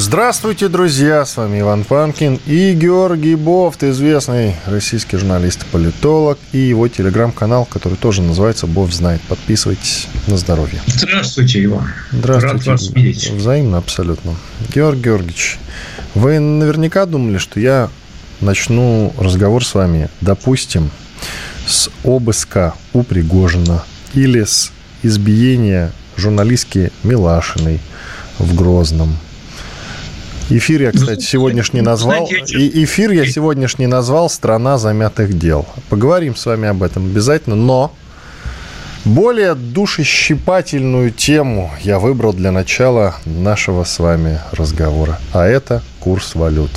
Здравствуйте, 0.00 0.68
друзья! 0.68 1.26
С 1.26 1.36
вами 1.36 1.58
Иван 1.58 1.82
Панкин 1.82 2.38
и 2.46 2.72
Георгий 2.72 3.34
Бофт, 3.34 3.82
известный 3.82 4.54
российский 4.66 5.16
журналист 5.16 5.64
и 5.64 5.66
политолог, 5.72 6.38
и 6.52 6.58
его 6.58 6.86
телеграм-канал, 6.86 7.64
который 7.64 7.98
тоже 7.98 8.22
называется 8.22 8.68
«Бофт 8.68 8.94
знает». 8.94 9.20
Подписывайтесь 9.22 10.06
на 10.28 10.36
здоровье. 10.36 10.80
Здравствуйте, 10.86 11.64
Иван. 11.64 11.88
Здравствуйте. 12.12 12.70
Рад 12.70 12.80
вас 12.80 12.90
видеть. 12.90 13.28
Взаимно, 13.32 13.78
абсолютно. 13.78 14.36
Георгий 14.72 15.02
Георгиевич, 15.02 15.58
вы 16.14 16.38
наверняка 16.38 17.04
думали, 17.04 17.38
что 17.38 17.58
я 17.58 17.90
начну 18.40 19.12
разговор 19.18 19.66
с 19.66 19.74
вами, 19.74 20.10
допустим, 20.20 20.92
с 21.66 21.90
обыска 22.04 22.74
у 22.92 23.02
Пригожина 23.02 23.82
или 24.14 24.44
с 24.44 24.70
избиения 25.02 25.90
журналистки 26.16 26.92
Милашиной 27.02 27.80
в 28.38 28.54
Грозном– 28.54 29.18
Эфир 30.50 30.82
я, 30.82 30.92
кстати, 30.92 31.22
сегодняшний 31.22 31.82
назвал. 31.82 32.26
И 32.26 32.84
эфир 32.84 33.10
я 33.10 33.26
сегодняшний 33.26 33.86
назвал 33.86 34.30
«Страна 34.30 34.78
замятых 34.78 35.36
дел». 35.38 35.66
Поговорим 35.90 36.34
с 36.36 36.46
вами 36.46 36.68
об 36.68 36.82
этом 36.82 37.04
обязательно, 37.04 37.54
но 37.54 37.92
более 39.04 39.54
душещипательную 39.54 41.10
тему 41.10 41.70
я 41.82 41.98
выбрал 41.98 42.32
для 42.32 42.50
начала 42.50 43.16
нашего 43.26 43.84
с 43.84 43.98
вами 43.98 44.40
разговора. 44.52 45.18
А 45.32 45.46
это 45.46 45.82
курс 46.00 46.34
валют. 46.34 46.70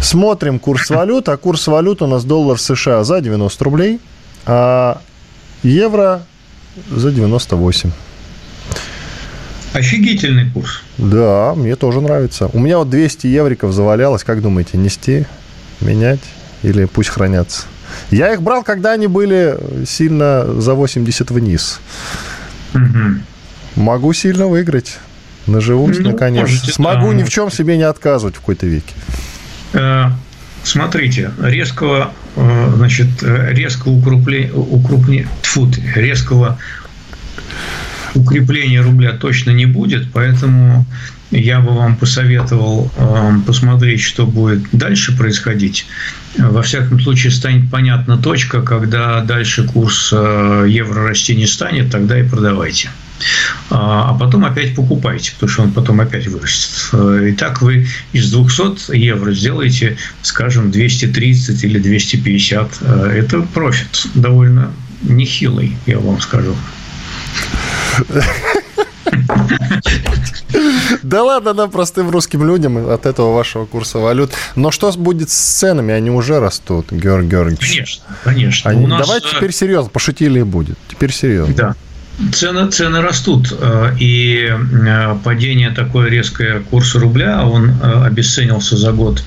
Смотрим 0.00 0.60
курс 0.60 0.90
валют, 0.90 1.28
а 1.28 1.36
курс 1.36 1.66
валют 1.66 2.02
у 2.02 2.06
нас 2.06 2.24
доллар 2.24 2.60
США 2.60 3.02
за 3.02 3.20
90 3.20 3.64
рублей, 3.64 4.00
а 4.46 5.00
евро 5.64 6.22
за 6.90 7.10
98. 7.10 7.90
Офигительный 9.74 10.48
курс. 10.50 10.82
Да, 10.98 11.52
мне 11.56 11.74
тоже 11.74 12.00
нравится. 12.00 12.48
У 12.52 12.60
меня 12.60 12.78
вот 12.78 12.90
200 12.90 13.26
евриков 13.26 13.72
завалялось. 13.72 14.22
Как 14.22 14.40
думаете, 14.40 14.78
нести, 14.78 15.26
менять 15.80 16.20
или 16.62 16.84
пусть 16.84 17.10
хранятся? 17.10 17.62
Я 18.12 18.32
их 18.32 18.40
брал, 18.40 18.62
когда 18.62 18.92
они 18.92 19.08
были 19.08 19.58
сильно 19.84 20.44
за 20.60 20.74
80 20.74 21.28
вниз. 21.32 21.80
Угу. 22.72 23.82
Могу 23.82 24.12
сильно 24.12 24.46
выиграть. 24.46 24.98
Наживусь, 25.48 25.98
ну, 25.98 26.12
наконец. 26.12 26.42
Можете, 26.42 26.72
Смогу 26.72 27.08
да. 27.08 27.14
ни 27.14 27.22
в 27.24 27.28
чем 27.28 27.50
себе 27.50 27.76
не 27.76 27.82
отказывать 27.82 28.36
в 28.36 28.38
какой-то 28.38 28.66
веке. 28.66 28.94
Э, 29.72 30.04
смотрите, 30.62 31.32
резкого, 31.42 32.12
э, 32.36 32.72
значит, 32.76 33.08
э, 33.22 33.52
резкого 33.52 33.92
укрупления, 33.92 34.52
укрупнения, 34.52 35.28
тьфу, 35.42 35.68
резкого 35.96 36.58
укрепления 38.14 38.80
рубля 38.80 39.12
точно 39.12 39.50
не 39.50 39.66
будет, 39.66 40.12
поэтому 40.12 40.86
я 41.30 41.60
бы 41.60 41.72
вам 41.72 41.96
посоветовал 41.96 42.90
эм, 42.96 43.42
посмотреть, 43.42 44.00
что 44.00 44.26
будет 44.26 44.62
дальше 44.72 45.16
происходить. 45.16 45.86
Во 46.38 46.62
всяком 46.62 47.00
случае, 47.00 47.32
станет 47.32 47.70
понятна 47.70 48.16
точка, 48.18 48.62
когда 48.62 49.20
дальше 49.20 49.64
курс 49.64 50.10
э, 50.12 50.66
евро 50.68 51.08
расти 51.08 51.34
не 51.34 51.46
станет, 51.46 51.90
тогда 51.90 52.18
и 52.18 52.22
продавайте. 52.22 52.90
А, 53.70 54.10
а 54.10 54.14
потом 54.14 54.44
опять 54.44 54.74
покупайте, 54.74 55.32
потому 55.32 55.50
что 55.50 55.62
он 55.62 55.72
потом 55.72 56.00
опять 56.00 56.26
вырастет. 56.26 56.90
Э, 56.92 57.28
и 57.30 57.32
так 57.32 57.62
вы 57.62 57.86
из 58.12 58.30
200 58.30 58.94
евро 58.96 59.32
сделаете, 59.32 59.96
скажем, 60.22 60.70
230 60.70 61.64
или 61.64 61.78
250. 61.78 62.78
Э, 62.80 63.10
это 63.16 63.42
профит 63.42 64.06
довольно 64.14 64.70
нехилый, 65.02 65.76
я 65.86 65.98
вам 65.98 66.20
скажу. 66.20 66.54
Да 71.02 71.22
ладно 71.22 71.52
нам, 71.52 71.70
простым 71.70 72.10
русским 72.10 72.46
людям, 72.46 72.88
от 72.88 73.06
этого 73.06 73.34
вашего 73.34 73.66
курса 73.66 73.98
валют. 73.98 74.32
Но 74.56 74.70
что 74.70 74.90
будет 74.92 75.30
с 75.30 75.34
ценами? 75.34 75.92
Они 75.92 76.10
уже 76.10 76.40
растут, 76.40 76.90
Георгий 76.90 77.28
Георгиевич. 77.28 77.70
Конечно, 77.70 78.04
конечно. 78.24 78.70
Они... 78.70 78.86
нас... 78.86 79.06
Давайте 79.06 79.28
теперь 79.28 79.52
серьезно, 79.52 79.90
пошутили 79.90 80.40
и 80.40 80.42
будет. 80.42 80.78
Теперь 80.88 81.12
серьезно. 81.12 81.54
Да. 81.54 81.74
Цены, 82.32 82.70
цены 82.70 83.00
растут, 83.00 83.52
э, 83.60 83.96
и 83.98 84.48
э, 84.48 85.16
падение 85.24 85.70
такое 85.70 86.08
резкое 86.08 86.60
курса 86.60 87.00
рубля, 87.00 87.44
он 87.44 87.70
э, 87.70 88.04
обесценился 88.04 88.76
за 88.76 88.92
год 88.92 89.22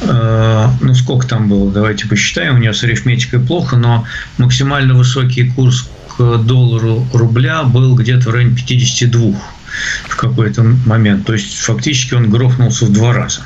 ну, 0.00 0.94
сколько 0.94 1.26
там 1.26 1.48
было, 1.48 1.72
давайте 1.72 2.06
посчитаем, 2.06 2.54
у 2.54 2.58
меня 2.58 2.72
с 2.72 2.84
арифметикой 2.84 3.40
плохо, 3.40 3.76
но 3.76 4.04
максимально 4.36 4.94
высокий 4.94 5.50
курс 5.50 5.90
доллару 6.18 7.06
рубля 7.12 7.62
был 7.64 7.94
где-то 7.94 8.30
в 8.30 8.32
районе 8.34 8.54
52 8.54 9.40
в 10.08 10.16
какой-то 10.16 10.62
момент. 10.62 11.26
То 11.26 11.34
есть 11.34 11.56
фактически 11.56 12.14
он 12.14 12.30
грохнулся 12.30 12.86
в 12.86 12.92
два 12.92 13.12
раза 13.12 13.42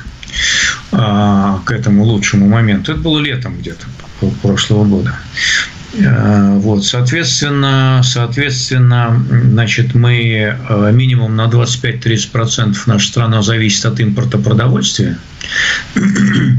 а, 0.91 1.61
к 1.65 1.71
этому 1.71 2.03
лучшему 2.03 2.47
моменту. 2.47 2.93
Это 2.93 3.01
было 3.01 3.19
летом 3.19 3.57
где-то 3.57 3.85
прошлого 4.41 4.85
года. 4.85 5.13
А, 6.05 6.57
вот, 6.57 6.85
соответственно, 6.85 8.01
соответственно, 8.03 9.23
значит, 9.29 9.93
мы 9.93 10.57
а, 10.67 10.91
минимум 10.91 11.35
на 11.35 11.45
25-30% 11.45 12.75
наша 12.87 13.07
страна 13.07 13.41
зависит 13.41 13.85
от 13.85 13.99
импорта 13.99 14.37
продовольствия. 14.37 15.17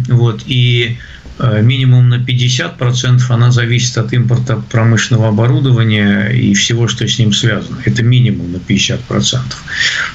Вот, 0.08 0.42
и 0.46 0.98
минимум 1.38 2.08
на 2.08 2.16
50% 2.16 3.22
она 3.28 3.50
зависит 3.50 3.98
от 3.98 4.12
импорта 4.12 4.62
промышленного 4.70 5.28
оборудования 5.28 6.28
и 6.28 6.54
всего, 6.54 6.86
что 6.86 7.06
с 7.08 7.18
ним 7.18 7.32
связано. 7.32 7.78
Это 7.84 8.02
минимум 8.02 8.52
на 8.52 8.56
50%. 8.56 9.38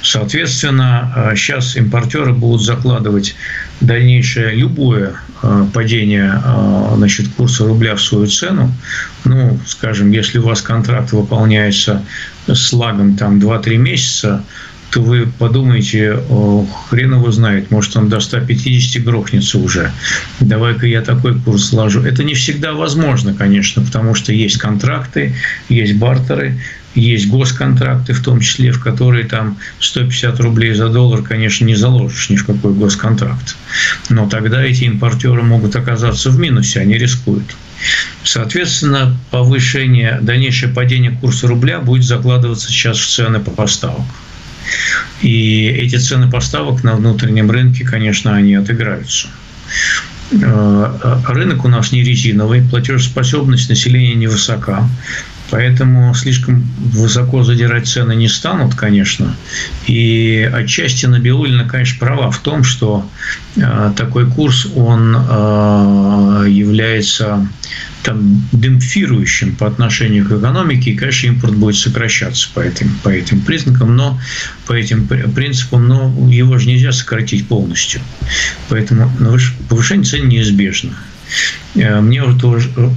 Соответственно, 0.02 1.34
сейчас 1.36 1.76
э, 1.76 1.80
импортеры 1.80 2.34
будут 2.34 2.62
закладывать 2.62 3.36
дальнейшее 3.82 4.56
любое 4.56 5.16
э, 5.44 5.66
падение 5.74 6.42
значит, 6.96 7.28
курса 7.36 7.66
рубля 7.66 7.96
в 7.96 8.02
свою 8.02 8.28
цену. 8.28 8.74
Ну, 9.26 9.60
скажем, 9.66 10.12
если 10.12 10.38
у 10.38 10.44
вас 10.44 10.62
контракт 10.62 11.12
выполняется 11.12 12.04
с 12.48 12.72
лагом 12.72 13.16
там 13.16 13.40
2-3 13.40 13.78
месяца, 13.78 14.44
то 14.92 15.02
вы 15.02 15.28
подумаете, 15.28 16.20
хрен 16.90 17.14
его 17.14 17.32
знает, 17.32 17.70
может 17.72 17.96
он 17.96 18.10
до 18.10 18.20
150 18.20 19.04
грохнется 19.04 19.60
уже. 19.60 19.92
Давай-ка 20.40 20.88
я 20.88 21.02
такой 21.02 21.40
курс 21.40 21.70
сложу. 21.70 22.02
Это 22.02 22.24
не 22.24 22.34
всегда 22.34 22.74
возможно, 22.74 23.34
конечно, 23.34 23.84
потому 23.84 24.16
что 24.16 24.34
есть 24.34 24.58
контракты, 24.58 25.36
есть 25.70 25.96
бартеры, 25.96 26.60
есть 26.96 27.28
госконтракты, 27.28 28.14
в 28.14 28.24
том 28.24 28.40
числе, 28.40 28.72
в 28.72 28.82
которые 28.82 29.26
там 29.26 29.58
150 29.80 30.40
рублей 30.40 30.74
за 30.74 30.90
доллар, 30.90 31.22
конечно, 31.22 31.66
не 31.66 31.76
заложишь 31.76 32.30
ни 32.30 32.36
в 32.36 32.46
какой 32.46 32.74
госконтракт. 32.74 33.56
Но 34.10 34.28
тогда 34.28 34.64
эти 34.64 34.86
импортеры 34.86 35.44
могут 35.44 35.76
оказаться 35.76 36.32
в 36.32 36.40
минусе, 36.40 36.80
они 36.80 36.98
рискуют. 36.98 37.56
Соответственно, 38.24 39.16
повышение, 39.30 40.20
дальнейшее 40.22 40.74
падение 40.74 41.12
курса 41.12 41.48
рубля 41.48 41.80
будет 41.80 42.04
закладываться 42.04 42.70
сейчас 42.70 42.98
в 42.98 43.08
цены 43.08 43.40
по 43.40 43.52
поставкам. 43.52 44.06
И 45.22 45.66
эти 45.68 45.98
цены 45.98 46.30
поставок 46.30 46.84
на 46.84 46.96
внутреннем 46.96 47.52
рынке, 47.52 47.84
конечно, 47.84 48.36
они 48.36 48.56
отыграются. 48.56 49.28
Э, 50.32 51.22
рынок 51.28 51.66
у 51.66 51.68
нас 51.68 51.92
не 51.92 52.04
резиновый, 52.04 52.62
платежеспособность 52.62 53.70
населения 53.70 54.16
невысока. 54.16 54.88
Поэтому 55.52 56.14
слишком 56.14 56.62
высоко 56.78 57.44
задирать 57.44 57.88
цены 57.88 58.16
не 58.16 58.28
станут, 58.28 58.76
конечно. 58.76 59.36
И 59.88 60.50
отчасти 60.54 61.06
Набиулина, 61.06 61.68
конечно, 61.68 62.00
права 62.00 62.30
в 62.30 62.40
том, 62.40 62.64
что 62.64 63.10
э, 63.56 63.92
такой 63.96 64.30
курс, 64.30 64.68
он 64.76 65.16
э, 65.16 66.46
является 66.50 67.48
там, 68.04 68.48
демпфирующим 68.52 69.56
по 69.56 69.68
отношению 69.68 70.26
к 70.26 70.32
экономике, 70.32 70.92
и, 70.92 70.96
конечно, 70.96 71.28
импорт 71.28 71.56
будет 71.56 71.76
сокращаться 71.76 72.50
по 72.54 72.60
этим, 72.60 72.92
по 73.04 73.10
этим 73.10 73.42
признакам, 73.42 73.96
но 73.96 74.20
по 74.68 74.74
этим 74.74 75.08
принципам, 75.08 75.88
но 75.88 76.30
его 76.30 76.58
же 76.58 76.68
нельзя 76.68 76.92
сократить 76.92 77.48
полностью. 77.48 78.02
Поэтому 78.70 79.12
повышение 79.68 80.06
цен 80.06 80.28
неизбежно. 80.28 80.92
Э, 81.76 82.00
мне 82.02 82.24
вот 82.24 82.44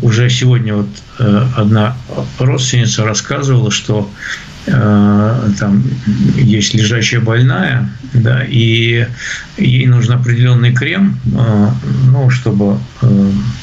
уже 0.02 0.30
сегодня 0.30 0.74
вот 0.74 0.88
э, 1.18 1.46
одна 1.56 1.96
родственница 2.38 3.04
рассказывала, 3.04 3.70
что 3.70 4.10
там 4.64 5.82
есть 6.36 6.72
лежачая 6.72 7.20
больная, 7.20 7.90
да, 8.12 8.44
и 8.44 9.08
ей 9.56 9.86
нужен 9.86 10.12
определенный 10.12 10.72
крем, 10.72 11.18
ну, 12.12 12.30
чтобы, 12.30 12.78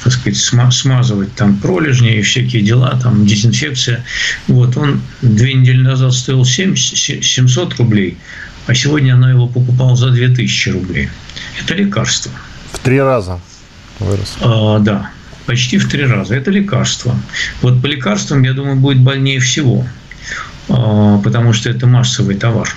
так 0.03 0.11
сказать, 0.11 0.37
смазывать 0.37 1.33
там 1.35 1.55
пролежни 1.55 2.17
и 2.17 2.21
всякие 2.21 2.63
дела, 2.63 2.99
там 3.01 3.25
дезинфекция. 3.25 4.03
Вот, 4.49 4.75
он 4.75 4.99
две 5.21 5.53
недели 5.53 5.81
назад 5.81 6.11
стоил 6.11 6.43
7, 6.43 6.75
700 6.75 7.75
рублей, 7.75 8.17
а 8.67 8.75
сегодня 8.75 9.13
она 9.13 9.31
его 9.31 9.47
покупала 9.47 9.95
за 9.95 10.09
2000 10.09 10.69
рублей. 10.69 11.07
Это 11.61 11.75
лекарство. 11.75 12.33
В 12.73 12.79
три 12.79 12.99
раза 12.99 13.39
вырос. 13.99 14.37
А, 14.41 14.79
да, 14.79 15.11
почти 15.45 15.77
в 15.77 15.89
три 15.89 16.05
раза. 16.05 16.35
Это 16.35 16.51
лекарство. 16.51 17.15
Вот 17.61 17.81
по 17.81 17.87
лекарствам, 17.87 18.43
я 18.43 18.53
думаю, 18.53 18.75
будет 18.75 18.99
больнее 18.99 19.39
всего, 19.39 19.85
а, 20.69 21.17
потому 21.19 21.53
что 21.53 21.69
это 21.69 21.87
массовый 21.87 22.35
товар. 22.35 22.69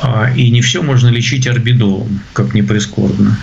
А, 0.00 0.30
и 0.34 0.50
не 0.50 0.60
все 0.60 0.82
можно 0.82 1.08
лечить 1.08 1.46
орбидолом, 1.46 2.20
как 2.32 2.54
ни 2.54 2.62
прискорбно 2.62 3.38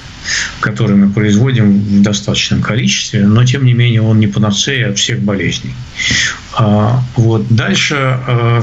который 0.59 0.97
мы 0.97 1.09
производим 1.09 1.79
в 1.79 2.01
достаточном 2.01 2.61
количестве, 2.61 3.25
но 3.25 3.45
тем 3.45 3.63
не 3.65 3.73
менее 3.73 4.01
он 4.01 4.19
не 4.19 4.27
панацея 4.27 4.89
от 4.89 4.99
всех 4.99 5.21
болезней. 5.21 5.73
А, 6.53 7.01
вот. 7.15 7.47
Дальше, 7.49 8.19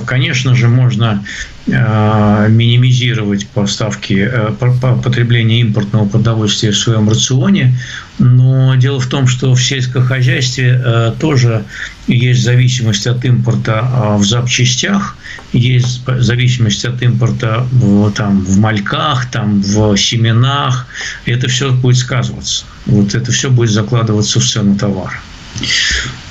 конечно 0.06 0.54
же, 0.54 0.68
можно 0.68 1.24
минимизировать 1.66 3.48
поставки, 3.48 4.30
потребление 4.58 5.60
импортного 5.60 6.08
продовольствия 6.08 6.70
в 6.70 6.76
своем 6.78 7.08
рационе, 7.08 7.76
но 8.18 8.76
дело 8.76 9.00
в 9.00 9.06
том, 9.08 9.26
что 9.26 9.52
в 9.52 9.60
сельском 9.60 10.04
хозяйстве 10.04 11.12
тоже 11.18 11.64
есть 12.06 12.44
зависимость 12.44 13.06
от 13.08 13.24
импорта 13.24 14.16
в 14.16 14.24
запчастях, 14.24 15.16
есть 15.52 16.02
зависимость 16.06 16.84
от 16.84 17.02
импорта 17.02 17.66
в, 17.72 18.12
там, 18.12 18.44
в 18.44 18.58
мальках, 18.58 19.30
там, 19.30 19.60
в 19.60 19.96
семенах. 19.96 20.86
Это 21.24 21.48
все 21.48 21.72
будет 21.72 21.96
сказываться. 21.96 22.64
Вот 22.86 23.14
это 23.14 23.32
все 23.32 23.50
будет 23.50 23.70
закладываться 23.70 24.38
в 24.38 24.44
цену 24.44 24.76
товара. 24.76 25.18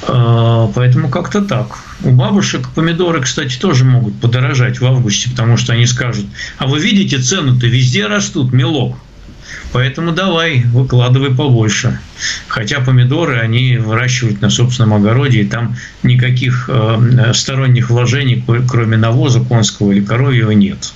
А, 0.08 0.72
поэтому 0.74 1.10
как-то 1.10 1.42
так. 1.42 1.80
У 2.04 2.12
бабушек 2.12 2.70
помидоры, 2.76 3.22
кстати, 3.22 3.58
тоже 3.58 3.86
могут 3.86 4.20
подорожать 4.20 4.80
в 4.80 4.86
августе, 4.86 5.30
потому 5.30 5.58
что 5.58 5.74
они 5.74 5.86
скажут, 5.86 6.26
а 6.58 6.68
вы 6.68 6.80
видите, 6.80 7.20
цены-то 7.20 7.68
везде 7.68 8.08
растут, 8.08 8.52
мелок. 8.52 8.98
Поэтому 9.72 10.12
давай, 10.12 10.64
выкладывай 10.64 11.34
побольше. 11.34 12.00
Хотя 12.48 12.80
помидоры 12.80 13.40
они 13.40 13.78
выращивают 13.78 14.42
на 14.42 14.50
собственном 14.50 14.94
огороде, 14.94 15.42
и 15.42 15.46
там 15.46 15.76
никаких 16.04 16.70
э, 16.72 17.34
сторонних 17.34 17.90
вложений, 17.90 18.44
кроме 18.68 18.98
навоза 18.98 19.42
конского 19.42 19.92
или 19.92 20.04
коровьего, 20.04 20.52
нет. 20.52 20.94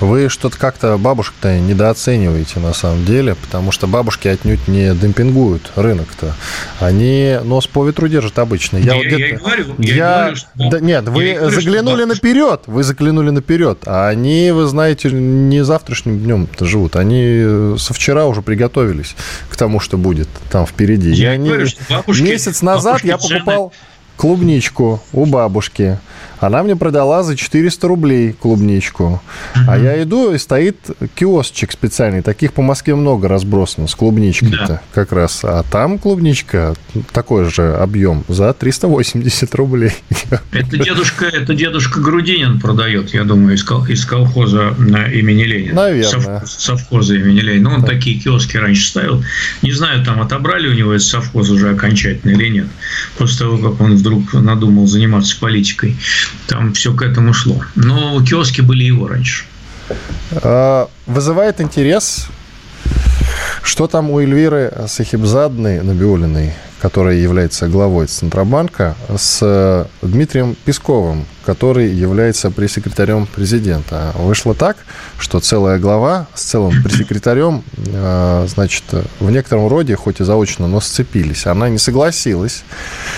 Вы 0.00 0.28
что-то 0.28 0.58
как-то 0.58 0.96
бабушек-то 0.96 1.58
недооцениваете 1.58 2.60
на 2.60 2.72
самом 2.72 3.04
деле, 3.04 3.34
потому 3.34 3.72
что 3.72 3.86
бабушки 3.86 4.28
отнюдь 4.28 4.68
не 4.68 4.94
демпингуют 4.94 5.72
рынок-то. 5.74 6.34
Они 6.78 7.38
нос 7.42 7.66
по 7.66 7.86
ветру 7.86 8.08
держат 8.08 8.38
обычно. 8.38 8.76
Я, 8.76 8.94
я, 8.94 8.96
вот 8.96 9.04
я, 9.04 9.26
я 9.26 9.36
говорю, 9.36 9.74
я, 9.78 9.94
я 9.94 10.18
говорю, 10.20 10.36
что... 10.36 10.48
да, 10.56 10.80
Нет, 10.80 11.08
вы 11.08 11.34
говорю, 11.34 11.50
заглянули 11.50 12.04
наперед, 12.04 12.62
вы 12.66 12.82
заглянули 12.84 13.30
наперед, 13.30 13.78
а 13.86 14.08
они, 14.08 14.52
вы 14.52 14.66
знаете, 14.66 15.10
не 15.10 15.64
завтрашним 15.64 16.18
днем 16.18 16.48
живут, 16.60 16.96
они 16.96 17.76
со 17.78 17.92
вчера 17.92 18.26
уже 18.26 18.42
приготовились 18.42 19.16
к 19.50 19.56
тому, 19.56 19.80
что 19.80 19.98
будет 19.98 20.28
там 20.50 20.66
впереди. 20.66 21.10
Я, 21.10 21.32
я 21.32 21.36
не 21.36 21.48
говорю, 21.48 21.66
что 21.66 21.80
бабушки, 21.90 22.22
Месяц 22.22 22.62
назад 22.62 23.02
я 23.04 23.18
покупал 23.18 23.72
клубничку 24.16 25.00
у 25.12 25.24
бабушки. 25.24 25.98
Она 26.40 26.62
мне 26.62 26.76
продала 26.76 27.22
за 27.22 27.36
400 27.36 27.88
рублей 27.88 28.32
клубничку. 28.32 29.20
Mm-hmm. 29.54 29.64
А 29.68 29.78
я 29.78 30.02
иду, 30.02 30.32
и 30.32 30.38
стоит 30.38 30.76
киосчик 31.14 31.72
специальный. 31.72 32.22
Таких 32.22 32.52
по 32.52 32.62
Москве 32.62 32.94
много 32.94 33.28
разбросано 33.28 33.88
с 33.88 33.94
клубничкой-то 33.94 34.66
да. 34.66 34.82
как 34.92 35.12
раз. 35.12 35.40
А 35.42 35.62
там 35.64 35.98
клубничка, 35.98 36.74
такой 37.12 37.50
же 37.50 37.74
объем, 37.74 38.24
за 38.28 38.52
380 38.52 39.54
рублей. 39.54 39.92
Это 40.52 40.76
дедушка, 40.78 41.26
это 41.26 41.54
дедушка 41.54 42.00
Грудинин 42.00 42.60
продает, 42.60 43.14
я 43.14 43.24
думаю, 43.24 43.54
из, 43.54 43.64
кол- 43.64 43.86
из 43.86 44.04
колхоза 44.04 44.74
имени 44.78 45.44
Ленина. 45.44 45.74
Наверное. 45.74 46.40
Сов, 46.40 46.50
совхоза 46.50 47.16
имени 47.16 47.40
Ленина. 47.40 47.70
Ну, 47.70 47.76
он 47.76 47.80
да. 47.82 47.88
такие 47.88 48.18
киоски 48.18 48.56
раньше 48.56 48.86
ставил. 48.86 49.24
Не 49.62 49.72
знаю, 49.72 50.04
там 50.04 50.20
отобрали 50.20 50.68
у 50.68 50.74
него 50.74 50.92
этот 50.92 51.06
совхоз 51.06 51.50
уже 51.50 51.70
окончательно 51.70 52.32
или 52.32 52.48
нет. 52.48 52.66
После 53.16 53.38
того, 53.38 53.58
как 53.58 53.80
он 53.80 53.96
вдруг 53.96 54.32
надумал 54.34 54.86
заниматься 54.86 55.38
политикой. 55.38 55.96
Там 56.46 56.72
все 56.72 56.92
к 56.94 57.02
этому 57.02 57.32
шло. 57.32 57.62
Но 57.74 58.22
киоски 58.24 58.60
были 58.60 58.84
его 58.84 59.08
раньше. 59.08 59.44
А, 60.42 60.88
вызывает 61.06 61.60
интерес, 61.60 62.26
что 63.62 63.86
там 63.86 64.10
у 64.10 64.20
Эльвиры 64.20 64.72
Сахибзадной 64.86 65.82
Набиулиной, 65.82 66.54
которая 66.80 67.16
является 67.16 67.68
главой 67.68 68.06
Центробанка, 68.06 68.96
с 69.16 69.88
Дмитрием 70.02 70.56
Песковым, 70.64 71.26
который 71.48 71.88
является 71.88 72.50
пресс-секретарем 72.50 73.24
президента. 73.24 74.12
Вышло 74.16 74.54
так, 74.54 74.76
что 75.18 75.40
целая 75.40 75.78
глава 75.78 76.26
с 76.34 76.42
целым 76.42 76.82
пресс-секретарем, 76.82 77.64
э, 77.86 78.46
значит, 78.48 78.84
в 79.18 79.30
некотором 79.30 79.66
роде, 79.68 79.96
хоть 79.96 80.20
и 80.20 80.24
заочно, 80.24 80.68
но 80.68 80.82
сцепились. 80.82 81.46
Она 81.46 81.70
не 81.70 81.78
согласилась 81.78 82.64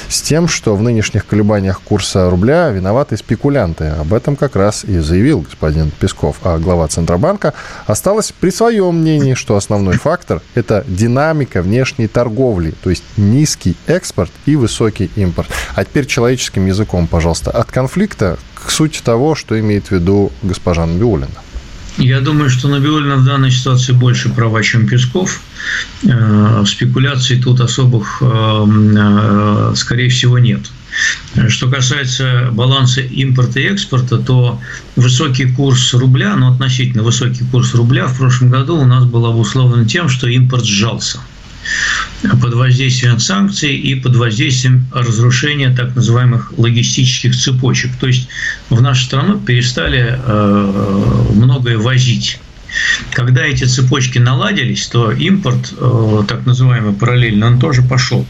с 0.09 0.23
тем, 0.23 0.47
что 0.47 0.77
в 0.77 0.83
нынешних 0.83 1.27
колебаниях 1.27 1.81
курса 1.81 2.31
рубля 2.31 2.69
виноваты 2.69 3.17
спекулянты. 3.17 3.87
Об 3.87 4.15
этом 4.15 4.37
как 4.37 4.55
раз 4.55 4.85
и 4.85 5.01
заявил 5.01 5.41
господин 5.41 5.91
Песков. 5.91 6.37
А 6.45 6.59
глава 6.59 6.87
Центробанка 6.87 7.53
осталась 7.87 8.31
при 8.31 8.51
своем 8.51 9.01
мнении, 9.01 9.35
что 9.35 9.57
основной 9.57 9.97
фактор– 9.97 10.41
это 10.55 10.85
динамика 10.87 11.63
внешней 11.63 12.07
торговли, 12.07 12.75
то 12.81 12.91
есть 12.91 13.03
низкий 13.17 13.77
экспорт 13.89 14.31
и 14.47 14.55
высокий 14.55 15.11
импорт. 15.17 15.49
А 15.75 15.85
теперь 15.85 16.07
человеческим 16.07 16.67
языком, 16.67 17.09
пожалуйста, 17.09 17.51
от 17.51 17.73
конфликта 17.73 18.20
конфликта 18.21 18.39
к 18.55 18.71
сути 18.71 19.01
того, 19.03 19.35
что 19.35 19.59
имеет 19.59 19.87
в 19.87 19.93
виду 19.93 20.33
госпожа 20.43 20.87
Набиулина. 20.87 21.29
Я 21.99 22.21
думаю, 22.21 22.51
что 22.51 22.69
Набиулина 22.69 23.17
в 23.17 23.25
данной 23.25 23.51
ситуации 23.51 23.93
больше 23.93 24.29
права, 24.29 24.63
чем 24.63 24.87
Песков. 24.87 25.41
Э, 26.05 26.61
в 26.63 26.67
спекуляции 26.67 27.41
тут 27.41 27.61
особых, 27.61 28.23
э, 28.23 28.27
э, 28.27 29.73
скорее 29.77 30.09
всего, 30.09 30.39
нет. 30.39 30.61
Что 31.49 31.69
касается 31.69 32.49
баланса 32.53 33.01
импорта 33.01 33.61
и 33.61 33.65
экспорта, 33.65 34.19
то 34.19 34.61
высокий 34.97 35.47
курс 35.53 35.95
рубля, 35.95 36.37
ну 36.37 36.53
относительно 36.53 37.03
высокий 37.03 37.45
курс 37.53 37.75
рубля 37.75 38.07
в 38.07 38.17
прошлом 38.17 38.51
году 38.51 38.77
у 38.77 38.85
нас 38.85 39.05
был 39.05 39.27
обусловлен 39.27 39.87
тем, 39.87 40.09
что 40.09 40.27
импорт 40.27 40.65
сжался 40.65 41.21
под 42.41 42.55
воздействием 42.55 43.19
санкций 43.19 43.75
и 43.75 43.95
под 43.95 44.17
воздействием 44.17 44.87
разрушения 44.93 45.71
так 45.71 45.95
называемых 45.95 46.53
логистических 46.57 47.37
цепочек. 47.37 47.91
То 47.99 48.07
есть 48.07 48.29
в 48.69 48.81
нашу 48.81 49.05
страну 49.05 49.39
перестали 49.39 50.19
э, 50.19 51.25
многое 51.35 51.79
возить. 51.79 52.39
Когда 53.13 53.45
эти 53.45 53.65
цепочки 53.65 54.19
наладились, 54.19 54.87
то 54.87 55.11
импорт, 55.11 55.75
э, 55.77 56.23
так 56.29 56.47
называемый 56.47 56.93
параллельно, 56.93 57.47
он 57.47 57.59
тоже 57.59 57.83
пошел. 57.83 58.27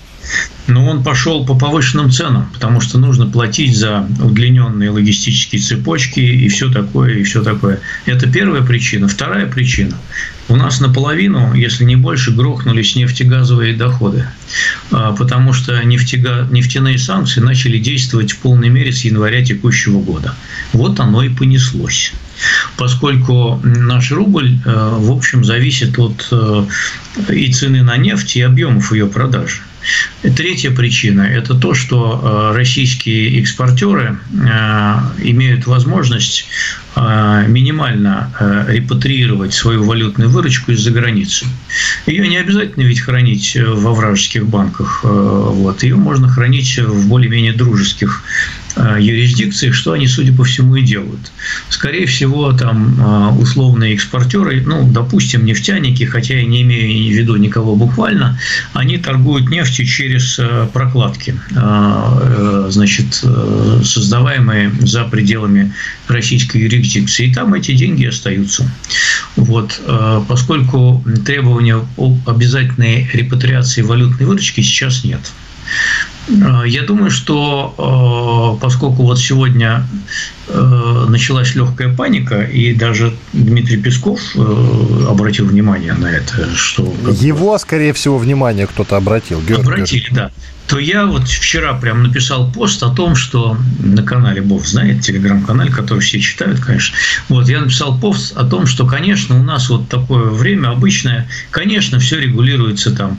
Но 0.67 0.87
он 0.87 1.03
пошел 1.03 1.45
по 1.45 1.55
повышенным 1.55 2.11
ценам, 2.11 2.50
потому 2.53 2.81
что 2.81 2.99
нужно 2.99 3.27
платить 3.27 3.77
за 3.77 4.07
удлиненные 4.21 4.91
логистические 4.91 5.61
цепочки 5.61 6.21
и 6.21 6.49
все 6.49 6.71
такое, 6.71 7.15
и 7.15 7.23
все 7.25 7.43
такое. 7.43 7.81
Это 8.07 8.31
первая 8.31 8.62
причина. 8.62 9.09
Вторая 9.09 9.47
причина. 9.47 9.97
У 10.49 10.57
нас 10.57 10.81
наполовину, 10.81 11.55
если 11.55 11.85
не 11.85 11.97
больше, 11.97 12.33
грохнулись 12.33 12.97
нефтегазовые 12.97 13.75
доходы, 13.75 14.27
а, 14.91 15.12
потому 15.12 15.53
что 15.53 15.81
нефтега... 15.85 16.47
нефтяные 16.50 16.99
санкции 16.99 17.41
начали 17.41 17.79
действовать 17.79 18.33
в 18.33 18.39
полной 18.39 18.69
мере 18.69 18.93
с 18.93 19.05
января 19.05 19.45
текущего 19.45 20.00
года. 20.00 20.35
Вот 20.73 20.99
оно 21.00 21.23
и 21.23 21.29
понеслось 21.29 22.12
поскольку 22.77 23.61
наш 23.62 24.12
рубль, 24.12 24.59
э, 24.65 24.97
в 24.99 25.11
общем, 25.12 25.45
зависит 25.45 25.99
от 25.99 26.29
э, 26.31 26.65
и 27.29 27.53
цены 27.53 27.83
на 27.83 27.97
нефть, 27.97 28.37
и 28.37 28.43
объемов 28.43 28.93
ее 28.93 29.07
продажи. 29.07 29.61
Третья 30.23 30.70
причина– 30.70 31.23
это 31.35 31.54
то, 31.54 31.73
что 31.73 32.50
э, 32.52 32.56
российские 32.56 33.40
экспортеры 33.40 34.18
э, 34.32 34.99
имеют 35.23 35.66
возможность 35.66 36.47
э, 36.94 37.44
минимально 37.49 38.66
репатриировать 38.68 39.54
свою 39.54 39.85
валютную 39.85 40.28
выручку 40.28 40.73
из-за 40.73 40.90
границы. 40.90 41.47
Ее 42.06 42.28
не 42.28 42.37
обязательно 42.37 42.85
ведь 42.85 43.00
хранить 43.00 43.56
во 43.56 43.94
вражеских 43.94 44.47
банках. 44.47 45.00
Вот. 45.02 45.82
Ее 45.82 45.97
можно 45.97 46.28
хранить 46.28 46.78
в 46.78 47.09
более-менее 47.09 47.52
дружеских 47.52 48.23
юрисдикции, 48.77 49.71
что 49.71 49.93
они, 49.93 50.07
судя 50.07 50.33
по 50.33 50.45
всему, 50.45 50.77
и 50.77 50.83
делают. 50.83 51.33
Скорее 51.69 52.07
всего, 52.07 52.53
там 52.53 52.97
э, 53.00 53.41
условные 53.41 53.95
экспортеры, 53.95 54.62
ну, 54.65 54.89
допустим, 54.91 55.45
нефтяники, 55.45 56.05
хотя 56.05 56.35
я 56.35 56.45
не 56.45 56.62
имею 56.62 57.12
в 57.12 57.19
виду 57.19 57.37
никого 57.37 57.77
буквально, 57.77 58.39
они 58.73 58.99
торгуют 58.99 59.50
нефтью 59.50 59.87
через 59.87 60.39
э, 60.39 60.69
прокладки, 60.73 61.35
значит, 62.69 63.25
создаваемые 63.85 64.73
за 64.81 65.05
пределами 65.05 65.73
российской 66.09 66.59
юрисдикции. 66.59 67.27
И 67.27 67.35
там 67.35 67.55
эти 67.55 67.73
деньги 67.73 68.07
остаются. 68.07 68.71
Вот. 69.37 69.81
Поскольку 70.29 71.05
требования 71.25 71.85
об 71.97 72.29
обязательной 72.29 73.09
репатриации 73.12 73.83
валютной 73.83 74.27
выручки 74.27 74.61
сейчас 74.61 75.05
нет. 75.05 75.21
Э, 76.29 76.62
я 76.67 76.83
думаю, 76.83 77.11
что 77.11 78.57
э, 78.59 78.62
поскольку 78.62 79.03
вот 79.03 79.19
сегодня 79.19 79.87
э, 80.49 81.07
началась 81.09 81.55
легкая 81.55 81.95
паника, 81.95 82.43
и 82.43 82.75
даже 82.75 83.15
Дмитрий 83.33 83.79
Песков 83.79 84.21
обратил 85.09 85.47
внимание 85.47 85.95
на 85.95 86.07
это, 86.07 86.55
что... 86.55 86.93
Его, 87.21 87.59
скорее 87.59 87.93
всего, 87.93 88.19
внимание 88.19 88.67
кто-то 88.67 88.97
обратил. 88.97 89.41
Георгий 89.41 89.73
Обратили, 89.73 90.09
да 90.11 90.31
то 90.71 90.79
я 90.79 91.05
вот 91.05 91.27
вчера 91.27 91.75
прям 91.75 92.05
написал 92.05 92.53
пост 92.53 92.81
о 92.85 92.91
том, 92.91 93.17
что 93.17 93.57
на 93.81 94.05
канале 94.05 94.41
Бог 94.41 94.65
знает, 94.65 95.00
телеграм-канале, 95.00 95.73
который 95.73 95.99
все 95.99 96.21
читают, 96.21 96.61
конечно. 96.61 96.97
Вот 97.29 97.49
я 97.49 97.61
написал 97.61 97.99
пост 97.99 98.37
о 98.37 98.45
том, 98.45 98.67
что, 98.67 98.87
конечно, 98.87 99.35
у 99.35 99.43
нас 99.43 99.69
вот 99.69 99.89
такое 99.89 100.27
время 100.27 100.69
обычное, 100.69 101.29
конечно, 101.50 101.99
все 101.99 102.21
регулируется 102.21 102.95
там 102.95 103.19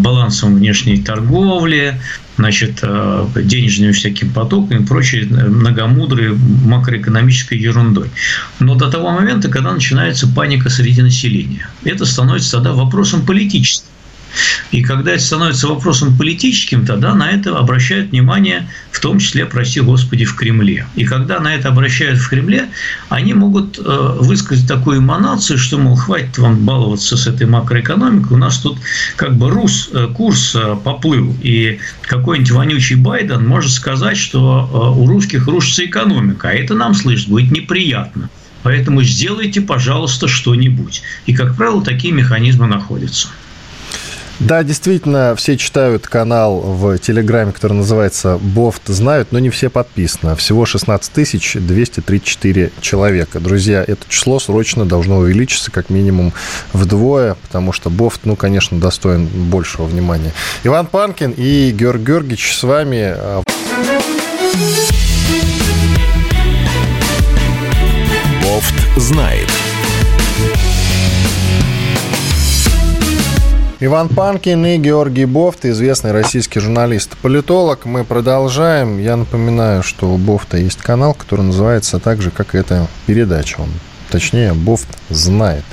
балансом 0.00 0.54
внешней 0.54 1.02
торговли, 1.02 2.00
значит, 2.38 2.78
э, 2.82 3.26
денежными 3.34 3.92
всякими 3.92 4.28
потоками 4.30 4.82
и 4.82 4.86
прочей 4.86 5.24
многомудрой 5.24 6.34
макроэкономической 6.34 7.58
ерундой. 7.58 8.10
Но 8.60 8.76
до 8.76 8.90
того 8.90 9.10
момента, 9.10 9.48
когда 9.48 9.72
начинается 9.72 10.28
паника 10.28 10.70
среди 10.70 11.02
населения, 11.02 11.68
это 11.84 12.06
становится 12.06 12.52
тогда 12.52 12.72
вопросом 12.72 13.26
политическим. 13.26 13.88
И 14.70 14.82
когда 14.82 15.12
это 15.12 15.22
становится 15.22 15.68
вопросом 15.68 16.16
политическим, 16.16 16.84
тогда 16.84 17.14
на 17.14 17.30
это 17.30 17.56
обращают 17.56 18.10
внимание, 18.10 18.68
в 18.90 19.00
том 19.00 19.18
числе, 19.18 19.46
прости 19.46 19.80
господи, 19.80 20.24
в 20.24 20.34
Кремле. 20.34 20.86
И 20.96 21.04
когда 21.04 21.40
на 21.40 21.54
это 21.54 21.68
обращают 21.68 22.18
в 22.18 22.28
Кремле, 22.28 22.68
они 23.08 23.34
могут 23.34 23.78
э, 23.78 23.82
высказать 24.20 24.68
такую 24.68 24.98
эманацию, 24.98 25.58
что, 25.58 25.78
мол, 25.78 25.96
хватит 25.96 26.36
вам 26.38 26.64
баловаться 26.64 27.16
с 27.16 27.26
этой 27.26 27.46
макроэкономикой, 27.46 28.36
у 28.36 28.40
нас 28.40 28.58
тут 28.58 28.78
как 29.16 29.36
бы 29.36 29.50
рус, 29.50 29.90
э, 29.92 30.08
курс 30.14 30.54
э, 30.54 30.76
поплыл, 30.82 31.34
и 31.42 31.78
какой-нибудь 32.02 32.50
вонючий 32.50 32.96
Байден 32.96 33.46
может 33.46 33.72
сказать, 33.72 34.16
что 34.16 34.94
у 34.96 35.06
русских 35.06 35.46
рушится 35.46 35.84
экономика, 35.84 36.48
а 36.48 36.52
это 36.52 36.74
нам 36.74 36.94
слышать 36.94 37.28
будет 37.28 37.50
неприятно. 37.50 38.28
Поэтому 38.62 39.02
сделайте, 39.02 39.60
пожалуйста, 39.60 40.28
что-нибудь. 40.28 41.02
И, 41.26 41.34
как 41.34 41.56
правило, 41.56 41.82
такие 41.82 42.12
механизмы 42.12 42.66
находятся. 42.66 43.28
Да, 44.40 44.62
действительно, 44.62 45.34
все 45.34 45.56
читают 45.56 46.06
канал 46.06 46.60
в 46.60 46.96
Телеграме, 46.98 47.50
который 47.50 47.72
называется 47.72 48.38
«Бофт 48.40 48.86
знают», 48.86 49.32
но 49.32 49.40
не 49.40 49.50
все 49.50 49.68
подписаны. 49.68 50.36
Всего 50.36 50.64
16 50.64 51.66
234 51.66 52.70
человека. 52.80 53.40
Друзья, 53.40 53.84
это 53.84 54.02
число 54.08 54.38
срочно 54.38 54.86
должно 54.86 55.16
увеличиться 55.18 55.72
как 55.72 55.90
минимум 55.90 56.32
вдвое, 56.72 57.34
потому 57.34 57.72
что 57.72 57.90
Бофт, 57.90 58.20
ну, 58.24 58.36
конечно, 58.36 58.78
достоин 58.78 59.26
большего 59.26 59.86
внимания. 59.86 60.32
Иван 60.62 60.86
Панкин 60.86 61.34
и 61.36 61.72
Георг 61.72 62.00
Георгиевич 62.00 62.54
с 62.54 62.62
вами. 62.62 63.16
Бофт 68.44 68.74
знает. 68.96 69.48
Иван 73.80 74.08
Панкин 74.08 74.66
и 74.66 74.76
Георгий 74.76 75.24
Бофт, 75.24 75.64
известный 75.64 76.10
российский 76.10 76.58
журналист-политолог. 76.58 77.84
Мы 77.84 78.02
продолжаем. 78.02 78.98
Я 78.98 79.14
напоминаю, 79.14 79.84
что 79.84 80.12
у 80.12 80.18
Бофта 80.18 80.56
есть 80.56 80.82
канал, 80.82 81.14
который 81.14 81.42
называется 81.42 82.00
так 82.00 82.20
же, 82.20 82.32
как 82.32 82.56
эта 82.56 82.88
передача. 83.06 83.60
Он 83.60 83.68
Точнее, 84.10 84.54
Бофт 84.54 84.88
знает. 85.10 85.64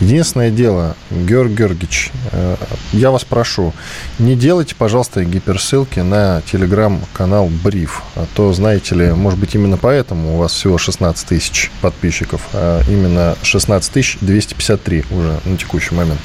Единственное 0.00 0.50
дело, 0.50 0.96
Георг 1.10 1.50
Георгиевич, 1.50 2.10
э, 2.32 2.56
я 2.94 3.10
вас 3.10 3.22
прошу, 3.24 3.74
не 4.18 4.34
делайте, 4.34 4.74
пожалуйста, 4.74 5.22
гиперссылки 5.24 6.00
на 6.00 6.40
телеграм-канал 6.50 7.50
Бриф. 7.62 8.02
А 8.16 8.24
то, 8.34 8.50
знаете 8.54 8.94
ли, 8.94 9.12
может 9.12 9.38
быть, 9.38 9.54
именно 9.54 9.76
поэтому 9.76 10.34
у 10.34 10.38
вас 10.38 10.52
всего 10.52 10.78
16 10.78 11.28
тысяч 11.28 11.70
подписчиков, 11.82 12.48
а 12.54 12.80
именно 12.88 13.36
16 13.42 13.92
тысяч 13.92 14.16
253 14.22 15.04
уже 15.10 15.40
на 15.44 15.56
текущий 15.58 15.94
момент. 15.94 16.20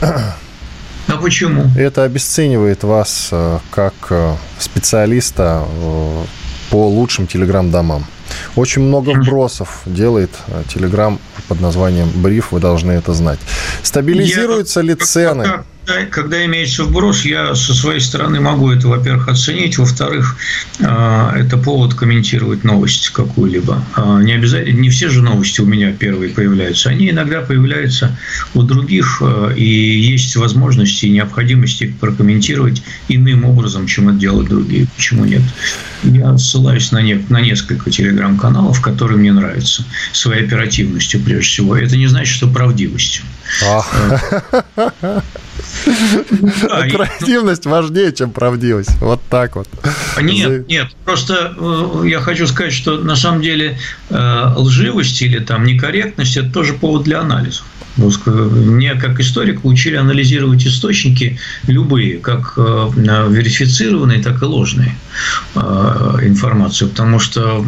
А 0.00 1.16
почему? 1.20 1.64
Это 1.76 2.04
обесценивает 2.04 2.84
вас 2.84 3.28
э, 3.32 3.58
как 3.70 3.94
э, 4.10 4.34
специалиста 4.58 5.64
э, 5.66 6.24
по 6.70 6.88
лучшим 6.88 7.26
телеграм-домам. 7.26 8.04
Очень 8.54 8.82
много 8.82 9.10
вбросов 9.10 9.82
делает 9.86 10.30
телеграм 10.68 11.18
под 11.48 11.60
названием 11.60 12.08
Бриф, 12.14 12.52
вы 12.52 12.60
должны 12.60 12.92
это 12.92 13.12
знать. 13.12 13.40
Стабилизируются 13.82 14.80
Я, 14.80 14.86
ли 14.86 14.94
цены? 14.94 15.64
Когда, 15.90 16.06
когда 16.06 16.44
имеется 16.46 16.84
вброс, 16.84 17.24
я 17.24 17.54
со 17.54 17.74
своей 17.74 18.00
стороны 18.00 18.40
могу 18.40 18.70
это, 18.70 18.88
во-первых, 18.88 19.28
оценить, 19.28 19.78
во-вторых, 19.78 20.36
а, 20.80 21.34
это 21.36 21.56
повод 21.56 21.94
комментировать 21.94 22.64
новость 22.64 23.10
какую-либо. 23.10 23.84
А, 23.94 24.20
не 24.20 24.32
обязательно, 24.32 24.78
не 24.78 24.90
все 24.90 25.08
же 25.08 25.22
новости 25.22 25.60
у 25.60 25.66
меня 25.66 25.92
первые 25.92 26.32
появляются, 26.32 26.90
они 26.90 27.10
иногда 27.10 27.40
появляются 27.40 28.16
у 28.54 28.62
других, 28.62 29.20
а, 29.22 29.52
и 29.52 29.64
есть 29.64 30.36
возможности 30.36 31.06
и 31.06 31.10
необходимости 31.10 31.84
их 31.84 31.96
прокомментировать 31.96 32.82
иным 33.08 33.44
образом, 33.44 33.86
чем 33.86 34.08
это 34.08 34.18
делают 34.18 34.48
другие. 34.48 34.86
Почему 34.96 35.24
нет? 35.24 35.42
Я 36.02 36.38
ссылаюсь 36.38 36.92
на, 36.92 37.02
не, 37.02 37.14
на 37.28 37.40
несколько 37.40 37.90
телеграм-каналов, 37.90 38.80
которые 38.80 39.18
мне 39.18 39.32
нравятся, 39.32 39.84
своей 40.12 40.44
оперативностью 40.44 41.20
прежде 41.20 41.44
всего. 41.44 41.76
Это 41.76 41.96
не 41.96 42.06
значит, 42.06 42.34
что 42.34 42.48
правдивостью. 42.48 43.24
Оперативность 46.70 47.66
важнее, 47.66 48.12
чем 48.12 48.30
правдивость. 48.30 48.96
Вот 49.00 49.20
так 49.28 49.56
вот. 49.56 49.68
Нет, 50.20 50.68
нет. 50.68 50.88
Просто 51.04 51.54
э, 51.58 52.02
я 52.06 52.20
хочу 52.20 52.46
сказать, 52.46 52.72
что 52.72 52.98
на 52.98 53.16
самом 53.16 53.42
деле 53.42 53.78
э, 54.10 54.52
лживость 54.56 55.22
или 55.22 55.38
там 55.38 55.64
некорректность– 55.64 56.36
это 56.38 56.50
тоже 56.50 56.74
повод 56.74 57.04
для 57.04 57.20
анализа. 57.20 57.62
Мне 57.96 58.94
как 58.94 59.20
историку 59.20 59.68
учили 59.68 59.96
анализировать 59.96 60.66
источники 60.66 61.38
любые, 61.66 62.18
как 62.18 62.54
э, 62.56 62.90
верифицированные, 63.28 64.22
так 64.22 64.42
и 64.42 64.44
ложные 64.44 64.94
информацию, 65.54 66.88
потому 66.88 67.18
что 67.18 67.62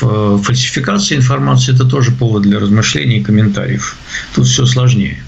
фальсификация 0.00 1.18
информации– 1.18 1.74
это 1.74 1.84
тоже 1.84 2.10
повод 2.10 2.42
для 2.42 2.58
размышлений 2.58 3.18
и 3.18 3.22
комментариев. 3.22 3.96
Тут 4.34 4.46
все 4.46 4.66
сложнее. 4.66 5.22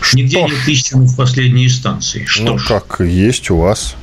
Что 0.00 0.18
Нигде 0.18 0.42
нет 0.42 0.68
истины 0.68 1.06
в 1.06 1.16
последней 1.16 1.66
инстанции. 1.66 2.24
Что 2.26 2.44
ну, 2.44 2.58
ж. 2.58 2.66
как 2.66 3.00
есть 3.00 3.50
у 3.50 3.56
вас. 3.56 3.96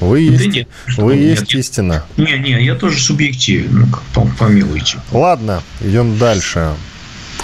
Вы 0.00 0.20
есть, 0.20 0.44
да 0.44 0.50
нет, 0.50 0.68
вы 0.98 1.16
нет, 1.16 1.24
есть 1.24 1.42
нет. 1.42 1.54
истина. 1.54 2.04
Не, 2.16 2.38
не, 2.38 2.64
я 2.64 2.74
тоже 2.74 3.00
субъективен, 3.00 3.90
ну, 4.14 4.30
помилуйте. 4.38 4.98
Ладно, 5.10 5.62
идем 5.80 6.18
дальше. 6.18 6.74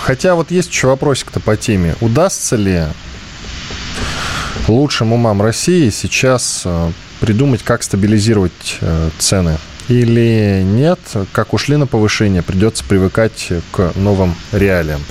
Хотя 0.01 0.35
вот 0.35 0.51
есть 0.51 0.71
еще 0.71 0.89
вопросик-то 0.89 1.41
по 1.41 1.57
теме. 1.57 1.95
Удастся 2.01 2.57
ли 2.57 2.85
лучшим 4.69 5.13
умам 5.13 5.41
России 5.41 5.91
сейчас 5.91 6.63
э, 6.65 6.91
придумать, 7.21 7.63
как 7.63 7.83
стабилизировать 7.83 8.79
э, 8.81 9.11
цены? 9.19 9.59
Или 9.89 10.63
нет, 10.65 11.01
как 11.33 11.55
ушли 11.55 11.77
на 11.77 11.87
повышение, 11.87 12.43
придется 12.43 12.85
привыкать 12.85 13.49
к 13.73 13.93
новым 13.97 14.35
реалиям? 14.53 15.03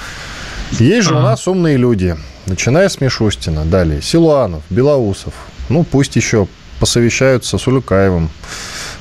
Есть 0.72 1.08
же 1.08 1.16
у 1.16 1.20
нас 1.20 1.48
умные 1.48 1.78
люди, 1.78 2.18
начиная 2.46 2.90
с 2.90 3.02
Мишустина, 3.02 3.66
далее 3.66 4.02
Силуанов, 4.02 4.64
Белоусов, 4.70 5.34
ну 5.70 5.84
пусть 5.84 6.16
еще 6.16 6.48
посовещаются 6.80 7.58
с 7.58 7.68
Улюкаевым, 7.68 8.30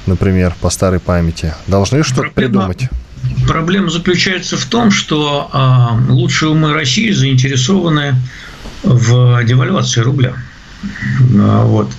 например, 0.06 0.54
по 0.60 0.70
старой 0.70 1.00
памяти. 1.00 1.54
Должны 1.66 2.02
что-то 2.02 2.30
придумать. 2.30 2.88
Проблема 3.46 3.90
заключается 3.90 4.56
в 4.56 4.64
том, 4.64 4.90
что 4.90 5.50
э, 5.52 6.12
лучшие 6.12 6.50
умы 6.50 6.72
России 6.72 7.10
заинтересованы 7.10 8.14
в 8.82 9.44
девальвации 9.44 10.00
рубля. 10.00 10.34
А, 11.38 11.64
вот. 11.64 11.90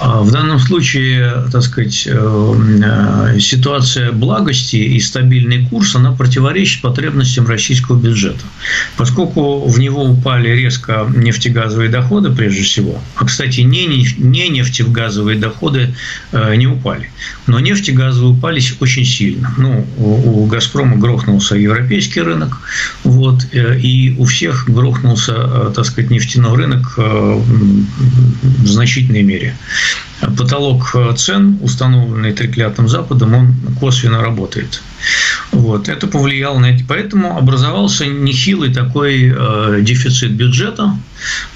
А 0.00 0.22
в 0.22 0.30
данном 0.30 0.60
случае, 0.60 1.48
так 1.50 1.62
сказать, 1.62 2.06
э, 2.06 2.12
э, 2.14 3.40
ситуация 3.40 4.12
благости 4.12 4.76
и 4.76 5.00
стабильный 5.00 5.66
курс, 5.66 5.96
она 5.96 6.12
противоречит 6.12 6.82
потребностям 6.82 7.48
российского 7.48 7.98
бюджета. 7.98 8.44
Поскольку 8.96 9.66
в 9.66 9.78
него 9.80 10.04
упали 10.04 10.50
резко 10.50 11.10
нефтегазовые 11.14 11.90
доходы, 11.90 12.30
прежде 12.30 12.62
всего, 12.62 13.00
а, 13.16 13.24
кстати, 13.24 13.62
не, 13.62 13.86
не 13.86 14.48
нефтегазовые 14.48 15.36
доходы 15.36 15.92
э, 16.30 16.54
не 16.54 16.68
упали, 16.68 17.10
но 17.48 17.58
нефтегазовые 17.58 18.34
упали 18.34 18.62
очень 18.80 19.04
сильно. 19.04 19.52
Ну, 19.58 19.84
у 19.98 20.46
«Газпрома» 20.46 20.96
грохнулся 20.96 21.56
европейский 21.56 22.20
рынок, 22.20 22.60
вот, 23.02 23.46
и 23.52 24.14
у 24.16 24.24
всех 24.24 24.68
грохнулся, 24.68 25.70
так 25.74 25.84
сказать, 25.84 26.10
нефтяной 26.10 26.56
рынок 26.56 26.96
в 26.96 28.66
значительной 28.66 29.22
мере 29.22 29.56
потолок 30.20 30.96
цен, 31.16 31.58
установленный 31.62 32.32
треклятым 32.32 32.88
Западом, 32.88 33.34
он 33.34 33.54
косвенно 33.78 34.20
работает. 34.20 34.82
Вот. 35.52 35.88
Это 35.88 36.06
повлияло 36.06 36.58
на 36.58 36.66
это. 36.66 36.84
Поэтому 36.86 37.36
образовался 37.36 38.06
нехилый 38.06 38.72
такой 38.72 39.32
э, 39.34 39.78
дефицит 39.82 40.32
бюджета, 40.32 40.96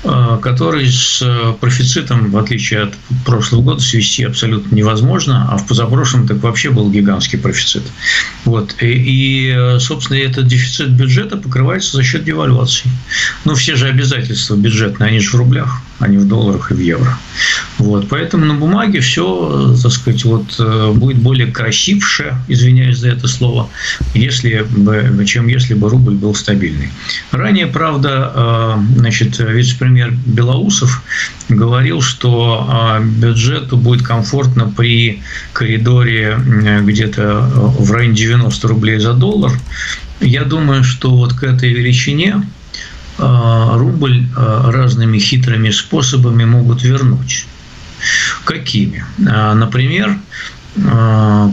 э, 0.05 0.39
который 0.43 0.91
с 0.91 1.23
профицитом, 1.61 2.31
в 2.31 2.37
отличие 2.37 2.83
от 2.83 2.95
прошлого 3.25 3.63
года, 3.63 3.81
свести 3.81 4.25
абсолютно 4.25 4.75
невозможно, 4.75 5.49
а 5.51 5.59
в 5.59 5.67
позапрошлом 5.67 6.27
так 6.27 6.39
вообще 6.39 6.71
был 6.71 6.91
гигантский 6.91 7.39
профицит. 7.39 7.83
Вот. 8.45 8.75
И, 8.81 8.87
и, 8.87 9.79
собственно, 9.79 10.19
этот 10.19 10.47
дефицит 10.47 10.91
бюджета 10.91 11.37
покрывается 11.37 11.97
за 11.97 12.03
счет 12.03 12.25
девальвации. 12.25 12.91
Ну, 13.45 13.55
все 13.55 13.77
же 13.77 13.89
обязательства 13.89 14.57
бюджетные, 14.57 15.09
они 15.09 15.21
же 15.21 15.31
в 15.31 15.35
рублях, 15.35 15.81
а 15.99 16.09
не 16.09 16.19
в 16.19 16.27
долларах 16.27 16.71
и 16.71 16.75
в 16.75 16.81
евро. 16.81 17.19
Вот. 17.79 18.09
Поэтому 18.09 18.47
на 18.47 18.55
бумаге 18.55 19.01
все, 19.01 19.77
так 19.83 19.93
сказать, 19.93 20.25
вот, 20.25 20.55
э, 20.59 20.93
будет 20.93 21.19
более 21.19 21.47
красивше, 21.47 22.37
извиняюсь 22.49 22.99
за 22.99 23.09
это 23.09 23.29
слово, 23.33 23.69
если 24.15 24.63
бы, 24.63 25.25
чем 25.27 25.47
если 25.49 25.75
бы 25.75 25.89
рубль 25.89 26.15
был 26.15 26.35
стабильный. 26.35 26.91
Ранее, 27.31 27.67
правда, 27.67 28.33
э, 28.35 28.99
значит, 28.99 29.39
вице-премьер 29.39 30.13
Белоусов 30.27 31.03
говорил, 31.49 32.01
что 32.01 32.99
э, 32.99 33.05
бюджету 33.05 33.77
будет 33.77 34.07
комфортно 34.07 34.73
при 34.77 35.23
коридоре 35.53 36.39
где-то 36.83 37.41
в 37.79 37.91
районе 37.93 38.15
90 38.15 38.69
рублей 38.69 38.99
за 38.99 39.15
доллар. 39.15 39.53
Я 40.21 40.45
думаю, 40.45 40.85
что 40.85 41.11
вот 41.11 41.33
к 41.33 41.43
этой 41.43 41.73
величине 41.73 42.43
рубль 43.19 44.25
разными 44.37 45.19
хитрыми 45.19 45.71
способами 45.71 46.45
могут 46.45 46.83
вернуть. 46.83 47.47
Какими? 48.45 49.05
Например, 49.19 50.17
Э, 50.17 50.62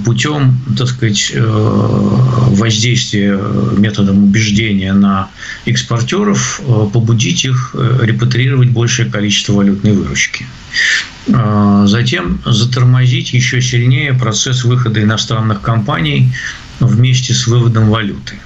путем, 0.05 0.57
так 0.77 0.87
сказать, 0.87 1.31
э, 1.33 1.41
воздействия 1.45 3.37
методом 3.77 4.23
убеждения 4.23 4.93
на 4.93 5.29
экспортеров 5.65 6.61
э, 6.63 6.87
побудить 6.93 7.43
их 7.43 7.75
репатрировать 8.01 8.69
большее 8.69 9.11
количество 9.11 9.53
валютной 9.53 9.93
выручки. 9.93 10.45
Затем 11.27 12.41
затормозить 12.45 13.33
еще 13.33 13.61
сильнее 13.61 14.13
процесс 14.13 14.63
выхода 14.63 15.03
иностранных 15.03 15.61
компаний 15.61 16.31
вместе 16.79 17.33
с 17.33 17.45
выводом 17.45 17.89
валюты. 17.89 18.39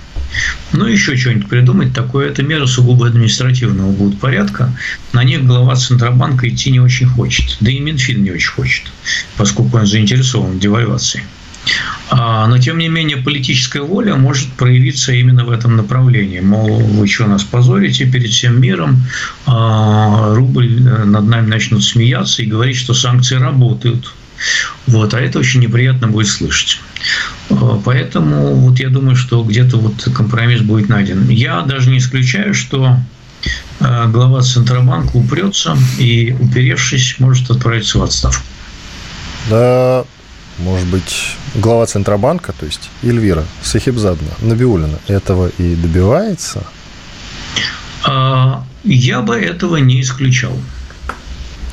Ну, 0.71 0.85
еще 0.87 1.15
что-нибудь 1.15 1.47
придумать 1.47 1.93
такое. 1.93 2.29
Это 2.29 2.43
мера 2.43 2.65
сугубо 2.65 3.07
административного 3.07 3.91
будет 3.91 4.19
порядка. 4.19 4.75
На 5.11 5.23
них 5.23 5.45
глава 5.45 5.75
Центробанка 5.75 6.49
идти 6.49 6.71
не 6.71 6.79
очень 6.79 7.07
хочет. 7.07 7.57
Да 7.59 7.71
и 7.71 7.79
Минфин 7.79 8.23
не 8.23 8.31
очень 8.31 8.51
хочет, 8.51 8.83
поскольку 9.37 9.77
он 9.77 9.85
заинтересован 9.85 10.53
в 10.53 10.59
девальвации. 10.59 11.23
А, 12.09 12.47
но, 12.47 12.57
тем 12.57 12.77
не 12.77 12.89
менее, 12.89 13.17
политическая 13.17 13.81
воля 13.81 14.15
может 14.15 14.49
проявиться 14.49 15.13
именно 15.13 15.45
в 15.45 15.51
этом 15.51 15.77
направлении. 15.77 16.39
Мол, 16.39 16.79
вы 16.79 17.07
что, 17.07 17.25
нас 17.25 17.43
позорите 17.43 18.05
перед 18.05 18.29
всем 18.29 18.61
миром, 18.61 19.01
а, 19.45 20.33
рубль 20.35 20.81
э, 20.85 21.05
над 21.05 21.25
нами 21.25 21.47
начнут 21.47 21.83
смеяться 21.83 22.41
и 22.43 22.45
говорить, 22.45 22.75
что 22.75 22.93
санкции 22.93 23.35
работают. 23.35 24.13
Вот, 24.87 25.13
а 25.13 25.19
это 25.19 25.39
очень 25.39 25.61
неприятно 25.61 26.07
будет 26.07 26.27
слышать. 26.27 26.79
Э, 27.49 27.55
поэтому 27.83 28.55
вот 28.55 28.79
я 28.79 28.89
думаю, 28.89 29.15
что 29.15 29.43
где-то 29.43 29.77
вот 29.77 30.03
компромисс 30.15 30.61
будет 30.61 30.89
найден. 30.89 31.29
Я 31.29 31.61
даже 31.61 31.89
не 31.89 31.97
исключаю, 31.99 32.53
что 32.53 32.97
э, 33.79 34.07
глава 34.07 34.41
Центробанка 34.41 35.15
упрется 35.15 35.77
и, 35.97 36.35
уперевшись, 36.39 37.15
может 37.19 37.49
отправиться 37.49 37.99
в 37.99 38.03
отставку. 38.03 38.43
Да, 39.49 40.05
может 40.59 40.87
быть, 40.87 41.35
глава 41.55 41.85
Центробанка, 41.85 42.53
то 42.53 42.65
есть 42.65 42.89
Эльвира 43.01 43.43
Сахибзадна, 43.63 44.29
Набиулина, 44.41 44.99
этого 45.07 45.49
и 45.57 45.75
добивается? 45.75 46.63
А, 48.05 48.63
я 48.83 49.21
бы 49.21 49.35
этого 49.35 49.77
не 49.77 50.01
исключал. 50.01 50.53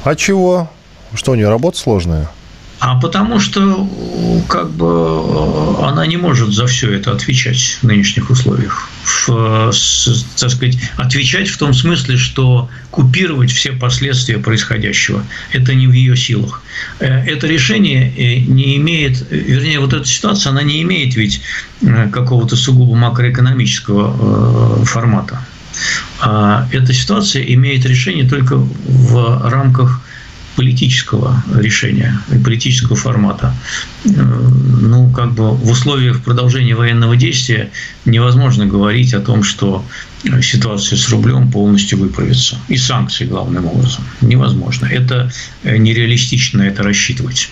А 0.04 0.14
чего? 0.14 0.70
Что, 1.14 1.32
у 1.32 1.34
нее 1.34 1.48
работа 1.48 1.78
сложная? 1.78 2.30
А 2.80 2.98
потому 2.98 3.38
что 3.40 3.86
как 4.48 4.70
бы 4.70 5.86
она 5.86 6.06
не 6.06 6.16
может 6.16 6.50
за 6.54 6.66
все 6.66 6.90
это 6.94 7.12
отвечать 7.12 7.78
в 7.82 7.86
нынешних 7.86 8.30
условиях. 8.30 8.88
В, 9.04 9.70
так 10.38 10.50
сказать, 10.50 10.78
отвечать 10.96 11.48
в 11.48 11.58
том 11.58 11.74
смысле, 11.74 12.16
что 12.16 12.70
купировать 12.90 13.52
все 13.52 13.72
последствия 13.72 14.38
происходящего. 14.38 15.22
Это 15.52 15.74
не 15.74 15.88
в 15.88 15.92
ее 15.92 16.16
силах. 16.16 16.62
Э, 17.00 17.22
это 17.26 17.46
решение 17.46 18.14
э, 18.16 18.38
не 18.38 18.78
имеет, 18.78 19.30
вернее, 19.30 19.78
вот 19.78 19.92
эта 19.92 20.06
ситуация, 20.06 20.48
она 20.50 20.62
не 20.62 20.80
имеет 20.80 21.14
ведь 21.16 21.42
э, 21.82 22.08
какого-то 22.08 22.56
сугубо 22.56 22.94
макроэкономического 22.96 24.86
формата. 24.86 25.44
А 26.20 26.66
эта 26.72 26.94
ситуация 26.94 27.42
имеет 27.42 27.84
решение 27.84 28.26
только 28.26 28.56
в 28.56 29.50
рамках 29.50 30.00
политического 30.60 31.42
решения 31.56 32.20
и 32.30 32.36
политического 32.36 32.94
формата. 32.94 33.54
Э, 34.04 34.10
ну, 34.10 35.10
как 35.10 35.32
бы 35.32 35.52
в 35.52 35.70
условиях 35.70 36.22
продолжения 36.22 36.74
военного 36.74 37.16
действия 37.16 37.70
невозможно 38.04 38.66
говорить 38.66 39.14
о 39.14 39.20
том, 39.20 39.42
что 39.42 39.82
ситуация 40.42 40.98
с 40.98 41.08
рублем 41.08 41.50
полностью 41.50 41.98
выправится. 41.98 42.58
И 42.68 42.76
санкции 42.76 43.24
главным 43.24 43.66
образом. 43.66 44.04
Невозможно. 44.20 44.84
Это 44.84 45.32
э, 45.62 45.78
нереалистично 45.78 46.60
это 46.60 46.82
рассчитывать. 46.82 47.48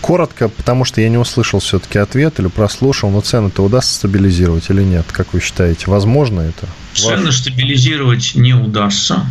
Коротко, 0.00 0.48
потому 0.48 0.84
что 0.84 1.00
я 1.00 1.08
не 1.08 1.18
услышал 1.18 1.60
все-таки 1.60 1.98
ответ 1.98 2.40
или 2.40 2.48
прослушал, 2.48 3.10
но 3.10 3.20
цены-то 3.20 3.62
удастся 3.62 3.94
стабилизировать 3.94 4.70
или 4.70 4.82
нет? 4.82 5.06
Как 5.12 5.32
вы 5.34 5.40
считаете, 5.40 5.84
возможно 5.86 6.40
это? 6.40 6.66
Цены 6.94 7.30
стабилизировать 7.30 8.32
не 8.34 8.54
удастся, 8.54 9.24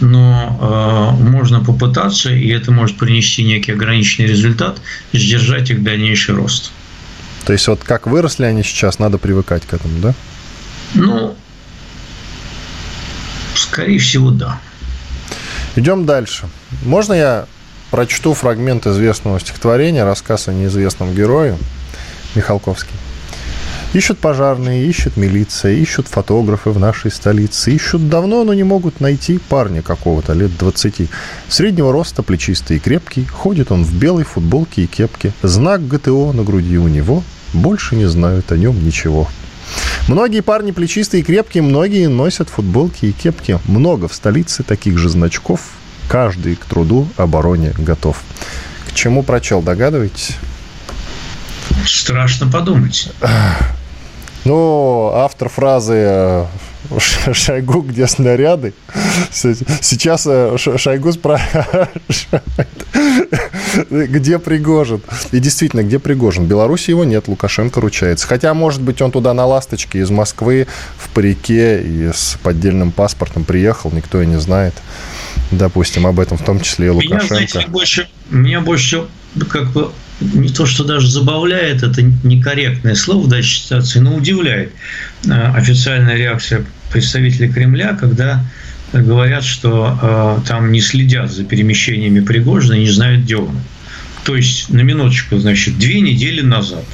но 0.00 1.16
э, 1.18 1.22
можно 1.22 1.60
попытаться, 1.60 2.30
и 2.30 2.48
это 2.48 2.72
может 2.72 2.96
принести 2.96 3.44
некий 3.44 3.72
ограниченный 3.72 4.28
результат, 4.28 4.80
сдержать 5.12 5.70
их 5.70 5.82
дальнейший 5.82 6.34
рост. 6.34 6.72
То 7.44 7.52
есть 7.52 7.66
вот 7.68 7.82
как 7.84 8.06
выросли 8.06 8.44
они 8.44 8.62
сейчас, 8.62 8.98
надо 8.98 9.18
привыкать 9.18 9.64
к 9.66 9.74
этому, 9.74 9.98
да? 10.00 10.14
Ну, 10.94 11.36
скорее 13.54 13.98
всего, 13.98 14.30
да. 14.30 14.60
Идем 15.76 16.04
дальше. 16.04 16.48
Можно 16.84 17.14
я 17.14 17.46
прочту 17.90 18.34
фрагмент 18.34 18.86
известного 18.86 19.40
стихотворения, 19.40 20.04
рассказ 20.04 20.48
о 20.48 20.52
неизвестном 20.52 21.14
герое 21.14 21.56
Михалковский? 22.34 22.94
Ищут 23.92 24.20
пожарные, 24.20 24.86
ищут 24.86 25.16
милиция, 25.16 25.72
ищут 25.72 26.06
фотографы 26.06 26.70
в 26.70 26.78
нашей 26.78 27.10
столице. 27.10 27.72
Ищут 27.72 28.08
давно, 28.08 28.44
но 28.44 28.54
не 28.54 28.62
могут 28.62 29.00
найти 29.00 29.38
парня 29.38 29.82
какого-то 29.82 30.32
лет 30.32 30.56
20. 30.56 31.10
Среднего 31.48 31.90
роста, 31.90 32.22
плечистый 32.22 32.76
и 32.76 32.80
крепкий. 32.80 33.24
Ходит 33.26 33.72
он 33.72 33.82
в 33.82 33.92
белой 33.92 34.22
футболке 34.22 34.84
и 34.84 34.86
кепке. 34.86 35.32
Знак 35.42 35.88
ГТО 35.88 36.32
на 36.32 36.44
груди 36.44 36.78
у 36.78 36.86
него. 36.86 37.24
Больше 37.52 37.96
не 37.96 38.06
знают 38.06 38.52
о 38.52 38.56
нем 38.56 38.80
ничего. 38.84 39.28
Многие 40.06 40.42
парни 40.42 40.70
плечистые 40.70 41.22
и 41.22 41.24
крепкие, 41.24 41.64
многие 41.64 42.08
носят 42.08 42.48
футболки 42.48 43.06
и 43.06 43.12
кепки. 43.12 43.58
Много 43.66 44.06
в 44.06 44.14
столице 44.14 44.62
таких 44.62 44.98
же 44.98 45.08
значков. 45.08 45.62
Каждый 46.08 46.54
к 46.54 46.64
труду, 46.64 47.08
обороне 47.16 47.74
готов. 47.76 48.22
К 48.88 48.94
чему 48.94 49.24
прочел, 49.24 49.62
догадываетесь? 49.62 50.36
Страшно 51.84 52.48
подумать. 52.48 53.10
Ну, 54.44 55.10
автор 55.14 55.48
фразы 55.48 55.94
э, 55.96 56.46
«Шойгу, 57.32 57.82
где 57.82 58.06
снаряды», 58.06 58.72
Сейчас 59.30 60.26
э, 60.26 60.56
Шойгу 60.58 61.12
спрашивает, 61.12 61.90
где 63.90 64.38
Пригожин? 64.38 65.02
И 65.32 65.38
действительно, 65.38 65.82
где 65.82 65.98
Пригожин? 65.98 66.44
В 66.44 66.48
Беларуси 66.48 66.90
его 66.90 67.04
нет, 67.04 67.28
Лукашенко 67.28 67.80
ручается. 67.80 68.26
Хотя, 68.26 68.52
может 68.54 68.82
быть, 68.82 69.00
он 69.02 69.10
туда 69.10 69.34
на 69.34 69.46
ласточке 69.46 70.00
из 70.00 70.10
Москвы 70.10 70.66
в 70.96 71.08
парике 71.10 71.82
и 71.82 72.10
с 72.12 72.38
поддельным 72.42 72.92
паспортом 72.92 73.44
приехал, 73.44 73.90
никто 73.92 74.20
и 74.22 74.26
не 74.26 74.40
знает. 74.40 74.74
Допустим, 75.50 76.06
об 76.06 76.20
этом 76.20 76.38
в 76.38 76.44
том 76.44 76.60
числе 76.60 76.86
и 76.86 76.90
Лукашенко. 76.90 77.34
Меня, 77.34 77.46
знаете, 77.48 77.64
больше, 77.68 78.08
меня 78.30 78.60
больше 78.60 79.06
как 79.48 79.70
бы 79.70 79.90
не 80.20 80.48
то, 80.48 80.66
что 80.66 80.84
даже 80.84 81.08
забавляет, 81.10 81.82
это 81.82 82.02
некорректное 82.02 82.94
слово 82.94 83.24
в 83.24 83.28
данной 83.28 83.42
ситуации, 83.44 83.98
но 84.00 84.14
удивляет 84.14 84.72
э, 85.26 85.30
официальная 85.30 86.16
реакция 86.16 86.64
представителей 86.92 87.50
Кремля, 87.50 87.94
когда 87.94 88.44
говорят, 88.92 89.44
что 89.44 89.98
э, 90.42 90.48
там 90.48 90.72
не 90.72 90.80
следят 90.80 91.30
за 91.30 91.44
перемещениями 91.44 92.20
Пригожина 92.20 92.74
и 92.74 92.80
не 92.80 92.90
знают, 92.90 93.22
где 93.22 93.36
он. 93.36 93.58
То 94.24 94.36
есть, 94.36 94.68
на 94.68 94.80
минуточку, 94.80 95.38
значит, 95.38 95.78
две 95.78 96.00
недели 96.00 96.42
назад 96.42 96.84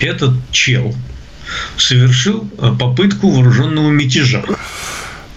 этот 0.00 0.34
чел 0.50 0.94
совершил 1.76 2.48
э, 2.58 2.74
попытку 2.78 3.30
вооруженного 3.30 3.90
мятежа. 3.90 4.42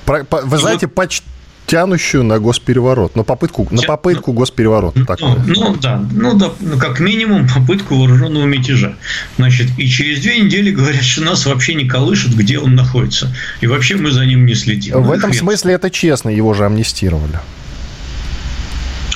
Вы 0.05 0.57
знаете, 0.57 0.87
почти 0.87 1.25
тянущую 1.67 2.23
на 2.23 2.39
госпереворот, 2.39 3.15
на 3.15 3.23
попытку, 3.23 3.67
на 3.69 3.81
попытку 3.83 4.31
госпереворота. 4.31 5.17
Ну, 5.19 5.37
ну 5.45 5.75
да, 5.75 6.03
ну 6.11 6.33
да, 6.33 6.51
ну, 6.59 6.79
как 6.79 6.99
минимум 6.99 7.47
попытку 7.47 7.95
вооруженного 7.95 8.45
мятежа. 8.45 8.95
Значит, 9.35 9.67
и 9.77 9.87
через 9.87 10.21
две 10.21 10.39
недели 10.39 10.71
говорят, 10.71 11.03
что 11.03 11.23
нас 11.23 11.45
вообще 11.45 11.75
не 11.75 11.85
колышет, 11.85 12.33
где 12.33 12.57
он 12.57 12.75
находится. 12.75 13.35
И 13.61 13.67
вообще 13.67 13.97
мы 13.97 14.11
за 14.11 14.25
ним 14.25 14.45
не 14.45 14.55
следим. 14.55 14.95
В 14.95 15.07
ну, 15.07 15.13
этом 15.13 15.31
хрен. 15.31 15.41
смысле 15.41 15.73
это 15.73 15.91
честно, 15.91 16.29
его 16.29 16.53
же 16.53 16.65
амнистировали. 16.65 17.39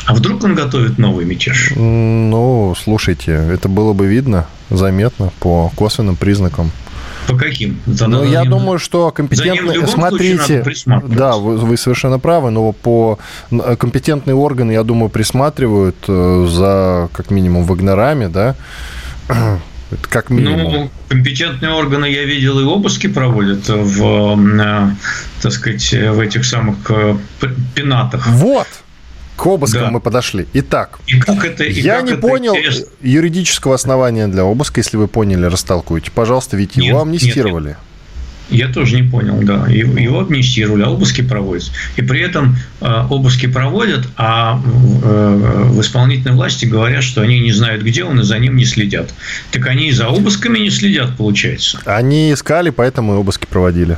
А 0.06 0.14
вдруг 0.14 0.44
он 0.44 0.56
готовит 0.56 0.98
новый 0.98 1.26
мятеж? 1.26 1.72
Ну, 1.76 2.76
слушайте, 2.78 3.32
это 3.32 3.70
было 3.70 3.94
бы 3.94 4.08
видно, 4.08 4.46
заметно 4.70 5.32
по 5.40 5.72
косвенным 5.76 6.18
признакам. 6.18 6.72
По 7.32 7.38
каким? 7.38 7.80
За, 7.86 8.08
ну, 8.08 8.26
я 8.26 8.42
ним, 8.42 8.52
думаю, 8.52 8.78
что 8.78 9.10
компетентные... 9.12 9.88
Смотрите, 9.88 10.64
да, 11.08 11.38
вы, 11.38 11.58
вы 11.58 11.78
совершенно 11.78 12.20
правы, 12.20 12.52
но 12.52 12.74
по 12.74 13.20
компетентные 13.50 14.36
органы, 14.36 14.74
я 14.74 14.84
думаю, 14.84 15.10
присматривают 15.10 15.96
э, 16.08 16.48
за, 16.50 17.10
как 17.14 17.32
минимум, 17.32 17.64
вагнерами, 17.64 18.28
да, 18.28 18.56
это 19.30 20.08
как 20.10 20.30
минимум. 20.30 20.74
Ну, 20.74 20.92
компетентные 21.08 21.72
органы, 21.72 22.06
я 22.06 22.26
видел, 22.26 22.60
и 22.60 22.64
обыски 22.64 23.08
проводят 23.08 23.70
в, 23.70 24.38
э, 24.60 24.90
так 25.42 25.52
сказать, 25.54 25.94
в 25.94 26.20
этих 26.20 26.44
самых 26.44 26.76
э, 26.90 27.16
пенатах. 27.74 28.28
Вот! 28.28 28.68
К 29.42 29.48
обыскам 29.48 29.82
да. 29.82 29.90
мы 29.90 30.00
подошли. 30.00 30.46
Итак, 30.54 31.00
и 31.08 31.20
как 31.20 31.44
это, 31.44 31.64
и 31.64 31.82
я 31.82 31.96
как 31.96 32.06
не 32.06 32.12
это 32.12 32.22
понял 32.22 32.56
интересно? 32.56 32.86
юридического 33.02 33.74
основания 33.74 34.28
для 34.28 34.44
обыска. 34.44 34.82
Если 34.82 34.98
вы 34.98 35.08
поняли, 35.08 35.46
растолкуйте. 35.46 36.12
Пожалуйста, 36.12 36.58
ведь 36.58 36.76
нет, 36.76 36.90
его 36.90 37.02
амнистировали. 37.02 37.70
Нет, 37.70 37.78
я 38.52 38.68
тоже 38.72 39.02
не 39.02 39.10
понял, 39.10 39.40
да. 39.42 39.66
Его 39.68 40.20
амнистировали, 40.20 40.84
а 40.84 40.92
обыски 40.92 41.24
проводятся. 41.24 41.72
И 41.96 42.04
при 42.04 42.22
этом 42.22 42.56
э, 42.82 42.86
обыски 43.10 43.48
проводят, 43.48 44.08
а 44.16 44.62
э, 44.64 45.66
в 45.72 45.82
исполнительной 45.82 46.36
власти 46.36 46.66
говорят, 46.66 47.04
что 47.04 47.22
они 47.22 47.40
не 47.40 47.52
знают, 47.52 47.82
где 47.82 48.04
он, 48.04 48.20
и 48.20 48.24
за 48.24 48.38
ним 48.38 48.56
не 48.56 48.66
следят. 48.66 49.12
Так 49.50 49.66
они 49.66 49.88
и 49.88 49.92
за 49.92 50.06
обысками 50.06 50.60
не 50.60 50.70
следят, 50.70 51.18
получается. 51.18 51.80
Они 51.86 52.32
искали, 52.32 52.70
поэтому 52.70 53.16
и 53.16 53.18
обыски 53.18 53.48
проводили. 53.48 53.98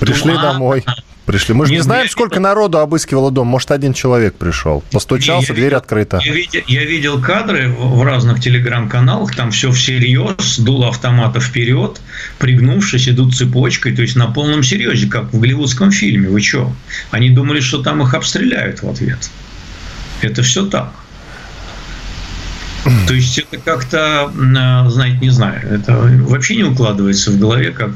Пришли 0.00 0.32
ну, 0.32 0.42
домой. 0.42 0.84
Пришли. 1.28 1.52
Мы 1.52 1.66
же 1.66 1.72
не, 1.72 1.76
не 1.76 1.82
знаем, 1.82 2.08
сколько 2.08 2.40
народу 2.40 2.78
обыскивало 2.78 3.30
дом. 3.30 3.48
Может, 3.48 3.70
один 3.70 3.92
человек 3.92 4.34
пришел. 4.36 4.82
Постучался, 4.90 5.48
я, 5.48 5.54
дверь 5.54 5.64
видел, 5.66 5.76
открыта. 5.76 6.20
Я 6.24 6.32
видел, 6.32 6.60
я 6.66 6.84
видел 6.86 7.20
кадры 7.20 7.68
в 7.68 8.02
разных 8.02 8.40
телеграм-каналах, 8.40 9.36
там 9.36 9.50
все 9.50 9.70
всерьез, 9.70 10.58
дуло 10.58 10.88
автомата 10.88 11.38
вперед, 11.38 12.00
пригнувшись, 12.38 13.10
идут 13.10 13.36
цепочкой, 13.36 13.94
то 13.94 14.00
есть 14.00 14.16
на 14.16 14.28
полном 14.28 14.62
серьезе, 14.62 15.06
как 15.06 15.30
в 15.30 15.38
голливудском 15.38 15.90
фильме. 15.90 16.30
Вы 16.30 16.40
что? 16.40 16.72
Они 17.10 17.28
думали, 17.28 17.60
что 17.60 17.82
там 17.82 18.00
их 18.02 18.14
обстреляют 18.14 18.82
в 18.82 18.88
ответ. 18.88 19.28
Это 20.22 20.42
все 20.42 20.64
так. 20.64 20.94
То 23.06 23.12
есть 23.12 23.38
это 23.38 23.58
как-то, 23.58 24.32
а, 24.56 24.88
знаете, 24.88 25.18
не 25.18 25.30
знаю, 25.30 25.60
это 25.70 25.94
вообще 26.26 26.56
не 26.56 26.64
укладывается 26.64 27.30
в 27.32 27.38
голове 27.38 27.72
как 27.72 27.90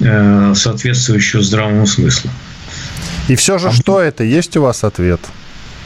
э, 0.00 0.54
соответствующее 0.54 1.42
здравому 1.42 1.86
смыслу. 1.86 2.30
И 3.28 3.36
все 3.36 3.58
же, 3.58 3.68
а 3.68 3.72
что 3.72 4.00
это? 4.00 4.24
Есть 4.24 4.56
у 4.56 4.62
вас 4.62 4.84
ответ? 4.84 5.20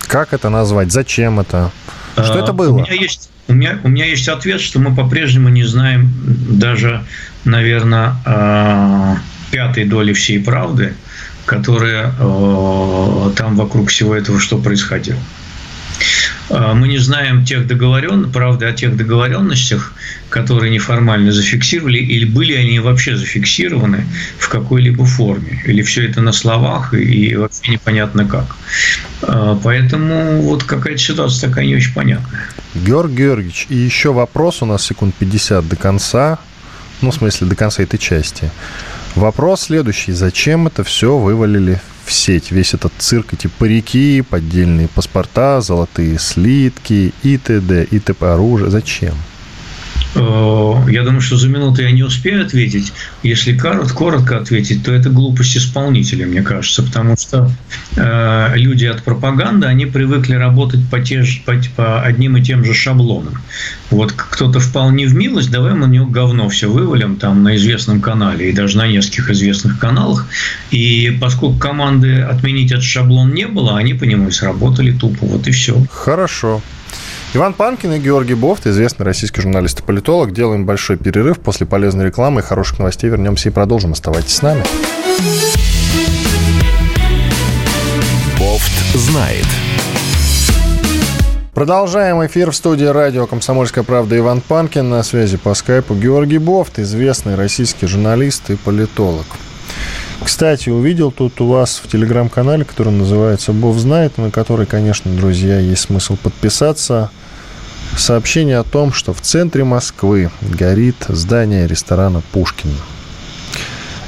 Как 0.07 0.33
это 0.33 0.48
назвать? 0.48 0.92
Зачем 0.92 1.40
это? 1.40 1.70
Что 2.14 2.38
это 2.38 2.52
было? 2.52 2.74
У 2.74 2.78
меня 2.78 2.92
есть, 2.92 3.31
у 3.48 3.55
меня, 3.55 3.81
у 3.83 3.88
меня 3.88 4.07
есть 4.07 4.28
ответ, 4.28 4.61
что 4.61 4.78
мы 4.78 4.94
по-прежнему 4.94 5.48
не 5.48 5.64
знаем 5.64 6.11
даже, 6.22 7.05
наверное, 7.44 8.16
а, 8.24 9.16
пятой 9.50 9.85
доли 9.85 10.12
всей 10.12 10.38
правды, 10.38 10.94
которая 11.44 12.14
а, 12.18 13.33
там 13.37 13.57
вокруг 13.57 13.90
всего 13.90 14.14
этого 14.14 14.38
что 14.38 14.59
происходило. 14.59 15.18
А, 16.50 16.74
мы 16.74 16.88
не 16.88 16.98
знаем 16.98 17.44
тех 17.44 17.66
договоренностей, 17.66 18.33
правда, 18.33 18.68
о 18.68 18.72
тех 18.72 18.96
договоренностях, 18.96 19.92
которые 20.28 20.70
неформально 20.70 21.33
зафиксировали, 21.33 21.98
или 21.98 22.24
были 22.24 22.55
они 22.55 22.78
вообще 22.78 23.16
зафиксированы 23.16 24.07
в 24.38 24.48
какой-либо 24.48 25.05
форме, 25.05 25.62
или 25.66 25.83
все 25.83 26.07
это 26.07 26.20
на 26.20 26.33
словах, 26.33 26.94
и 26.94 27.35
вообще 27.37 27.72
непонятно 27.72 28.26
как. 28.26 28.57
А, 29.22 29.59
поэтому 29.62 30.42
вот 30.42 30.64
какая-то 30.64 30.98
ситуация 30.98 31.48
такая 31.48 31.66
не 31.66 31.76
очень 31.76 31.94
понятная. 31.94 32.46
Георгий 32.74 33.16
Георгиевич, 33.16 33.66
и 33.68 33.76
еще 33.76 34.12
вопрос 34.12 34.62
у 34.62 34.66
нас 34.66 34.85
секунд 34.85 35.14
50 35.14 35.66
до 35.68 35.76
конца, 35.76 36.38
ну, 37.00 37.11
в 37.11 37.14
смысле, 37.14 37.46
до 37.46 37.57
конца 37.57 37.83
этой 37.83 37.98
части. 37.98 38.50
Вопрос 39.14 39.62
следующий. 39.62 40.12
Зачем 40.12 40.66
это 40.66 40.85
все 40.85 41.18
вывалили 41.18 41.81
сеть? 42.12 42.51
Весь 42.53 42.75
этот 42.75 42.92
цирк, 42.98 43.33
эти 43.33 43.46
парики, 43.46 44.22
поддельные 44.22 44.88
паспорта, 44.88 45.61
золотые 45.61 46.18
слитки 46.18 47.12
и 47.22 47.38
т.д. 47.38 47.85
и 47.90 47.98
т.п. 47.98 48.27
оружие. 48.27 48.70
Зачем? 48.70 49.14
Э, 50.14 50.75
я 50.88 51.03
думаю, 51.05 51.20
что 51.20 51.37
за 51.37 51.48
минуту 51.48 51.83
я 51.83 51.90
не 51.90 52.03
успею 52.03 52.44
ответить. 52.44 52.92
Если 53.22 53.57
коротко, 53.57 54.38
ответить, 54.38 54.85
то 54.85 54.92
это 54.92 55.11
глупость 55.11 55.57
исполнителя, 55.57 56.27
мне 56.27 56.42
кажется, 56.42 56.83
потому 56.83 57.16
что 57.16 57.51
э, 57.96 58.53
люди 58.57 58.85
от 58.85 59.03
пропаганды, 59.03 59.66
они 59.66 59.87
привыкли 59.87 60.35
работать 60.35 60.81
по, 60.90 61.01
те 61.01 61.22
же, 61.22 61.40
по, 61.44 61.55
по 61.77 62.03
одним 62.03 62.37
и 62.37 62.42
тем 62.42 62.64
же 62.64 62.75
шаблонам. 62.75 63.38
Вот 63.90 64.12
кто-то 64.12 64.61
впал 64.61 64.90
не 64.90 65.07
в 65.07 65.14
милость, 65.14 65.51
давай 65.51 65.72
мы 65.72 65.87
на 65.87 65.90
него 65.90 66.07
говно 66.07 66.48
все 66.48 66.68
вывалим 66.68 67.16
там 67.16 67.42
на 67.42 67.57
известном 67.57 68.01
канале 68.01 68.51
и 68.51 68.53
даже 68.53 68.77
на 68.79 68.87
нескольких 68.87 69.31
известных 69.31 69.79
каналах. 69.79 70.27
И 70.70 71.16
поскольку 71.20 71.59
команды 71.59 72.20
отменить 72.20 72.72
этот 72.72 72.85
шаблон 72.85 73.35
не 73.35 73.46
было, 73.46 73.77
они 73.77 73.94
по 73.94 74.05
нему 74.05 74.29
и 74.29 74.31
сработали 74.31 74.92
тупо. 74.92 75.27
Вот 75.27 75.46
и 75.46 75.51
все. 75.51 75.85
Хорошо. 75.90 76.62
Иван 77.35 77.55
Панкин 77.55 77.95
и 77.95 77.99
Георгий 77.99 78.35
Бофт, 78.35 78.66
известный 78.66 79.07
российский 79.07 79.40
журналист 79.40 79.81
и 79.81 79.83
политолог. 79.83 80.35
Делаем 80.35 80.66
большой 80.66 80.99
перерыв. 80.99 81.40
После 81.40 81.64
полезной 81.64 82.05
рекламы 82.05 82.42
и 82.42 82.45
хороших 82.45 82.79
новостей 82.79 83.09
вернемся 83.09 83.49
и 83.49 83.53
продолжим. 83.53 83.92
Оставайтесь 83.92 84.35
с 84.35 84.42
нами. 84.42 84.62
Бофт 88.38 88.73
знает. 88.95 89.47
Продолжаем 91.55 92.25
эфир 92.27 92.51
в 92.51 92.55
студии 92.55 92.85
радио 92.85 93.27
«Комсомольская 93.27 93.83
правда» 93.83 94.18
Иван 94.18 94.42
Панкин. 94.42 94.90
На 94.90 95.03
связи 95.03 95.38
по 95.38 95.55
скайпу 95.55 95.95
Георгий 95.95 96.37
Бофт, 96.37 96.79
известный 96.79 97.35
российский 97.35 97.87
журналист 97.87 98.51
и 98.51 98.57
политолог. 98.57 99.25
Кстати, 100.24 100.70
увидел 100.70 101.11
тут 101.11 101.40
у 101.40 101.46
вас 101.46 101.80
в 101.82 101.90
телеграм-канале, 101.90 102.64
который 102.64 102.92
называется 102.92 103.52
«Бов 103.52 103.76
знает», 103.78 104.18
на 104.18 104.30
который, 104.30 104.66
конечно, 104.66 105.14
друзья, 105.14 105.58
есть 105.58 105.82
смысл 105.82 106.16
подписаться– 106.16 107.11
сообщение 107.96 108.58
о 108.58 108.64
том, 108.64 108.92
что 108.92 109.12
в 109.12 109.20
центре 109.20 109.64
Москвы 109.64 110.30
горит 110.40 110.96
здание 111.08 111.66
ресторана 111.66 112.22
«Пушкин». 112.32 112.70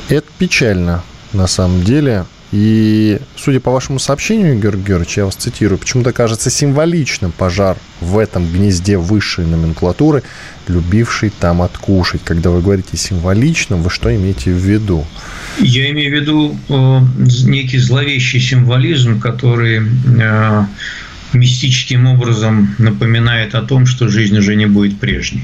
Это 0.08 0.26
печально, 0.38 1.02
на 1.32 1.46
самом 1.46 1.82
деле. 1.82 2.24
И, 2.54 3.18
судя 3.34 3.58
по 3.58 3.72
вашему 3.72 3.98
сообщению, 3.98 4.56
Георгий 4.60 4.84
Георгиевич, 4.84 5.16
я 5.16 5.24
вас 5.24 5.34
цитирую, 5.34 5.76
почему-то 5.76 6.12
кажется 6.12 6.50
символичным 6.50 7.32
пожар 7.32 7.76
в 8.00 8.16
этом 8.16 8.46
гнезде 8.46 8.96
высшей 8.96 9.44
номенклатуры, 9.44 10.22
любившей 10.68 11.30
там 11.30 11.62
откушать. 11.62 12.20
Когда 12.22 12.50
вы 12.50 12.62
говорите 12.62 12.96
символичным, 12.96 13.82
вы 13.82 13.90
что 13.90 14.14
имеете 14.14 14.52
в 14.52 14.58
виду? 14.58 15.04
Я 15.58 15.90
имею 15.90 16.12
в 16.12 16.20
виду 16.20 16.56
э, 16.68 17.00
некий 17.44 17.78
зловещий 17.78 18.38
символизм, 18.38 19.18
который 19.18 19.80
э, 19.80 20.64
мистическим 21.32 22.06
образом 22.06 22.72
напоминает 22.78 23.56
о 23.56 23.62
том, 23.62 23.84
что 23.84 24.06
жизнь 24.06 24.38
уже 24.38 24.54
не 24.54 24.66
будет 24.66 25.00
прежней. 25.00 25.42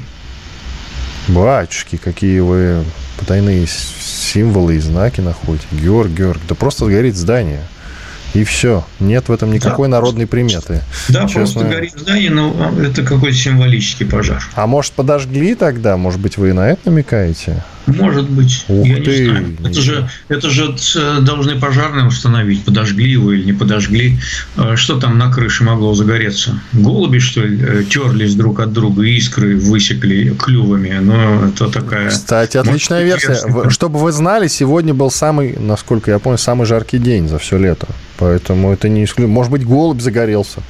Батюшки, 1.27 1.97
какие 1.97 2.39
вы 2.39 2.85
потайные 3.21 3.67
символы 3.67 4.77
и 4.77 4.79
знаки 4.79 5.21
находите. 5.21 5.67
Георг, 5.71 6.11
Георг, 6.11 6.41
да 6.49 6.55
просто 6.55 6.87
сгорит 6.87 7.17
здание. 7.17 7.63
И 8.35 8.45
все. 8.45 8.85
Нет 9.01 9.29
в 9.29 9.33
этом 9.33 9.53
никакой 9.53 9.89
да. 9.89 9.97
народной 9.97 10.27
приметы. 10.27 10.83
Да, 11.09 11.23
Честно. 11.23 11.41
просто 11.41 11.65
горит 11.65 11.93
здание, 11.97 12.31
но 12.31 12.73
это 12.81 13.03
какой-то 13.03 13.37
символический 13.37 14.07
пожар. 14.07 14.43
А 14.55 14.67
может, 14.67 14.93
подожгли 14.93 15.55
тогда? 15.55 15.97
Может 15.97 16.21
быть, 16.21 16.39
вы 16.39 16.51
и 16.51 16.53
на 16.53 16.69
это 16.71 16.91
намекаете? 16.91 17.63
Может 17.87 18.31
быть. 18.31 18.65
Ух 18.69 18.87
я 18.87 18.97
ты. 18.97 19.19
не 19.19 19.25
знаю. 19.25 19.57
Это 19.65 19.81
же, 19.81 20.11
это 20.29 20.51
же 20.51 20.77
э, 20.97 21.19
должны 21.23 21.59
пожарные 21.59 22.07
установить, 22.07 22.65
подожгли 22.65 23.11
его 23.11 23.33
или 23.33 23.45
не 23.45 23.53
подожгли. 23.53 24.19
А 24.57 24.77
что 24.77 24.99
там 25.01 25.19
на 25.19 25.33
крыше 25.33 25.65
могло 25.65 25.95
загореться? 25.95 26.61
Голуби, 26.73 27.19
что 27.19 27.41
ли, 27.41 27.61
э, 27.61 27.85
терлись 27.85 28.35
друг 28.35 28.61
от 28.61 28.73
друга, 28.73 29.03
искры 29.03 29.57
высекли 29.57 30.35
клювами. 30.39 30.99
Но 31.01 31.47
это 31.47 31.69
такая... 31.69 32.11
Кстати, 32.11 32.57
отличная 32.57 33.03
версия. 33.03 33.71
Чтобы 33.71 33.99
вы 33.99 34.13
знали, 34.13 34.47
сегодня 34.47 34.95
был 34.95 35.11
самый, 35.11 35.57
насколько 35.59 36.11
я 36.11 36.19
помню, 36.19 36.39
самый 36.39 36.67
жаркий 36.67 36.99
день 36.99 37.29
за 37.29 37.39
все 37.39 37.59
лето. 37.59 37.89
Поэтому 38.21 38.73
это 38.73 38.89
не 38.89 39.05
исключено. 39.05 39.33
Может 39.33 39.51
быть, 39.51 39.67
голубь 39.67 40.01
загорелся. 40.01 40.63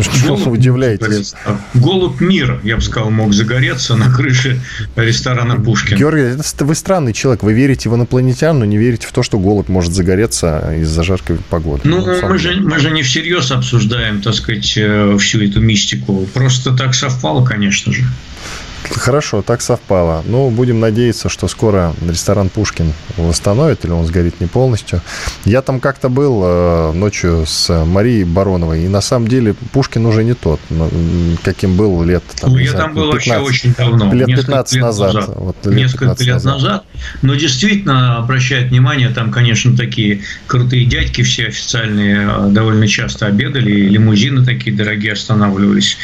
Что 0.00 0.34
вы 0.34 0.52
удивляетесь? 0.52 1.34
Голубь 1.74 2.20
мира, 2.20 2.58
я 2.64 2.76
бы 2.76 2.82
сказал, 2.82 3.10
мог 3.10 3.32
загореться 3.32 3.94
на 3.96 4.10
крыше 4.10 4.60
ресторана 4.96 5.56
Пушкин. 5.56 5.98
Георгий, 5.98 6.40
вы 6.60 6.74
странный 6.74 7.12
человек. 7.12 7.42
Вы 7.42 7.52
верите 7.52 7.88
в 7.88 7.94
инопланетян, 7.94 8.58
но 8.58 8.64
не 8.64 8.76
верите 8.76 9.06
в 9.06 9.12
то, 9.12 9.22
что 9.22 9.38
голубь 9.38 9.68
может 9.68 9.92
загореться 9.92 10.74
из-за 10.80 11.02
жаркой 11.04 11.36
погоды. 11.50 11.82
Ну, 11.84 12.04
ну 12.04 12.28
мы, 12.28 12.38
же, 12.38 12.60
мы 12.60 12.78
же 12.78 12.90
не 12.90 13.02
всерьез 13.02 13.50
обсуждаем, 13.50 14.20
так 14.20 14.34
сказать, 14.34 14.72
э, 14.76 15.16
всю 15.20 15.42
эту 15.42 15.60
мистику. 15.60 16.26
Просто 16.32 16.74
так 16.74 16.94
совпало, 16.94 17.44
конечно 17.44 17.92
же. 17.92 18.04
Хорошо, 18.90 19.42
так 19.42 19.60
совпало. 19.60 20.22
Ну, 20.26 20.50
будем 20.50 20.80
надеяться, 20.80 21.28
что 21.28 21.48
скоро 21.48 21.94
ресторан 22.06 22.48
Пушкин 22.48 22.92
восстановит, 23.16 23.84
или 23.84 23.92
он 23.92 24.06
сгорит 24.06 24.40
не 24.40 24.46
полностью. 24.46 25.00
Я 25.44 25.62
там 25.62 25.80
как-то 25.80 26.08
был 26.08 26.42
э, 26.44 26.92
ночью 26.92 27.44
с 27.46 27.84
Марией 27.84 28.24
Бароновой, 28.24 28.84
и 28.84 28.88
на 28.88 29.00
самом 29.00 29.28
деле 29.28 29.54
Пушкин 29.72 30.06
уже 30.06 30.24
не 30.24 30.34
тот, 30.34 30.60
каким 31.42 31.76
был 31.76 32.02
лет... 32.02 32.22
Там, 32.40 32.52
ну, 32.52 32.58
я 32.58 32.70
знаю, 32.70 32.84
там 32.86 32.94
был 32.94 33.12
15, 33.12 33.28
вообще 33.28 33.48
очень 33.48 33.74
давно. 33.74 34.12
Лет 34.12 34.26
15 34.26 34.74
лет 34.74 34.82
назад. 34.82 35.14
назад. 35.14 35.36
Вот, 35.36 35.56
лет 35.66 35.76
несколько 35.76 36.04
15 36.16 36.26
лет 36.26 36.34
назад. 36.34 36.54
назад. 36.54 36.84
Но 37.22 37.34
действительно, 37.34 38.18
обращает 38.18 38.70
внимание, 38.70 39.10
там, 39.10 39.30
конечно, 39.30 39.76
такие 39.76 40.22
крутые 40.46 40.86
дядьки 40.86 41.22
все 41.22 41.46
официальные 41.46 42.28
э, 42.28 42.48
довольно 42.50 42.88
часто 42.88 43.26
обедали, 43.26 43.88
лимузины 43.88 44.44
такие 44.44 44.74
дорогие 44.74 45.12
останавливались, 45.12 45.96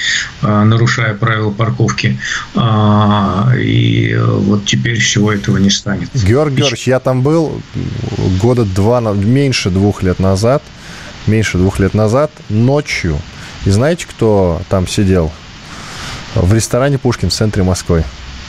э, 0.42 0.64
нарушая 0.64 1.14
правила 1.14 1.50
парковки. 1.50 2.18
А, 2.54 3.52
и 3.56 4.16
вот 4.18 4.64
теперь 4.66 4.98
всего 4.98 5.32
этого 5.32 5.56
не 5.58 5.70
станет. 5.70 6.08
Георгий 6.14 6.56
Георгиевич, 6.56 6.86
я 6.86 7.00
там 7.00 7.22
был 7.22 7.60
года 8.40 8.64
два, 8.64 9.00
меньше 9.00 9.70
двух 9.70 10.02
лет 10.02 10.18
назад, 10.18 10.62
меньше 11.26 11.58
двух 11.58 11.78
лет 11.78 11.94
назад, 11.94 12.30
ночью. 12.48 13.18
И 13.66 13.70
знаете, 13.70 14.06
кто 14.08 14.62
там 14.68 14.86
сидел? 14.86 15.32
В 16.34 16.52
ресторане 16.54 16.98
Пушкин 16.98 17.30
в 17.30 17.32
центре 17.32 17.62
Москвы. 17.62 18.04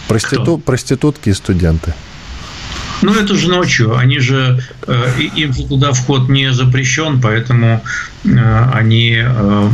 Проститу... 0.07 0.57
Проститутки 0.57 1.29
и 1.29 1.33
студенты. 1.33 1.93
Ну, 3.01 3.15
это 3.15 3.35
же 3.35 3.49
ночью. 3.49 3.97
Они 3.97 4.19
же, 4.19 4.61
э, 4.87 5.21
им 5.35 5.53
же 5.53 5.67
туда 5.67 5.91
вход 5.91 6.29
не 6.29 6.51
запрещен, 6.53 7.19
поэтому 7.19 7.81
э, 8.23 8.69
они... 8.73 9.17
Э, 9.23 9.69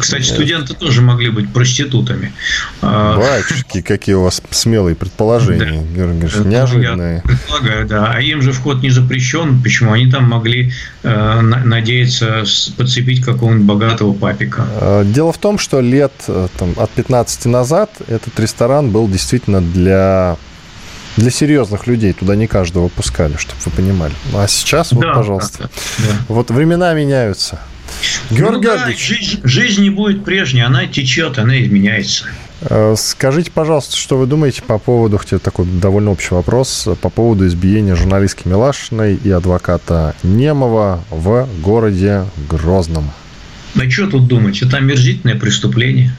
кстати, 0.00 0.24
студенты 0.24 0.74
тоже 0.74 1.00
могли 1.02 1.30
быть 1.30 1.52
проститутами. 1.52 2.32
Батюшки, 2.82 3.82
какие 3.82 4.14
у 4.14 4.22
вас 4.22 4.42
смелые 4.50 4.96
предположения, 4.96 5.82
да. 5.82 5.96
Георгий 5.96 6.48
неожиданные. 6.48 7.16
Я 7.16 7.22
предполагаю, 7.22 7.86
да. 7.86 8.12
А 8.14 8.20
им 8.20 8.42
же 8.42 8.52
вход 8.52 8.82
не 8.82 8.90
запрещен. 8.90 9.62
Почему? 9.62 9.92
Они 9.92 10.10
там 10.10 10.24
могли 10.24 10.72
надеяться 11.02 12.44
подцепить 12.76 13.24
какого-нибудь 13.24 13.66
богатого 13.66 14.12
папика. 14.12 14.66
Дело 15.04 15.32
в 15.32 15.38
том, 15.38 15.58
что 15.58 15.80
лет 15.80 16.12
там, 16.58 16.74
от 16.76 16.90
15 16.90 17.46
назад 17.46 17.90
этот 18.08 18.38
ресторан 18.40 18.90
был 18.90 19.08
действительно 19.08 19.60
для 19.60 20.36
для 21.16 21.30
серьезных 21.30 21.86
людей 21.86 22.12
туда 22.12 22.36
не 22.36 22.46
каждого 22.46 22.88
пускали, 22.88 23.36
чтобы 23.36 23.60
вы 23.64 23.72
понимали. 23.72 24.14
А 24.34 24.46
сейчас, 24.46 24.92
вот, 24.92 25.02
да, 25.02 25.14
пожалуйста. 25.14 25.58
Да, 25.58 26.04
да. 26.06 26.14
Вот 26.28 26.50
времена 26.50 26.92
меняются. 26.94 27.60
Георгий 28.30 28.68
ну, 28.68 28.76
да, 28.76 28.92
жизнь, 28.92 29.40
жизнь 29.42 29.82
не 29.82 29.90
будет 29.90 30.24
прежней, 30.24 30.62
она 30.62 30.86
течет, 30.86 31.38
она 31.38 31.60
изменяется. 31.60 32.26
Э, 32.62 32.94
скажите, 32.96 33.50
пожалуйста, 33.50 33.96
что 33.96 34.16
вы 34.16 34.26
думаете 34.26 34.62
по 34.62 34.78
поводу, 34.78 35.18
хотя 35.18 35.38
такой 35.38 35.66
довольно 35.66 36.10
общий 36.10 36.34
вопрос, 36.34 36.88
по 37.00 37.08
поводу 37.08 37.46
избиения 37.46 37.96
журналистки 37.96 38.46
Милашиной 38.46 39.16
и 39.16 39.30
адвоката 39.30 40.14
Немова 40.22 41.02
в 41.10 41.48
городе 41.60 42.24
Грозном? 42.48 43.10
Да 43.74 43.88
что 43.88 44.08
тут 44.08 44.26
думать? 44.26 44.60
Это 44.62 44.78
омерзительное 44.78 45.36
преступление. 45.36 46.16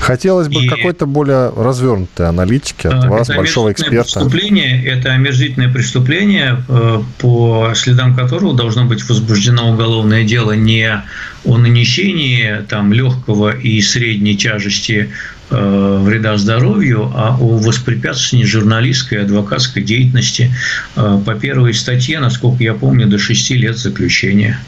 Хотелось 0.00 0.48
бы 0.48 0.64
и 0.64 0.68
какой-то 0.68 1.06
более 1.06 1.50
развернутой 1.50 2.28
аналитики 2.28 2.86
от 2.86 3.04
э, 3.04 3.08
вас, 3.08 3.28
большого 3.28 3.72
эксперта. 3.72 4.20
Преступление, 4.20 4.84
это 4.84 5.12
омерзительное 5.12 5.72
преступление, 5.72 6.62
э, 6.68 7.02
по 7.18 7.72
следам 7.74 8.14
которого 8.14 8.56
должно 8.56 8.84
быть 8.84 9.06
возбуждено 9.08 9.70
уголовное 9.70 10.24
дело 10.24 10.52
не 10.52 11.02
о 11.44 11.56
нанесении 11.56 12.64
там, 12.68 12.92
легкого 12.92 13.56
и 13.56 13.80
средней 13.80 14.36
тяжести 14.36 15.10
вреда 15.50 16.36
здоровью, 16.36 17.10
а 17.14 17.36
о 17.40 17.58
воспрепятствовании 17.58 18.44
журналистской 18.44 19.18
и 19.18 19.20
адвокатской 19.22 19.82
деятельности 19.82 20.52
э, 20.96 21.20
по 21.24 21.34
первой 21.34 21.74
статье, 21.74 22.20
насколько 22.20 22.62
я 22.62 22.74
помню, 22.74 23.06
до 23.06 23.18
6 23.18 23.50
лет 23.50 23.78
заключения. 23.78 24.58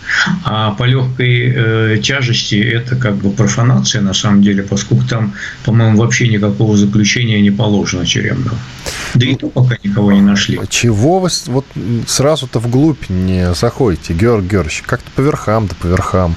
А 0.45 0.73
по 0.73 0.85
легкой 0.85 1.53
э, 1.55 1.99
тяжести 2.03 2.55
это 2.55 2.97
как 2.97 3.17
бы 3.17 3.31
профанация 3.31 4.03
на 4.03 4.15
самом 4.15 4.43
деле, 4.43 4.63
поскольку 4.63 5.07
там, 5.07 5.35
по-моему, 5.65 5.99
вообще 5.99 6.29
никакого 6.29 6.77
заключения 6.77 7.41
не 7.41 7.51
положено 7.51 8.07
тюремного. 8.07 8.57
Да 9.15 9.27
и 9.27 9.35
то 9.35 9.49
пока 9.49 9.77
никого 9.83 10.13
не 10.13 10.21
нашли. 10.21 10.59
Чего 10.69 11.19
вы 11.19 11.29
вот 11.47 11.67
сразу-то 12.07 12.61
вглубь 12.61 13.09
не 13.09 13.53
заходите, 13.55 14.15
Георг 14.15 14.45
Георгиевич? 14.45 14.83
Как-то 14.87 15.11
по 15.15 15.21
верхам, 15.21 15.67
да 15.67 15.75
по 15.81 15.87
верхам. 15.87 16.37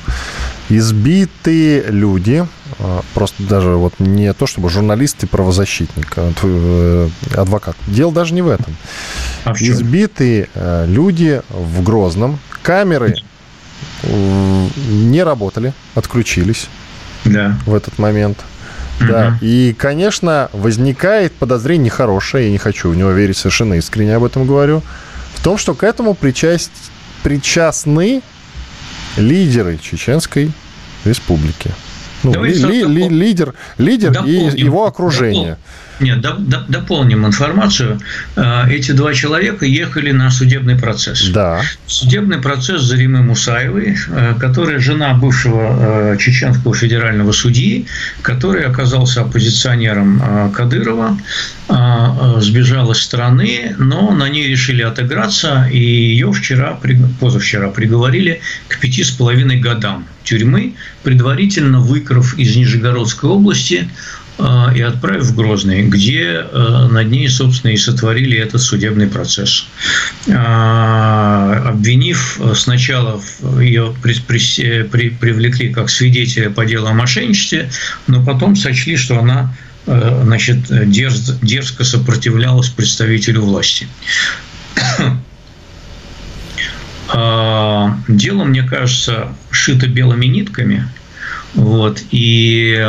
Избитые 0.69 1.85
люди, 1.89 2.45
а, 2.45 2.47
просто 3.13 3.43
даже 3.43 3.69
вот 3.69 3.99
не 3.99 4.33
то, 4.33 4.47
чтобы 4.47 4.69
журналист 4.69 5.23
и 5.23 5.27
правозащитник, 5.27 6.13
а 6.17 6.31
э, 6.41 7.09
адвокат. 7.35 7.75
Дело 7.87 8.11
даже 8.11 8.33
не 8.33 8.41
в 8.41 8.49
этом. 8.49 8.75
А 9.43 9.53
в 9.53 9.61
Избитые 9.61 10.49
э, 10.53 10.85
люди 10.87 11.41
в 11.49 11.83
Грозном, 11.83 12.39
камеры 12.61 13.15
не 14.03 15.23
работали, 15.23 15.73
отключились 15.95 16.67
да. 17.25 17.57
в 17.65 17.73
этот 17.73 17.97
момент. 17.99 18.39
Угу. 18.99 19.07
Да. 19.07 19.37
И, 19.41 19.75
конечно, 19.77 20.49
возникает 20.53 21.33
подозрение 21.33 21.85
нехорошее, 21.85 22.45
я 22.45 22.51
не 22.51 22.57
хочу 22.57 22.89
в 22.89 22.95
него 22.95 23.11
верить 23.11 23.37
совершенно 23.37 23.75
искренне 23.75 24.15
об 24.15 24.23
этом 24.23 24.45
говорю, 24.45 24.83
в 25.33 25.43
том, 25.43 25.57
что 25.57 25.73
к 25.73 25.83
этому 25.83 26.13
причасть, 26.13 26.71
причастны 27.23 28.21
лидеры 29.17 29.77
Чеченской 29.77 30.51
республики. 31.05 31.71
Ну, 32.23 32.43
ли, 32.43 32.53
ли, 32.53 32.83
ли, 32.83 33.09
лидер, 33.09 33.53
лидер 33.77 34.23
и 34.25 34.31
его 34.31 34.85
окружение. 34.85 35.43
Дополним, 35.43 35.57
нет, 35.99 36.21
дополним 36.67 37.25
информацию. 37.25 37.99
Э, 38.35 38.69
эти 38.69 38.91
два 38.91 39.13
человека 39.13 39.65
ехали 39.65 40.11
на 40.11 40.31
судебный 40.31 40.75
процесс. 40.75 41.29
Да. 41.29 41.61
Судебный 41.87 42.39
процесс 42.39 42.81
Заримы 42.81 43.21
Мусаевой, 43.21 43.95
э, 44.07 44.33
которая 44.39 44.79
жена 44.79 45.13
бывшего 45.13 46.13
э, 46.13 46.17
чеченского 46.17 46.73
федерального 46.73 47.31
судьи, 47.31 47.85
который 48.21 48.63
оказался 48.63 49.21
оппозиционером 49.21 50.51
Кадырова, 50.53 51.17
сбежал 52.39 52.91
из 52.91 52.97
страны, 52.97 53.75
но 53.77 54.11
на 54.11 54.29
ней 54.29 54.47
решили 54.47 54.81
отыграться, 54.81 55.67
и 55.71 55.79
ее 55.79 56.31
вчера, 56.31 56.77
позавчера 57.19 57.69
приговорили 57.69 58.41
к 58.67 58.79
пяти 58.79 59.03
с 59.03 59.11
половиной 59.11 59.59
годам 59.59 60.05
тюрьмы, 60.23 60.75
предварительно 61.03 61.79
выкрав 61.79 62.37
из 62.37 62.55
Нижегородской 62.55 63.29
области 63.29 63.89
и 64.75 64.81
отправив 64.81 65.23
в 65.23 65.35
Грозный, 65.35 65.83
где 65.83 66.23
э, 66.23 66.87
над 66.89 67.11
ней, 67.11 67.29
собственно, 67.29 67.71
и 67.71 67.77
сотворили 67.77 68.37
этот 68.37 68.61
судебный 68.61 69.07
процесс. 69.07 69.65
Э, 70.27 70.33
обвинив 71.65 72.39
сначала 72.55 73.21
ее 73.59 73.93
при, 74.01 74.15
при, 74.19 74.83
при, 74.83 75.09
привлекли 75.09 75.71
как 75.71 75.89
свидетеля 75.89 76.49
по 76.49 76.65
делу 76.65 76.87
о 76.87 76.93
мошенничестве, 76.93 77.69
но 78.07 78.25
потом 78.25 78.55
сочли, 78.55 78.97
что 78.97 79.19
она 79.19 79.53
значит, 79.85 80.89
дерз, 80.89 81.37
дерзко 81.41 81.83
сопротивлялась 81.83 82.69
представителю 82.69 83.41
власти. 83.41 83.87
А, 87.15 87.97
дело, 88.07 88.43
мне 88.43 88.63
кажется, 88.63 89.35
шито 89.51 89.87
белыми 89.87 90.25
нитками. 90.25 90.87
Вот. 91.53 92.01
И, 92.11 92.83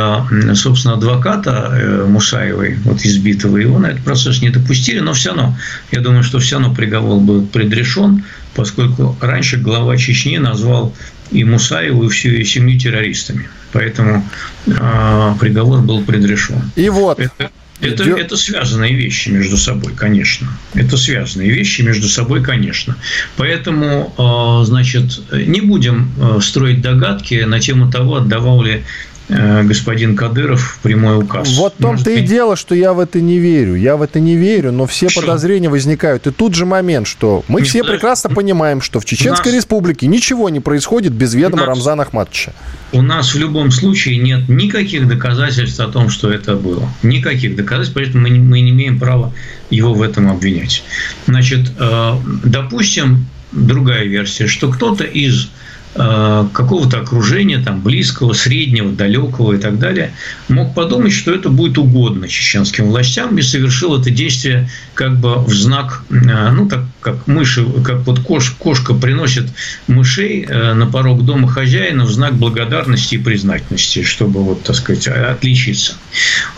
собственно, 0.55 0.95
адвоката 0.95 1.69
э, 1.71 2.05
Мусаевой, 2.07 2.77
вот 2.83 3.01
избитого, 3.01 3.57
его 3.57 3.77
на 3.77 3.87
этот 3.87 4.03
процесс 4.03 4.41
не 4.41 4.49
допустили, 4.49 4.99
но 4.99 5.13
все 5.13 5.29
равно, 5.29 5.57
я 5.91 6.01
думаю, 6.01 6.23
что 6.23 6.39
все 6.39 6.57
равно 6.57 6.73
приговор 6.73 7.19
был 7.19 7.45
предрешен, 7.45 8.23
поскольку 8.55 9.15
раньше 9.21 9.57
глава 9.57 9.97
Чечни 9.97 10.37
назвал 10.37 10.93
и 11.31 11.43
Мусаеву, 11.43 12.05
и 12.05 12.09
всю 12.09 12.29
ее 12.29 12.45
семью 12.45 12.79
террористами. 12.79 13.47
Поэтому 13.71 14.27
э, 14.67 15.33
приговор 15.39 15.81
был 15.81 16.01
предрешен. 16.03 16.71
И 16.75 16.89
вот. 16.89 17.19
Это, 17.19 17.51
это, 17.81 18.03
это 18.03 18.37
связанные 18.37 18.95
вещи 18.95 19.29
между 19.29 19.57
собой, 19.57 19.93
конечно. 19.93 20.47
Это 20.73 20.97
связанные 20.97 21.51
вещи 21.51 21.81
между 21.81 22.07
собой, 22.07 22.41
конечно. 22.41 22.95
Поэтому, 23.37 24.13
э, 24.17 24.65
значит, 24.65 25.21
не 25.31 25.61
будем 25.61 26.11
э, 26.17 26.39
строить 26.41 26.81
догадки 26.81 27.43
на 27.43 27.59
тему 27.59 27.91
того, 27.91 28.15
отдавал 28.17 28.61
ли 28.61 28.83
господин 29.27 30.15
Кадыров 30.15 30.79
прямой 30.83 31.17
указ. 31.17 31.55
Вот 31.57 31.73
в 31.77 31.81
том-то 31.81 32.11
и 32.11 32.21
дело, 32.21 32.55
что 32.55 32.75
я 32.75 32.93
в 32.93 32.99
это 32.99 33.21
не 33.21 33.39
верю. 33.39 33.75
Я 33.75 33.97
в 33.97 34.01
это 34.01 34.19
не 34.19 34.35
верю, 34.35 34.71
но 34.71 34.85
все 34.85 35.09
что? 35.09 35.21
подозрения 35.21 35.69
возникают. 35.69 36.27
И 36.27 36.31
тут 36.31 36.53
же 36.53 36.65
момент, 36.65 37.07
что 37.07 37.43
мы 37.47 37.61
не 37.61 37.67
все 37.67 37.79
подожди. 37.79 37.97
прекрасно 37.97 38.29
понимаем, 38.29 38.81
что 38.81 38.99
в 38.99 39.05
Чеченской 39.05 39.51
нас... 39.51 39.61
Республике 39.61 40.07
ничего 40.07 40.49
не 40.49 40.59
происходит 40.59 41.13
без 41.13 41.33
ведома 41.33 41.65
нас... 41.65 41.67
Рамзана 41.67 42.03
Ахматовича. 42.03 42.53
У 42.91 43.01
нас 43.01 43.33
в 43.33 43.37
любом 43.37 43.71
случае 43.71 44.17
нет 44.17 44.47
никаких 44.47 45.07
доказательств 45.07 45.79
о 45.79 45.87
том, 45.87 46.09
что 46.09 46.31
это 46.31 46.55
было. 46.55 46.87
Никаких 47.03 47.55
доказательств, 47.55 47.95
поэтому 47.95 48.23
мы 48.23 48.29
не, 48.29 48.39
мы 48.39 48.61
не 48.61 48.69
имеем 48.69 48.99
права 48.99 49.33
его 49.69 49.93
в 49.93 50.01
этом 50.01 50.29
обвинять. 50.29 50.83
Значит, 51.25 51.71
э, 51.79 52.13
допустим, 52.43 53.25
другая 53.51 54.05
версия, 54.05 54.47
что 54.47 54.69
кто-то 54.69 55.03
из 55.03 55.49
Э, 55.49 55.64
какого-то 55.95 56.99
окружения, 56.99 57.59
там, 57.59 57.81
близкого, 57.81 58.33
среднего, 58.33 58.91
далекого 58.91 59.53
и 59.53 59.57
так 59.57 59.79
далее, 59.79 60.11
мог 60.49 60.73
подумать, 60.73 61.13
что 61.13 61.33
это 61.33 61.49
будет 61.49 61.77
угодно 61.77 62.27
чеченским 62.27 62.87
властям 62.87 63.37
и 63.37 63.41
совершил 63.41 63.99
это 63.99 64.09
действие 64.09 64.69
как 64.93 65.17
бы 65.17 65.35
в 65.35 65.53
знак, 65.53 66.03
э, 66.09 66.51
ну, 66.51 66.67
так 66.67 66.81
как 67.01 67.27
мыши, 67.27 67.65
как 67.83 68.05
вот 68.05 68.19
кош, 68.19 68.51
кошка 68.51 68.93
приносит 68.93 69.49
мышей 69.87 70.45
э, 70.47 70.73
на 70.73 70.87
порог 70.87 71.23
дома 71.23 71.47
хозяина 71.47 72.03
в 72.03 72.11
знак 72.11 72.35
благодарности 72.35 73.15
и 73.15 73.17
признательности, 73.17 74.03
чтобы, 74.03 74.43
вот, 74.43 74.63
так 74.63 74.75
сказать, 74.75 75.07
отличиться. 75.07 75.93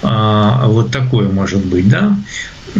А, 0.02 0.68
вот 0.68 0.92
такое 0.92 1.30
может 1.30 1.66
быть, 1.66 1.90
да. 1.90 2.18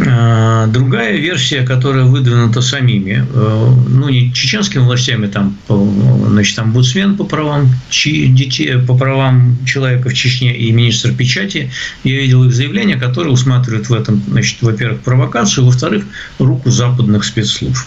А, 0.06 0.66
другая 0.66 1.16
версия, 1.16 1.62
которая 1.62 2.04
выдвинута 2.04 2.60
самими, 2.60 3.26
э, 3.28 3.74
ну, 3.88 4.08
не 4.08 4.32
чеченскими 4.32 4.82
властями, 4.82 5.26
там, 5.26 5.56
значит, 5.68 6.56
там 6.56 6.72
Буцмен 6.72 7.16
по 7.16 7.24
правам 7.24 7.70
детей, 7.90 8.78
по 8.78 8.96
правам 8.96 9.56
человека 9.64 10.10
в 10.10 10.14
Чечне 10.14 10.56
и 10.56 10.70
министр 10.72 11.12
печати, 11.12 11.70
я 12.04 12.16
видел 12.16 12.44
их 12.44 12.52
заявления, 12.52 12.96
которые 12.96 13.32
усматривают 13.32 13.88
в 13.88 13.94
этом, 13.94 14.22
значит, 14.28 14.58
во-первых, 14.60 15.00
провокацию, 15.00 15.64
во-вторых, 15.64 16.04
руку 16.38 16.70
западных 16.70 17.24
спецслужб. 17.24 17.86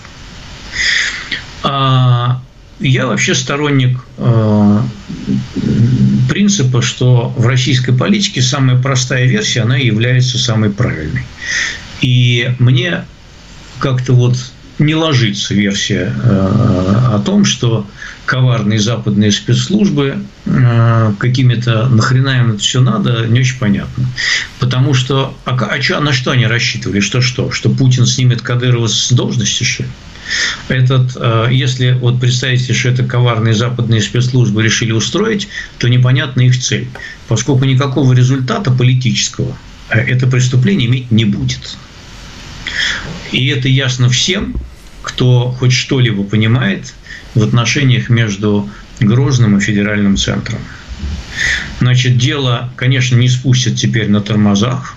А 1.64 2.42
я 2.82 3.08
вообще 3.08 3.36
сторонник 3.36 4.00
э, 4.17 4.82
принципа, 6.30 6.82
что 6.82 7.34
в 7.38 7.46
российской 7.46 7.91
политике 7.91 8.41
самая 8.41 8.82
простая 8.82 9.26
версия, 9.26 9.62
она 9.62 9.78
является 9.78 10.38
самой 10.38 10.70
правильной. 10.70 11.24
И 12.02 12.54
мне 12.60 13.06
как-то 13.80 14.13
вот 14.13 14.38
не 14.80 14.96
ложится 14.96 15.54
версия 15.54 16.13
э, 16.24 16.96
о 17.13 17.22
том, 17.24 17.46
что 17.46 17.86
коварные 18.26 18.80
западные 18.80 19.32
спецслужбы 19.32 20.24
э, 20.46 21.13
какими-то 21.20 21.88
нахрена 21.89 22.39
им 22.39 22.50
это 22.52 22.60
все 22.60 22.82
надо, 22.82 23.28
не 23.28 23.41
очень 23.41 23.60
понятно. 23.60 24.06
Потому 24.60 24.94
что 24.94 25.38
а, 25.46 25.52
а 25.52 26.00
на 26.00 26.13
что 26.13 26.32
они 26.32 26.48
рассчитывали? 26.48 27.00
Что 27.00 27.22
что? 27.22 27.52
Что 27.52 27.70
Путин 27.70 28.06
снимет 28.06 28.41
Кадырова 28.41 28.88
с 28.88 29.12
должности, 29.12 29.63
что 29.63 29.84
ли? 29.84 29.89
Этот, 30.67 31.15
э, 31.15 31.48
если 31.52 31.91
вот 31.91 32.20
представите, 32.20 32.74
что 32.74 32.89
это 32.89 33.04
коварные 33.04 33.54
западные 33.54 34.02
спецслужбы 34.02 34.63
решили 34.63 34.91
устроить, 34.91 35.48
то 35.78 35.88
непонятна 35.88 36.41
их 36.41 36.60
цель, 36.60 36.88
поскольку 37.28 37.65
никакого 37.65 38.13
результата 38.13 38.72
политического 38.72 39.58
это 39.91 40.28
преступление 40.28 40.88
иметь 40.88 41.12
не 41.12 41.26
будет. 41.26 41.78
И 43.32 43.48
это 43.48 43.67
ясно 43.67 44.10
всем, 44.10 44.56
кто 45.02 45.52
хоть 45.52 45.74
что-либо 45.74 46.24
понимает 46.24 46.94
в 47.36 47.44
отношениях 47.44 48.10
между 48.10 48.70
Грозным 49.00 49.58
и 49.58 49.62
федеральным 49.62 50.15
центром. 50.15 50.60
Значит, 51.80 52.20
дело, 52.20 52.72
конечно, 52.76 53.15
не 53.15 53.28
спустят 53.30 53.76
теперь 53.76 54.10
на 54.10 54.22
тормозах. 54.22 54.96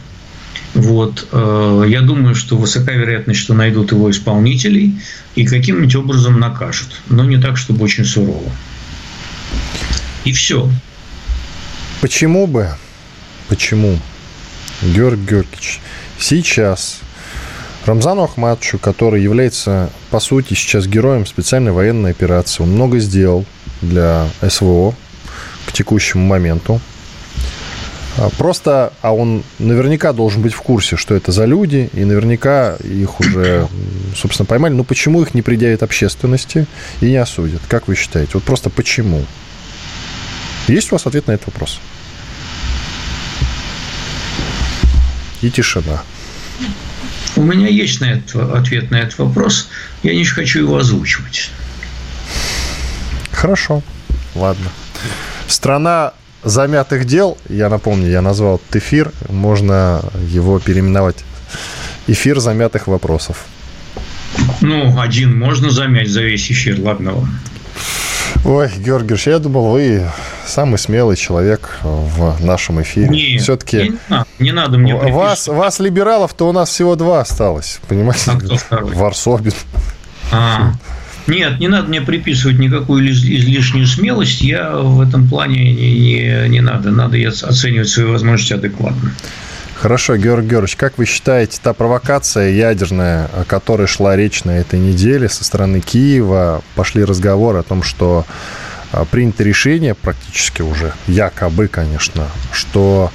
Вот. 0.75 1.29
Э, 1.33 1.85
я 1.87 2.03
думаю, 2.03 2.35
что 2.35 2.57
высока 2.57 2.93
вероятность, 2.93 3.41
что 3.41 3.55
найдут 3.55 3.93
его 3.93 4.11
исполнителей 4.11 5.01
и 5.35 5.47
каким-нибудь 5.47 5.95
образом 5.95 6.41
накажут. 6.41 7.01
Но 7.09 7.25
не 7.25 7.39
так, 7.39 7.57
чтобы 7.57 7.85
очень 7.85 8.05
сурово. 8.05 8.51
И 10.25 10.33
все. 10.33 10.69
Почему 12.01 12.47
бы, 12.47 12.71
почему, 13.49 13.99
Георгий 14.83 15.27
Георгиевич, 15.27 15.81
сейчас 16.19 17.01
Рамзану 17.87 18.25
Ахматовичу, 18.25 18.79
который 18.79 19.23
является, 19.23 19.91
по 20.11 20.19
сути, 20.19 20.55
сейчас 20.55 20.87
героем 20.87 21.27
специальной 21.27 21.73
военной 21.73 22.11
операции, 22.11 22.63
он 22.63 22.71
много 22.71 22.99
сделал 22.99 23.45
для 23.83 24.29
СВО 24.47 24.95
к 25.67 25.73
текущему 25.73 26.27
моменту. 26.27 26.81
А, 28.17 28.31
просто, 28.31 28.93
а 29.03 29.13
он 29.13 29.43
наверняка 29.59 30.13
должен 30.13 30.43
быть 30.43 30.53
в 30.53 30.61
курсе, 30.63 30.97
что 30.97 31.15
это 31.15 31.33
за 31.33 31.47
люди, 31.47 31.91
и 31.93 32.05
наверняка 32.05 32.77
их 32.77 33.19
уже, 33.21 33.69
собственно, 34.15 34.47
поймали. 34.47 34.73
Но 34.73 34.85
почему 34.85 35.23
их 35.23 35.35
не 35.35 35.43
предъявят 35.43 35.83
общественности 35.83 36.67
и 37.01 37.07
не 37.07 37.17
осудят? 37.17 37.61
Как 37.69 37.89
вы 37.89 37.97
считаете? 37.97 38.33
Вот 38.35 38.45
просто 38.45 38.71
почему? 38.71 39.25
Есть 40.69 40.93
у 40.93 40.95
вас 40.95 41.07
ответ 41.07 41.27
на 41.27 41.33
этот 41.33 41.47
вопрос? 41.47 41.81
И 45.43 45.51
тишина. 45.51 46.03
У 47.37 47.43
меня 47.43 47.67
есть 47.67 48.01
на 48.01 48.13
этот, 48.13 48.55
ответ 48.55 48.93
на 48.93 48.97
этот 48.97 49.19
вопрос. 49.19 49.69
Я 50.05 50.15
не 50.15 50.25
хочу 50.25 50.61
его 50.61 50.79
озвучивать. 50.79 51.51
Хорошо. 53.33 53.83
Ладно. 54.37 54.71
Страна 55.49 56.13
замятых 56.45 57.05
дел, 57.07 57.39
я 57.49 57.69
напомню, 57.69 58.09
я 58.09 58.23
назвал 58.23 58.57
этот 58.57 58.77
эфир, 58.77 59.13
можно 59.29 60.03
его 60.29 60.59
переименовать 60.59 61.25
эфир 62.07 62.41
замятых 62.41 62.87
вопросов. 62.87 63.45
Ну, 64.61 65.01
один 65.01 65.39
можно 65.39 65.71
замять 65.71 66.09
за 66.09 66.23
весь 66.23 66.51
эфир, 66.51 66.81
ладно 66.81 67.13
вам. 67.13 67.41
Ой, 68.45 68.71
Георгиевич, 68.77 69.27
я 69.27 69.39
думал, 69.39 69.71
вы 69.71 70.07
самый 70.47 70.79
смелый 70.79 71.17
человек 71.17 71.79
в 71.83 72.45
нашем 72.45 72.83
эфире. 72.83 73.09
Нет, 73.09 73.43
Все-таки 73.43 73.77
не, 73.79 73.99
надо, 74.09 74.27
не 74.39 74.53
надо 74.53 74.79
мне 74.79 74.95
вас, 74.95 75.49
вас 75.49 75.79
либералов-то 75.79 76.49
у 76.49 76.53
нас 76.53 76.69
всего 76.69 76.95
два 76.95 77.21
осталось, 77.21 77.81
понимаете? 77.89 78.33
А 78.33 78.39
кто 78.39 78.57
второй? 78.57 78.93
Варсобин. 78.93 79.55
А, 80.31 80.75
нет, 81.27 81.59
не 81.59 81.69
надо 81.69 81.89
мне 81.89 82.01
приписывать 82.01 82.59
никакую 82.59 83.11
излишнюю 83.11 83.87
смелость. 83.87 84.43
Я 84.43 84.77
в 84.77 85.01
этом 85.01 85.27
плане 85.29 85.73
не, 85.73 85.99
не, 85.99 86.49
не 86.49 86.61
надо. 86.61 86.91
Надо 86.91 87.17
оценивать 87.27 87.89
свои 87.89 88.07
возможности 88.07 88.53
адекватно. 88.53 89.13
Хорошо, 89.75 90.17
Георгий 90.17 90.49
Георгиевич, 90.49 90.77
как 90.77 90.99
вы 90.99 91.05
считаете, 91.05 91.59
та 91.63 91.73
провокация 91.73 92.51
ядерная, 92.51 93.27
о 93.35 93.45
которой 93.45 93.87
шла 93.87 94.17
речь 94.17 94.45
на 94.45 94.53
этой 94.53 94.79
неделе 94.79 95.29
со 95.29 95.45
стороны 95.45 95.81
Киева, 95.81 96.63
пошли 96.75 97.05
разговоры 97.05 97.59
о 97.59 97.63
том, 97.63 97.83
что 97.83 98.25
а, 98.93 99.05
принято 99.05 99.43
решение 99.43 99.95
практически 99.95 100.63
уже, 100.63 100.93
якобы, 101.07 101.69
конечно, 101.69 102.29
что 102.53 103.11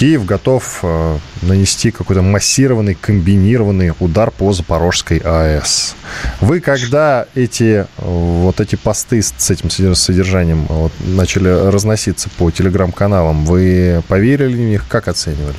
Киев 0.00 0.24
готов 0.24 0.78
э, 0.82 1.18
нанести 1.42 1.90
какой-то 1.90 2.22
массированный, 2.22 2.94
комбинированный 2.94 3.92
удар 4.00 4.30
по 4.30 4.50
Запорожской 4.54 5.18
АЭС. 5.18 5.94
Вы, 6.40 6.60
когда 6.60 7.26
эти, 7.34 7.84
вот 7.98 8.60
эти 8.60 8.76
посты 8.76 9.20
с 9.20 9.50
этим 9.50 9.94
содержанием 9.94 10.64
вот, 10.70 10.92
начали 11.04 11.48
разноситься 11.70 12.30
по 12.38 12.50
телеграм-каналам, 12.50 13.44
вы 13.44 14.02
поверили 14.08 14.54
в 14.54 14.58
них? 14.58 14.84
Как 14.88 15.06
оценивали? 15.06 15.56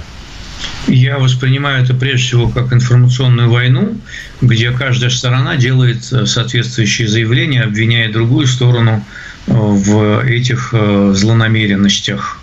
Я 0.87 1.19
воспринимаю 1.19 1.83
это 1.83 1.93
прежде 1.93 2.25
всего 2.25 2.49
как 2.49 2.73
информационную 2.73 3.51
войну, 3.51 3.95
где 4.41 4.71
каждая 4.71 5.11
сторона 5.11 5.55
делает 5.55 6.11
э, 6.11 6.25
соответствующие 6.25 7.07
заявления, 7.07 7.61
обвиняя 7.61 8.11
другую 8.11 8.47
сторону 8.47 9.05
э, 9.45 9.51
в 9.53 10.25
этих 10.25 10.73
злонамеренностях 10.73 12.40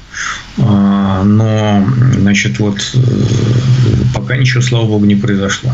но, 0.56 1.86
значит, 2.14 2.58
вот 2.58 2.78
э, 2.94 2.98
пока 4.14 4.36
ничего, 4.36 4.60
слава 4.62 4.86
богу, 4.86 5.04
не 5.04 5.16
произошло. 5.16 5.72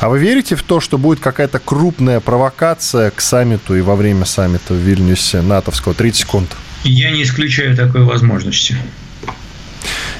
А 0.00 0.08
вы 0.08 0.18
верите 0.20 0.54
в 0.54 0.62
то, 0.62 0.80
что 0.80 0.96
будет 0.96 1.20
какая-то 1.20 1.58
крупная 1.58 2.20
провокация 2.20 3.10
к 3.10 3.20
саммиту 3.20 3.74
и 3.74 3.80
во 3.80 3.96
время 3.96 4.24
саммита 4.24 4.74
в 4.74 4.76
Вильнюсе 4.76 5.40
натовского? 5.40 5.94
30 5.94 6.20
секунд. 6.20 6.56
Я 6.84 7.10
не 7.10 7.24
исключаю 7.24 7.76
такой 7.76 8.04
возможности. 8.04 8.76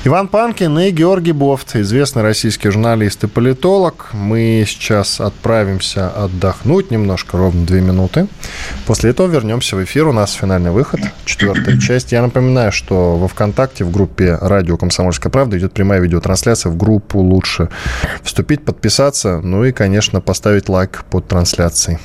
Иван 0.04 0.28
Панкин 0.28 0.78
и 0.78 0.90
Георгий 0.92 1.32
Бофт, 1.32 1.74
известный 1.74 2.22
российский 2.22 2.70
журналист 2.70 3.24
и 3.24 3.26
политолог. 3.26 4.10
Мы 4.12 4.64
сейчас 4.64 5.20
отправимся 5.20 6.08
отдохнуть 6.08 6.92
немножко, 6.92 7.36
ровно 7.36 7.66
две 7.66 7.80
минуты. 7.80 8.28
После 8.86 9.10
этого 9.10 9.26
вернемся 9.26 9.74
в 9.74 9.82
эфир. 9.82 10.06
У 10.06 10.12
нас 10.12 10.34
финальный 10.34 10.70
выход, 10.70 11.00
четвертая 11.24 11.78
часть. 11.80 12.12
Я 12.12 12.22
напоминаю, 12.22 12.70
что 12.70 13.16
во 13.16 13.26
ВКонтакте 13.26 13.84
в 13.84 13.90
группе 13.90 14.38
«Радио 14.40 14.76
Комсомольская 14.76 15.32
правда» 15.32 15.58
идет 15.58 15.72
прямая 15.72 16.00
видеотрансляция. 16.00 16.70
В 16.70 16.76
группу 16.76 17.18
лучше 17.18 17.68
вступить, 18.22 18.64
подписаться, 18.64 19.40
ну 19.40 19.64
и, 19.64 19.72
конечно, 19.72 20.20
поставить 20.20 20.68
лайк 20.68 21.04
под 21.10 21.26
трансляцией. 21.26 21.98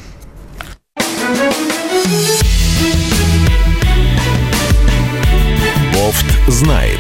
Бофт 5.94 6.26
знает. 6.48 7.00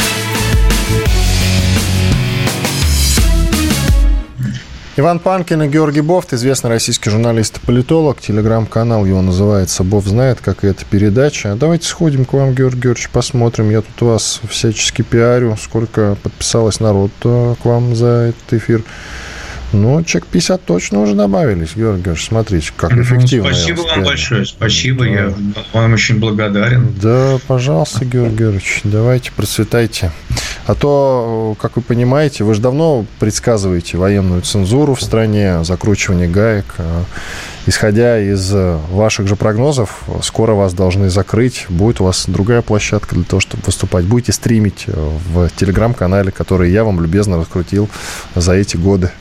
Иван 4.96 5.18
Панкин 5.18 5.64
и 5.64 5.68
Георгий 5.68 6.02
Бофт, 6.02 6.34
известный 6.34 6.70
российский 6.70 7.10
журналист 7.10 7.58
и 7.58 7.66
политолог. 7.66 8.22
Телеграм-канал 8.22 9.08
его 9.08 9.24
называется 9.24 9.84
«Бов 9.84 10.06
знает», 10.06 10.40
как 10.40 10.64
и 10.64 10.68
эта 10.68 10.86
передача. 10.86 11.56
Давайте 11.56 11.88
сходим 11.88 12.26
к 12.26 12.34
вам, 12.34 12.54
Георгий 12.54 12.82
Георгиевич, 12.82 13.10
посмотрим. 13.10 13.72
Я 13.72 13.82
тут 13.82 14.02
вас 14.02 14.40
всячески 14.48 15.02
пиарю, 15.02 15.58
сколько 15.60 16.16
подписалось 16.22 16.80
народ 16.80 17.10
э, 17.24 17.56
к 17.60 17.66
вам 17.66 17.96
за 17.96 18.34
этот 18.36 18.54
эфир. 18.54 18.84
Ну, 19.72 20.04
чек 20.04 20.28
50 20.28 20.64
точно 20.64 21.02
уже 21.02 21.16
добавились, 21.16 21.72
Георгий 21.76 22.04
Георгиевич. 22.04 22.28
Смотрите, 22.28 22.72
как 22.78 22.92
ну, 22.92 23.02
эффективно. 23.02 23.52
Спасибо 23.52 23.82
вам 23.82 24.04
большое, 24.04 24.46
спасибо, 24.46 25.06
да. 25.06 25.10
я 25.10 25.34
вам 25.74 25.94
очень 25.94 26.20
благодарен. 26.20 26.94
Да, 27.02 27.40
пожалуйста, 27.48 28.06
Георгий 28.06 28.36
Георгиевич, 28.36 28.82
давайте, 28.84 29.32
процветайте. 29.32 30.12
А 30.66 30.76
то, 30.76 31.56
как 31.60 31.76
вы 31.76 31.82
понимаете, 31.82 32.46
вы 32.46 32.54
же 32.54 32.62
давно 32.62 33.06
предсказываете 33.20 33.98
военную 33.98 34.42
цензуру 34.42 34.96
в 34.96 35.02
стране, 35.02 35.64
закручивание 35.64 36.28
гаек. 36.28 36.66
Исходя 37.66 38.20
из 38.20 38.52
ваших 38.90 39.28
же 39.28 39.36
прогнозов, 39.36 40.04
скоро 40.22 40.54
вас 40.54 40.74
должны 40.74 41.10
закрыть. 41.10 41.66
Будет 41.70 42.00
у 42.00 42.06
вас 42.06 42.26
другая 42.28 42.62
площадка 42.62 43.16
для 43.16 43.26
того, 43.26 43.40
чтобы 43.42 43.64
выступать. 43.66 44.06
Будете 44.06 44.32
стримить 44.32 44.86
в 44.88 45.50
телеграм-канале, 45.56 46.32
который 46.32 46.72
я 46.72 46.84
вам 46.84 47.02
любезно 47.02 47.38
раскрутил 47.38 47.90
за 48.36 48.54
эти 48.54 48.78
годы. 48.78 49.12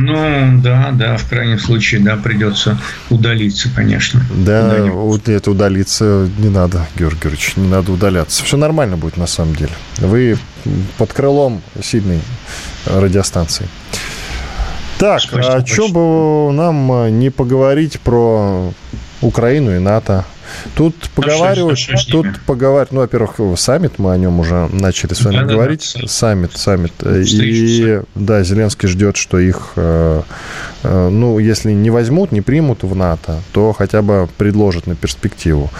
Ну, 0.00 0.60
да, 0.62 0.90
да, 0.92 1.16
в 1.16 1.28
крайнем 1.28 1.58
случае, 1.58 2.00
да, 2.00 2.16
придется 2.16 2.78
удалиться, 3.10 3.68
конечно. 3.74 4.20
Да, 4.34 4.84
вот 4.84 5.28
это 5.28 5.50
удалиться 5.50 6.28
не 6.38 6.48
надо, 6.48 6.86
Георгий 6.96 7.20
Георгиевич, 7.22 7.56
не 7.56 7.68
надо 7.68 7.92
удаляться. 7.92 8.44
Все 8.44 8.56
нормально 8.56 8.96
будет 8.96 9.16
на 9.16 9.26
самом 9.26 9.54
деле. 9.54 9.72
Вы 9.98 10.38
под 10.96 11.12
крылом 11.12 11.62
сильной 11.82 12.20
радиостанции. 12.86 13.68
Так, 14.98 15.20
Спасибо 15.20 15.54
а 15.54 15.66
что 15.66 15.88
бы 15.88 16.52
нам 16.52 17.18
не 17.18 17.30
поговорить 17.30 18.00
про 18.00 18.72
Украину 19.20 19.74
и 19.76 19.78
НАТО? 19.78 20.24
Тут 20.74 20.94
поговаривают, 21.14 21.78
тут 22.10 22.26
поговаривают, 22.46 22.92
ну, 22.92 23.00
во-первых, 23.00 23.58
саммит, 23.58 23.98
мы 23.98 24.12
о 24.12 24.16
нем 24.16 24.40
уже 24.40 24.68
начали 24.72 25.14
с 25.14 25.22
вами 25.22 25.38
да, 25.38 25.44
говорить, 25.44 25.92
да, 25.94 26.02
да. 26.02 26.08
саммит, 26.08 26.56
саммит, 26.56 26.92
и 27.02 28.00
да, 28.14 28.42
Зеленский 28.42 28.88
ждет, 28.88 29.16
что 29.16 29.38
их, 29.38 29.72
э, 29.76 30.22
э, 30.82 31.08
ну, 31.08 31.38
если 31.38 31.72
не 31.72 31.90
возьмут, 31.90 32.32
не 32.32 32.40
примут 32.40 32.82
в 32.82 32.94
НАТО, 32.94 33.40
то 33.52 33.72
хотя 33.72 34.02
бы 34.02 34.28
предложат 34.36 34.86
на 34.86 34.94
перспективу, 34.94 35.70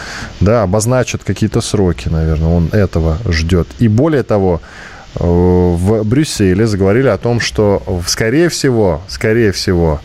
да, 0.41 0.63
обозначат 0.63 1.25
какие-то 1.25 1.61
сроки, 1.61 2.09
наверное, 2.09 2.49
он 2.49 2.69
этого 2.73 3.19
ждет. 3.29 3.69
И 3.79 3.89
более 3.89 4.23
того, 4.23 4.61
э, 5.15 5.25
в 5.25 6.05
Брюсселе 6.05 6.67
заговорили 6.67 7.09
о 7.09 7.19
том, 7.19 7.41
что, 7.41 7.83
скорее 8.07 8.49
всего, 8.49 9.03
скорее 9.09 9.53
всего, 9.53 10.01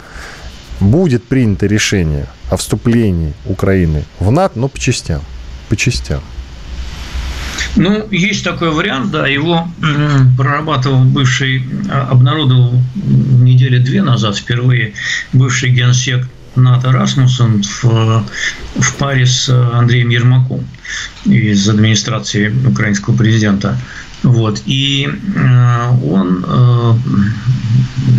будет 0.80 1.24
принято 1.24 1.66
решение 1.66 2.28
о 2.54 2.58
вступлении 2.58 3.34
Украины 3.46 4.04
в 4.20 4.32
НАТО, 4.32 4.60
но 4.60 4.68
по 4.68 4.78
частям. 4.78 5.22
По 5.70 5.76
частям. 5.76 6.22
Ну, 7.76 8.08
есть 8.12 8.44
такой 8.44 8.70
вариант, 8.70 9.10
да, 9.10 9.28
его 9.28 9.68
прорабатывал 10.38 11.04
бывший, 11.04 11.66
а, 11.90 12.10
обнародовал 12.12 12.74
недели 12.96 13.80
две 13.80 14.04
назад 14.04 14.38
впервые 14.38 14.94
бывший 15.34 15.72
генсек 15.72 16.28
НАТО 16.56 16.92
Расмуссен 16.92 17.64
в, 17.64 18.24
в 18.76 18.96
паре 19.00 19.26
с 19.26 19.50
Андреем 19.50 20.10
Ермаком 20.10 20.64
из 21.26 21.68
администрации 21.68 22.54
украинского 22.68 23.16
президента. 23.16 23.80
Вот. 24.24 24.62
И 24.66 25.08
э, 25.08 25.90
он, 26.06 26.46
э, 26.48 26.94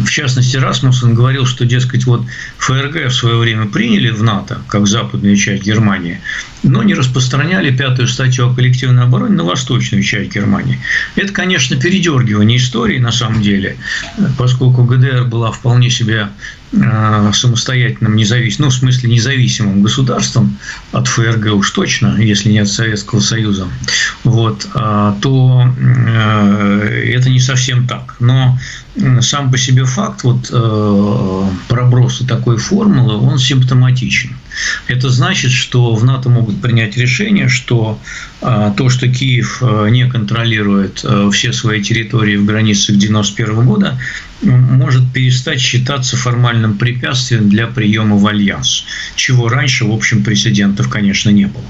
в 0.04 0.10
частности, 0.10 0.56
Расмуссен 0.58 1.14
говорил, 1.14 1.46
что, 1.46 1.64
дескать, 1.64 2.04
вот 2.04 2.24
ФРГ 2.58 3.08
в 3.08 3.14
свое 3.14 3.38
время 3.38 3.66
приняли 3.66 4.10
в 4.10 4.22
НАТО, 4.22 4.58
как 4.68 4.86
западную 4.86 5.36
часть 5.36 5.64
Германии, 5.64 6.20
но 6.62 6.82
не 6.82 6.94
распространяли 6.94 7.74
пятую 7.74 8.06
статью 8.08 8.50
о 8.50 8.54
коллективной 8.54 9.04
обороне 9.04 9.34
на 9.34 9.44
восточную 9.44 10.02
часть 10.02 10.34
Германии. 10.34 10.78
Это, 11.16 11.32
конечно, 11.32 11.76
передергивание 11.76 12.58
истории 12.58 12.98
на 12.98 13.12
самом 13.12 13.40
деле, 13.40 13.76
поскольку 14.36 14.84
ГДР 14.84 15.24
была 15.24 15.52
вполне 15.52 15.88
себе 15.88 16.28
самостоятельным, 17.32 18.16
независимым, 18.16 18.68
ну, 18.68 18.70
в 18.70 18.74
смысле, 18.74 19.10
независимым 19.10 19.82
государством 19.82 20.58
от 20.92 21.08
ФРГ 21.08 21.54
уж 21.54 21.70
точно, 21.70 22.16
если 22.20 22.50
не 22.50 22.58
от 22.58 22.68
Советского 22.68 23.20
Союза, 23.20 23.68
вот, 24.24 24.66
а, 24.74 25.16
то 25.20 25.68
э, 25.78 27.12
это 27.14 27.30
не 27.30 27.40
совсем 27.40 27.86
так. 27.86 28.16
Но 28.20 28.58
сам 29.20 29.50
по 29.50 29.58
себе 29.58 29.84
факт 29.84 30.22
вот 30.24 30.48
э, 30.50 31.44
проброса 31.68 32.26
такой 32.26 32.58
формулы, 32.58 33.16
он 33.16 33.38
симптоматичен. 33.38 34.30
Это 34.86 35.10
значит, 35.10 35.50
что 35.50 35.94
в 35.94 36.04
НАТО 36.04 36.28
могут 36.28 36.60
принять 36.60 36.96
решение, 36.96 37.48
что 37.48 37.98
то, 38.40 38.88
что 38.88 39.08
Киев 39.08 39.62
не 39.90 40.08
контролирует 40.08 41.04
все 41.32 41.52
свои 41.52 41.82
территории 41.82 42.36
в 42.36 42.44
границах 42.44 42.96
1991 42.96 43.66
года, 43.66 43.98
может 44.42 45.12
перестать 45.12 45.60
считаться 45.60 46.16
формальным 46.16 46.76
препятствием 46.76 47.48
для 47.48 47.66
приема 47.66 48.16
в 48.16 48.26
альянс, 48.26 48.84
чего 49.16 49.48
раньше, 49.48 49.84
в 49.84 49.92
общем, 49.92 50.22
прецедентов, 50.22 50.88
конечно, 50.88 51.30
не 51.30 51.46
было. 51.46 51.64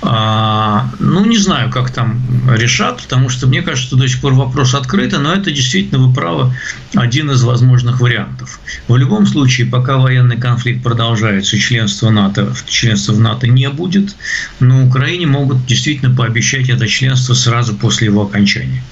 А, 0.00 0.90
ну, 1.00 1.24
не 1.24 1.38
знаю, 1.38 1.70
как 1.70 1.90
там 1.90 2.20
решат, 2.48 3.02
потому 3.02 3.28
что 3.28 3.46
мне 3.46 3.62
кажется, 3.62 3.88
что 3.88 3.96
до 3.96 4.08
сих 4.08 4.20
пор 4.20 4.34
вопрос 4.34 4.74
открытый, 4.74 5.18
но 5.18 5.34
это 5.34 5.50
действительно, 5.50 5.98
вы 5.98 6.14
правы, 6.14 6.54
один 6.94 7.30
из 7.30 7.42
возможных 7.42 8.00
вариантов. 8.00 8.60
В 8.86 8.96
любом 8.96 9.26
случае, 9.26 9.66
пока 9.66 9.96
военный 9.98 10.36
конфликт 10.36 10.84
продолжается, 10.84 11.58
членство 11.58 12.10
НАТО, 12.10 12.54
членства 12.66 13.12
в 13.12 13.20
НАТО 13.20 13.48
не 13.48 13.68
будет, 13.70 14.14
но 14.60 14.86
Украине 14.86 15.26
могут 15.26 15.66
действительно 15.66 16.14
пообещать 16.14 16.68
это 16.68 16.86
членство 16.86 17.34
сразу 17.34 17.74
после 17.74 18.06
его 18.06 18.22
окончания. 18.22 18.82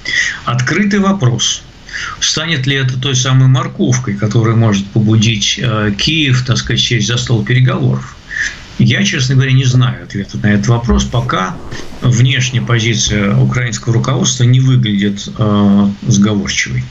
Открытый 0.45 0.99
вопрос– 0.99 1.63
Станет 2.21 2.67
ли 2.67 2.77
это 2.77 2.99
той 2.99 3.15
самой 3.15 3.49
морковкой, 3.49 4.15
которая 4.17 4.55
может 4.55 4.87
побудить 4.89 5.59
э, 5.63 5.93
Киев, 5.97 6.45
так 6.45 6.59
сказать, 6.59 6.81
сесть 6.81 7.07
за 7.07 7.17
стол 7.17 7.45
переговоров? 7.45 8.16
Я, 8.79 9.03
честно 9.05 9.35
говоря, 9.37 9.53
не 9.53 9.65
знаю 9.65 10.05
ответа 10.05 10.39
на 10.39 10.47
этот 10.49 10.69
вопрос, 10.69 11.05
пока 11.05 11.57
внешняя 12.03 12.61
позиция 12.61 13.35
украинского 13.37 13.95
руководства 13.95 14.45
не 14.45 14.61
выглядит 14.61 15.29
э, 15.39 15.89
сговорчивой. 16.07 16.85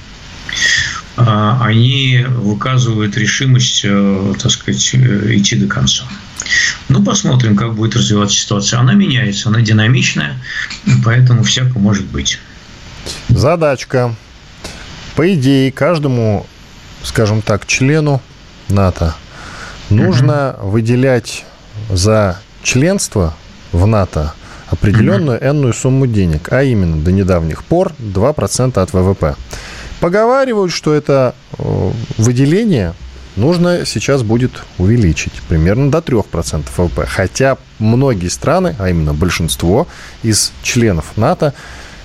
Э, 1.17 1.57
они 1.61 2.25
выказывают 2.27 3.17
решимость, 3.17 3.81
э, 3.83 4.33
так 4.41 4.51
сказать, 4.51 4.91
э, 4.93 5.36
идти 5.36 5.55
до 5.55 5.67
конца. 5.67 6.05
Ну, 6.89 7.03
посмотрим, 7.03 7.55
как 7.55 7.75
будет 7.75 7.95
развиваться 7.95 8.38
ситуация. 8.38 8.79
Она 8.79 8.93
меняется, 8.93 9.49
она 9.49 9.61
динамичная, 9.61 10.38
поэтому 11.03 11.43
всяко 11.43 11.77
может 11.79 12.05
быть. 12.05 12.39
Задачка 13.29 14.15
по 15.15 15.33
идее, 15.33 15.71
каждому, 15.71 16.45
скажем 17.03 17.41
так, 17.41 17.65
члену 17.65 18.21
НАТО 18.67 19.15
нужно 19.89 20.55
угу. 20.59 20.71
выделять 20.71 21.45
за 21.89 22.39
членство 22.63 23.33
в 23.71 23.86
НАТО 23.86 24.33
определенную 24.67 25.43
энную 25.43 25.73
сумму 25.73 26.07
денег, 26.07 26.51
а 26.51 26.63
именно 26.63 26.97
до 26.97 27.11
недавних 27.11 27.63
пор 27.63 27.93
2% 27.99 28.79
от 28.79 28.93
ВВП. 28.93 29.36
Поговаривают, 29.99 30.71
что 30.71 30.93
это 30.93 31.36
э, 31.57 31.91
выделение 32.17 32.93
нужно 33.36 33.86
сейчас 33.86 34.23
будет 34.23 34.63
увеличить 34.77 35.33
примерно 35.47 35.91
до 35.91 35.99
3% 35.99 36.65
ВВП. 36.75 37.05
Хотя 37.05 37.57
многие 37.79 38.27
страны, 38.27 38.75
а 38.79 38.89
именно 38.89 39.13
большинство 39.13 39.88
из 40.23 40.51
членов 40.63 41.17
НАТО, 41.17 41.53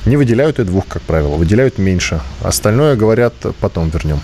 не 0.06 0.16
выделяют 0.16 0.58
и 0.58 0.64
двух, 0.64 0.86
как 0.86 1.02
правило, 1.02 1.36
выделяют 1.36 1.78
меньше. 1.78 2.20
Остальное, 2.42 2.96
говорят, 2.96 3.34
потом 3.60 3.90
вернем. 3.90 4.20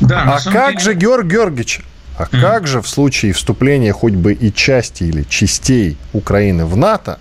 Да, 0.00 0.22
а 0.22 0.50
как 0.50 0.78
деле... 0.78 0.80
же, 0.80 0.94
Георг 0.94 1.26
Георгиевич, 1.26 1.80
а 2.20 2.24
mm. 2.24 2.40
как 2.40 2.66
же 2.66 2.82
в 2.82 2.88
случае 2.88 3.32
вступления 3.32 3.92
хоть 3.94 4.12
бы 4.12 4.34
и 4.34 4.52
части 4.52 5.04
или 5.04 5.24
частей 5.28 5.96
Украины 6.12 6.66
в 6.66 6.76
НАТО, 6.76 7.18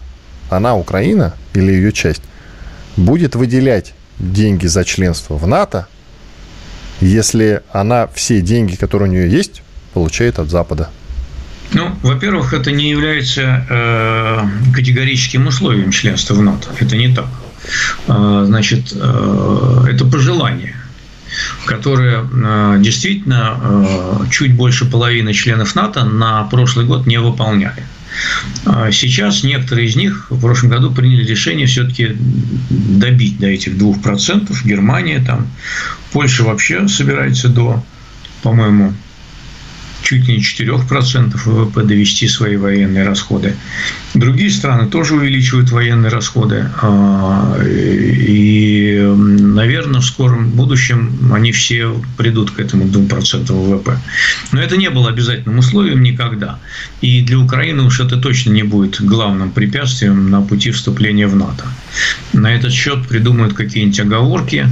она, 0.49 0.75
Украина, 0.75 1.33
или 1.53 1.71
ее 1.71 1.93
часть, 1.93 2.21
будет 2.97 3.35
выделять 3.35 3.93
деньги 4.19 4.67
за 4.67 4.83
членство 4.83 5.37
в 5.37 5.47
НАТО, 5.47 5.87
если 6.99 7.61
она 7.71 8.07
все 8.07 8.41
деньги, 8.41 8.75
которые 8.75 9.09
у 9.09 9.13
нее 9.13 9.31
есть, 9.31 9.61
получает 9.93 10.37
от 10.37 10.49
Запада? 10.49 10.89
Ну, 11.71 11.95
во-первых, 12.01 12.53
это 12.53 12.71
не 12.71 12.89
является 12.89 13.65
э, 13.69 14.73
категорическим 14.73 15.47
условием 15.47 15.91
членства 15.91 16.33
в 16.33 16.41
НАТО. 16.41 16.67
Это 16.77 16.97
не 16.97 17.15
так. 17.15 17.29
Э, 18.07 18.43
значит, 18.45 18.91
э, 18.93 19.85
это 19.89 20.03
пожелание 20.03 20.75
которое 21.65 22.23
э, 22.23 22.77
действительно 22.79 23.57
э, 23.61 24.29
чуть 24.31 24.55
больше 24.55 24.85
половины 24.85 25.33
членов 25.33 25.75
НАТО 25.75 26.03
на 26.03 26.43
прошлый 26.45 26.85
год 26.85 27.07
не 27.07 27.19
выполняли. 27.19 27.83
А 28.65 28.91
сейчас 28.91 29.43
некоторые 29.43 29.87
из 29.87 29.95
них 29.95 30.27
в 30.29 30.39
прошлом 30.39 30.69
году 30.69 30.91
приняли 30.91 31.23
решение 31.23 31.67
все-таки 31.67 32.15
добить 32.69 33.39
до 33.39 33.47
этих 33.47 33.73
2%. 33.73 34.51
Германия, 34.65 35.23
там, 35.25 35.47
Польша 36.11 36.43
вообще 36.43 36.87
собирается 36.87 37.49
до, 37.49 37.83
по-моему, 38.41 38.93
чуть 40.01 40.27
ли 40.27 40.37
не 40.37 40.41
4% 40.41 41.37
ВВП 41.45 41.83
довести 41.83 42.27
свои 42.27 42.55
военные 42.55 43.03
расходы. 43.03 43.55
Другие 44.13 44.49
страны 44.49 44.89
тоже 44.89 45.15
увеличивают 45.15 45.71
военные 45.71 46.09
расходы. 46.09 46.69
А, 46.81 47.57
и, 47.63 48.99
наверное, 49.17 50.01
в 50.01 50.05
скором 50.05 50.49
будущем 50.49 51.31
они 51.33 51.51
все 51.51 51.95
придут 52.17 52.51
к 52.51 52.59
этому 52.59 52.85
2% 52.85 53.51
ВВП. 53.51 53.97
Но 54.51 54.61
это 54.61 54.77
не 54.77 54.89
было 54.89 55.09
обязательным 55.09 55.59
условием 55.59 56.01
никогда. 56.01 56.59
И 57.01 57.21
для 57.21 57.39
Украины 57.39 57.83
уж 57.83 57.99
это 57.99 58.17
точно 58.17 58.51
не 58.51 58.63
будет 58.63 59.01
главным 59.01 59.51
препятствием 59.51 60.29
на 60.29 60.41
пути 60.41 60.71
вступления 60.71 61.27
в 61.27 61.35
НАТО. 61.35 61.65
На 62.33 62.53
этот 62.53 62.71
счет 62.71 63.07
придумают 63.07 63.53
какие-нибудь 63.53 63.99
оговорки. 63.99 64.67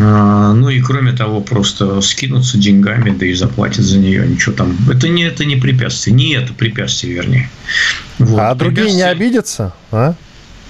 А, 0.00 0.54
ну 0.54 0.68
и 0.68 0.80
кроме 0.80 1.12
того, 1.12 1.40
просто 1.40 2.00
скинутся 2.00 2.58
деньгами, 2.58 3.10
да 3.10 3.26
и 3.26 3.34
заплатят 3.34 3.84
за 3.84 3.98
нее. 3.98 4.26
Ничего 4.26 4.43
там. 4.52 4.76
Это 4.90 5.08
не, 5.08 5.24
это 5.24 5.44
не 5.44 5.56
препятствие. 5.56 6.14
Не 6.14 6.34
это 6.34 6.52
препятствие, 6.52 7.14
вернее. 7.14 7.50
Вот. 8.18 8.38
А 8.38 8.54
другие 8.54 8.92
не 8.92 9.02
обидятся? 9.02 9.74
А? 9.90 10.14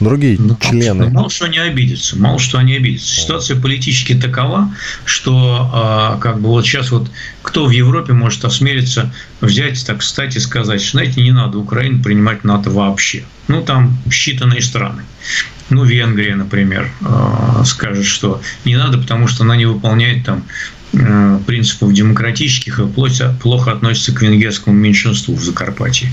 Другие 0.01 0.37
ну, 0.39 0.57
члены. 0.61 1.09
Мало 1.11 1.31
что 1.31 1.45
они 1.45 1.59
обидятся. 1.59 2.19
Мало 2.19 2.39
что 2.39 2.59
они 2.59 2.75
обидятся. 2.75 3.15
Ситуация 3.15 3.61
политически 3.61 4.15
такова, 4.15 4.75
что 5.05 5.71
а, 5.73 6.19
как 6.19 6.41
бы 6.41 6.49
вот 6.49 6.67
сейчас 6.67 6.91
вот 6.91 7.11
кто 7.43 7.67
в 7.67 7.71
Европе 7.71 8.13
может 8.13 8.45
осмелиться 8.45 9.13
взять, 9.41 9.85
так 9.87 9.99
кстати 9.99 10.39
сказать, 10.39 10.83
что, 10.83 10.99
знаете, 10.99 11.23
не 11.23 11.31
надо 11.31 11.59
Украину 11.59 12.03
принимать 12.03 12.43
НАТО 12.43 12.71
вообще. 12.71 13.23
Ну, 13.47 13.63
там 13.63 13.97
считанные 14.09 14.63
страны. 14.63 15.05
Ну, 15.71 15.85
Венгрия, 15.85 16.35
например, 16.35 16.91
а, 17.03 17.63
скажет, 17.65 18.05
что 18.05 18.43
не 18.65 18.77
надо, 18.77 18.99
потому 18.99 19.29
что 19.29 19.45
она 19.45 19.55
не 19.55 19.67
выполняет 19.67 20.25
там 20.25 20.45
Э, 20.45 20.84
принципов 21.47 21.93
демократических 21.93 22.79
и 22.79 22.87
плохо 23.41 23.73
относится 23.73 24.13
к 24.13 24.23
венгерскому 24.23 24.77
меньшинству 24.77 25.35
в 25.35 25.43
Закарпатье. 25.43 26.09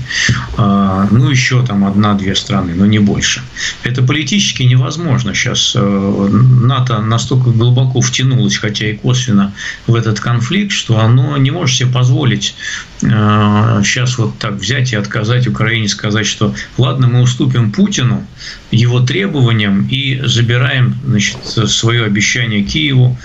А, 0.56 1.08
ну, 1.10 1.30
еще 1.30 1.64
там 1.64 1.84
одна-две 1.84 2.34
страны, 2.34 2.74
но 2.74 2.86
не 2.86 2.98
больше. 2.98 3.42
Это 3.82 4.02
политически 4.02 4.62
невозможно. 4.62 5.34
Сейчас 5.34 5.72
э, 5.74 6.28
НАТО 6.62 7.00
настолько 7.00 7.50
глубоко 7.50 8.00
втянулось, 8.00 8.56
хотя 8.56 8.90
и 8.90 8.96
косвенно, 8.96 9.52
в 9.86 9.94
этот 9.94 10.20
конфликт, 10.20 10.72
что 10.72 10.98
оно 10.98 11.36
не 11.36 11.50
может 11.50 11.76
себе 11.76 11.90
позволить 11.90 12.54
сейчас 13.00 14.18
э, 14.18 14.22
вот 14.22 14.38
так 14.38 14.54
взять 14.54 14.92
и 14.92 14.96
отказать 14.96 15.46
Украине, 15.46 15.88
сказать, 15.88 16.26
что 16.26 16.54
ладно, 16.78 17.08
мы 17.08 17.22
уступим 17.22 17.72
Путину, 17.72 18.26
его 18.70 19.00
требованиям 19.00 19.86
и 19.90 20.20
забираем 20.24 20.96
значит, 21.04 21.38
свое 21.44 22.04
обещание 22.04 22.62
Киеву, 22.62 23.18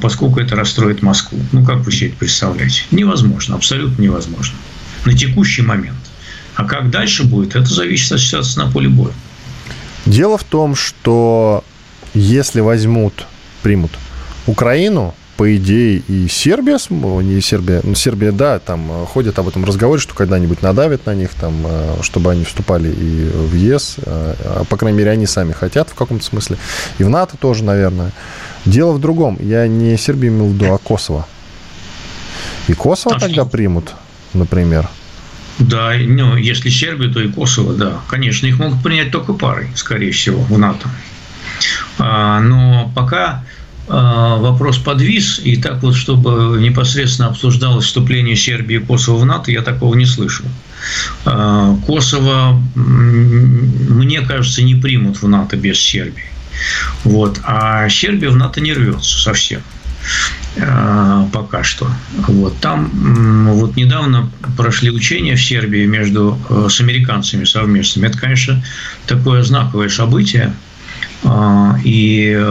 поскольку 0.00 0.40
это 0.40 0.54
расстроит 0.54 0.91
строит 0.92 1.02
Москву. 1.02 1.38
Ну, 1.52 1.64
как 1.64 1.78
вы 1.78 1.92
себе 1.92 2.08
это 2.08 2.18
представляете? 2.18 2.82
Невозможно, 2.90 3.56
абсолютно 3.56 4.02
невозможно. 4.02 4.56
На 5.04 5.16
текущий 5.16 5.62
момент. 5.62 5.96
А 6.54 6.64
как 6.64 6.90
дальше 6.90 7.24
будет, 7.24 7.56
это 7.56 7.66
зависит 7.66 8.12
от 8.12 8.20
ситуации 8.20 8.60
на 8.60 8.70
поле 8.70 8.88
боя. 8.88 9.12
Дело 10.04 10.36
в 10.36 10.44
том, 10.44 10.74
что 10.74 11.64
если 12.14 12.60
возьмут, 12.60 13.26
примут 13.62 13.92
Украину, 14.46 15.14
по 15.36 15.56
идее, 15.56 16.02
и 16.08 16.28
Сербия, 16.28 16.78
не 17.22 17.40
Сербия, 17.40 17.80
ну, 17.82 17.94
Сербия, 17.94 18.32
да, 18.32 18.58
там 18.58 18.92
э, 18.92 19.06
ходят 19.06 19.38
об 19.38 19.48
этом 19.48 19.64
разговоре, 19.64 20.00
что 20.00 20.14
когда-нибудь 20.14 20.62
надавят 20.62 21.06
на 21.06 21.14
них, 21.14 21.30
там, 21.30 21.54
э, 21.64 21.96
чтобы 22.02 22.30
они 22.30 22.44
вступали 22.44 22.90
и 22.90 23.30
в 23.30 23.54
ЕС, 23.54 23.96
э, 23.96 24.02
а, 24.06 24.64
по 24.68 24.76
крайней 24.76 24.98
мере, 24.98 25.10
они 25.10 25.26
сами 25.26 25.52
хотят 25.52 25.88
в 25.88 25.94
каком-то 25.94 26.24
смысле, 26.24 26.58
и 26.98 27.04
в 27.04 27.08
НАТО 27.08 27.36
тоже, 27.40 27.64
наверное. 27.64 28.12
Дело 28.64 28.92
в 28.92 29.00
другом. 29.00 29.38
Я 29.40 29.66
не 29.66 29.96
Сербию 29.96 30.32
имел 30.32 30.46
в 30.46 30.54
виду, 30.54 30.72
а 30.72 30.78
Косово. 30.78 31.26
И 32.68 32.74
Косово 32.74 33.16
а 33.16 33.20
тогда 33.20 33.42
что? 33.42 33.46
примут, 33.46 33.94
например. 34.34 34.88
Да, 35.58 35.92
ну, 35.98 36.36
если 36.36 36.70
Сербию, 36.70 37.12
то 37.12 37.20
и 37.20 37.28
Косово, 37.28 37.74
да. 37.74 38.00
Конечно, 38.08 38.46
их 38.46 38.58
могут 38.58 38.82
принять 38.82 39.10
только 39.10 39.32
парой, 39.32 39.68
скорее 39.74 40.12
всего, 40.12 40.40
в 40.42 40.58
НАТО. 40.58 40.88
А, 41.98 42.40
но 42.40 42.90
пока 42.94 43.44
а, 43.88 44.36
вопрос 44.36 44.78
подвис, 44.78 45.40
и 45.42 45.56
так 45.56 45.82
вот, 45.82 45.94
чтобы 45.94 46.58
непосредственно 46.60 47.28
обсуждалось 47.28 47.84
вступление 47.84 48.36
Сербии 48.36 48.76
и 48.76 48.78
Косово 48.78 49.18
в 49.18 49.26
НАТО, 49.26 49.50
я 49.50 49.62
такого 49.62 49.94
не 49.94 50.06
слышал. 50.06 50.46
А, 51.24 51.76
Косово, 51.86 52.60
мне 52.74 54.20
кажется, 54.22 54.62
не 54.62 54.74
примут 54.74 55.20
в 55.20 55.28
НАТО 55.28 55.56
без 55.56 55.78
Сербии. 55.78 56.31
Вот. 57.04 57.40
А 57.44 57.88
Сербия 57.88 58.30
в 58.30 58.36
НАТО 58.36 58.60
не 58.60 58.72
рвется 58.72 59.18
совсем 59.18 59.62
э, 60.56 61.26
пока 61.32 61.62
что. 61.64 61.90
Вот. 62.28 62.58
Там 62.58 62.90
вот 63.54 63.76
недавно 63.76 64.30
прошли 64.56 64.90
учения 64.90 65.36
в 65.36 65.42
Сербии 65.44 65.86
между, 65.86 66.38
э, 66.48 66.68
с 66.70 66.80
американцами 66.80 67.44
совместными. 67.44 68.08
Это, 68.08 68.18
конечно, 68.18 68.62
такое 69.06 69.42
знаковое 69.42 69.88
событие. 69.88 70.54
А, 71.24 71.78
и, 71.84 72.34
э, 72.36 72.44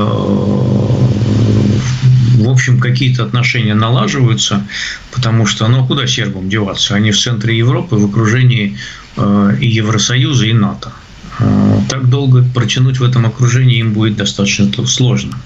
в 2.38 2.50
общем, 2.50 2.80
какие-то 2.80 3.24
отношения 3.24 3.76
налаживаются, 3.76 4.66
потому 5.12 5.46
что, 5.46 5.68
ну, 5.68 5.84
а 5.84 5.88
куда 5.88 6.08
сербам 6.08 6.50
деваться? 6.50 6.96
Они 6.96 7.12
в 7.12 7.20
центре 7.20 7.58
Европы, 7.58 7.96
в 7.96 8.06
окружении 8.06 8.78
и 9.60 9.68
Евросоюза, 9.68 10.46
и 10.46 10.54
НАТО. 10.54 10.94
Э, 11.42 11.82
так 11.90 12.10
долго 12.10 12.44
протянуть 12.54 13.00
в 13.00 13.04
этом 13.04 13.26
окружении 13.26 13.80
им 13.80 13.94
будет 13.94 14.16
достаточно 14.16 14.72
сложно. 14.86 15.38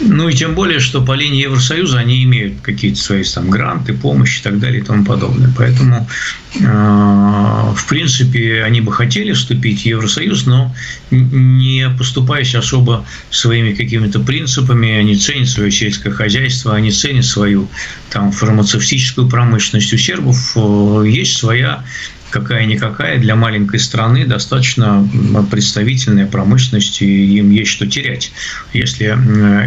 Ну 0.00 0.28
и 0.28 0.34
тем 0.34 0.54
более, 0.54 0.78
что 0.78 1.02
по 1.02 1.12
линии 1.12 1.42
Евросоюза 1.42 1.98
они 1.98 2.22
имеют 2.22 2.60
какие-то 2.60 3.00
свои 3.00 3.24
там 3.24 3.50
гранты, 3.50 3.94
помощь 3.94 4.38
и 4.38 4.42
так 4.42 4.60
далее 4.60 4.80
и 4.80 4.84
тому 4.84 5.04
подобное. 5.04 5.50
Поэтому, 5.56 6.08
э, 6.54 6.60
в 6.60 7.86
принципе, 7.88 8.62
они 8.62 8.80
бы 8.80 8.92
хотели 8.92 9.32
вступить 9.32 9.82
в 9.82 9.86
Евросоюз, 9.86 10.46
но 10.46 10.74
не 11.10 11.88
поступаясь 11.98 12.54
особо 12.54 13.04
своими 13.30 13.72
какими-то 13.72 14.20
принципами, 14.20 14.90
они 14.92 15.16
ценят 15.16 15.48
свое 15.48 15.70
сельское 15.70 16.10
хозяйство, 16.10 16.76
они 16.76 16.92
ценят 16.92 17.24
свою 17.24 17.68
там 18.10 18.30
фармацевтическую 18.30 19.28
промышленность. 19.28 19.92
У 19.92 19.96
сербов 19.96 20.52
э, 20.54 21.04
есть 21.08 21.36
своя 21.36 21.82
какая-никакая 22.30 23.18
для 23.18 23.36
маленькой 23.36 23.80
страны 23.80 24.26
достаточно 24.26 25.08
представительная 25.50 26.26
промышленность, 26.26 27.02
и 27.02 27.38
им 27.38 27.50
есть 27.50 27.70
что 27.70 27.86
терять, 27.86 28.32
если 28.72 29.06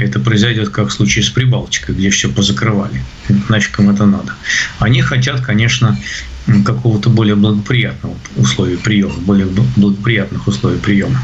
это 0.02 0.20
произойдет, 0.20 0.70
как 0.70 0.90
в 0.90 0.92
случае 0.92 1.24
с 1.24 1.30
Прибалтикой, 1.30 1.96
где 1.96 2.10
все 2.10 2.30
позакрывали. 2.30 3.04
Нафиг 3.50 3.80
им 3.80 3.90
это 3.90 4.06
надо. 4.06 4.34
Они 4.80 5.02
хотят, 5.02 5.42
конечно, 5.42 5.98
какого-то 6.66 7.10
более 7.10 7.36
благоприятного 7.36 8.16
условия 8.36 8.78
приема, 8.78 9.16
более 9.20 9.48
благоприятных 9.76 10.48
условий 10.48 10.80
приема. 10.80 11.22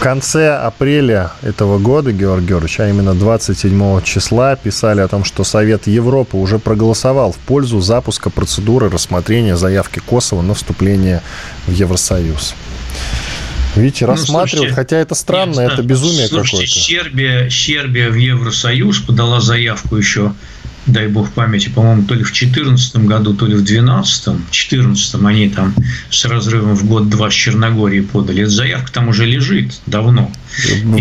В 0.00 0.02
конце 0.02 0.56
апреля 0.56 1.32
этого 1.42 1.78
года, 1.78 2.10
Георгий 2.10 2.46
Георгиевич, 2.46 2.80
а 2.80 2.88
именно 2.88 3.14
27 3.14 4.00
числа, 4.00 4.56
писали 4.56 5.02
о 5.02 5.08
том, 5.08 5.24
что 5.24 5.44
Совет 5.44 5.86
Европы 5.88 6.38
уже 6.38 6.58
проголосовал 6.58 7.32
в 7.32 7.36
пользу 7.36 7.82
запуска 7.82 8.30
процедуры 8.30 8.88
рассмотрения 8.88 9.58
заявки 9.58 9.98
Косово 9.98 10.40
на 10.40 10.54
вступление 10.54 11.20
в 11.66 11.72
Евросоюз. 11.72 12.54
Видите, 13.76 14.06
ну, 14.06 14.12
рассматривают, 14.12 14.50
слушайте, 14.50 14.74
хотя 14.74 14.96
это 14.96 15.14
странно, 15.14 15.60
нет, 15.60 15.72
это 15.74 15.82
безумие 15.82 16.30
какое-то. 16.30 16.66
Сербия, 16.66 17.50
Сербия 17.50 18.08
в 18.08 18.14
Евросоюз 18.14 19.00
подала 19.00 19.42
заявку 19.42 19.96
еще 19.96 20.32
дай 20.92 21.08
бог 21.08 21.30
памяти, 21.30 21.68
по-моему, 21.68 22.02
то 22.02 22.14
ли 22.14 22.22
в 22.22 22.32
2014 22.32 22.96
году, 22.96 23.34
то 23.34 23.46
ли 23.46 23.54
в 23.54 23.64
2012. 23.64 24.26
В 24.26 24.30
2014 24.32 25.14
они 25.24 25.48
там 25.48 25.74
с 26.10 26.24
разрывом 26.24 26.74
в 26.74 26.86
год-два 26.86 27.30
с 27.30 27.34
Черногорией 27.34 28.02
подали. 28.02 28.42
Эта 28.42 28.50
заявка 28.50 28.92
там 28.92 29.08
уже 29.08 29.24
лежит 29.26 29.80
давно. 29.86 30.30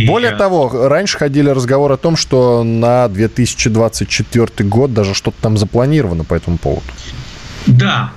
Более 0.07 0.33
И... 0.33 0.37
того, 0.37 0.87
раньше 0.87 1.17
ходили 1.17 1.49
разговоры 1.49 1.95
о 1.95 1.97
том, 1.97 2.15
что 2.15 2.63
на 2.63 3.07
2024 3.07 4.69
год 4.69 4.93
даже 4.93 5.13
что-то 5.13 5.37
там 5.41 5.57
запланировано 5.57 6.23
по 6.23 6.35
этому 6.35 6.57
поводу. 6.57 6.85
Да, 7.67 8.11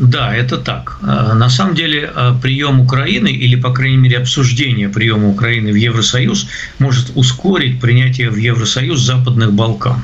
да, 0.00 0.34
это 0.36 0.58
так. 0.58 0.98
На 1.02 1.48
самом 1.48 1.74
деле 1.74 2.10
прием 2.42 2.80
Украины 2.80 3.28
или, 3.28 3.56
по 3.56 3.72
крайней 3.72 3.96
мере, 3.96 4.18
обсуждение 4.18 4.88
приема 4.88 5.28
Украины 5.28 5.72
в 5.72 5.76
Евросоюз 5.76 6.46
может 6.78 7.10
ускорить 7.14 7.80
принятие 7.80 8.30
в 8.30 8.36
Евросоюз 8.36 9.00
Западных 9.00 9.52
Балкан 9.52 10.02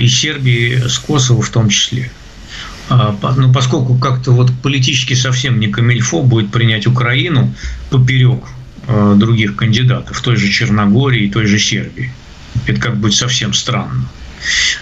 и 0.00 0.08
Сербии 0.08 0.88
с 0.88 0.98
Косово 0.98 1.42
в 1.42 1.50
том 1.50 1.68
числе. 1.68 2.10
Ну, 2.90 3.52
поскольку 3.52 3.94
как-то 3.96 4.32
вот 4.32 4.52
политически 4.62 5.14
совсем 5.14 5.60
не 5.60 5.68
камильфо 5.68 6.22
будет 6.22 6.50
принять 6.50 6.86
Украину 6.86 7.54
поперек 7.90 8.44
других 8.86 9.56
кандидатов, 9.56 10.20
той 10.20 10.36
же 10.36 10.48
Черногории 10.50 11.24
и 11.24 11.30
той 11.30 11.46
же 11.46 11.58
Сербии. 11.58 12.12
Это 12.66 12.80
как 12.80 12.96
будет 12.96 13.14
совсем 13.14 13.54
странно. 13.54 14.06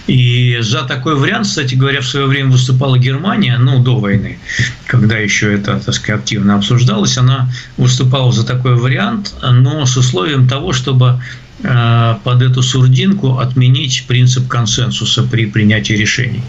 И 0.07 0.57
за 0.61 0.83
такой 0.83 1.15
вариант, 1.15 1.45
кстати 1.45 1.75
говоря, 1.75 2.01
в 2.01 2.07
свое 2.07 2.25
время 2.25 2.51
выступала 2.51 2.97
Германия, 2.97 3.57
ну, 3.57 3.79
до 3.79 3.99
войны, 3.99 4.39
когда 4.87 5.17
еще 5.17 5.53
это, 5.53 5.79
так 5.79 5.93
сказать, 5.93 6.21
активно 6.21 6.55
обсуждалось, 6.55 7.17
она 7.17 7.49
выступала 7.77 8.31
за 8.31 8.45
такой 8.45 8.75
вариант, 8.75 9.33
но 9.41 9.85
с 9.85 9.97
условием 9.97 10.47
того, 10.47 10.73
чтобы 10.73 11.21
э, 11.63 12.15
под 12.23 12.41
эту 12.41 12.63
сурдинку 12.63 13.37
отменить 13.37 14.05
принцип 14.07 14.47
консенсуса 14.47 15.23
при 15.23 15.45
принятии 15.45 15.93
решений 15.93 16.43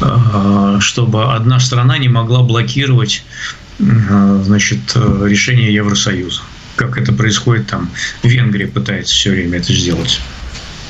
э, 0.00 0.78
чтобы 0.80 1.34
одна 1.34 1.60
страна 1.60 1.98
не 1.98 2.08
могла 2.08 2.42
блокировать 2.42 3.24
э, 3.78 4.42
значит, 4.44 4.96
решение 4.96 5.72
Евросоюза. 5.74 6.40
Как 6.76 6.96
это 6.96 7.12
происходит 7.12 7.66
там, 7.66 7.90
Венгрия 8.22 8.66
пытается 8.66 9.14
все 9.14 9.30
время 9.30 9.58
это 9.58 9.74
сделать. 9.74 10.20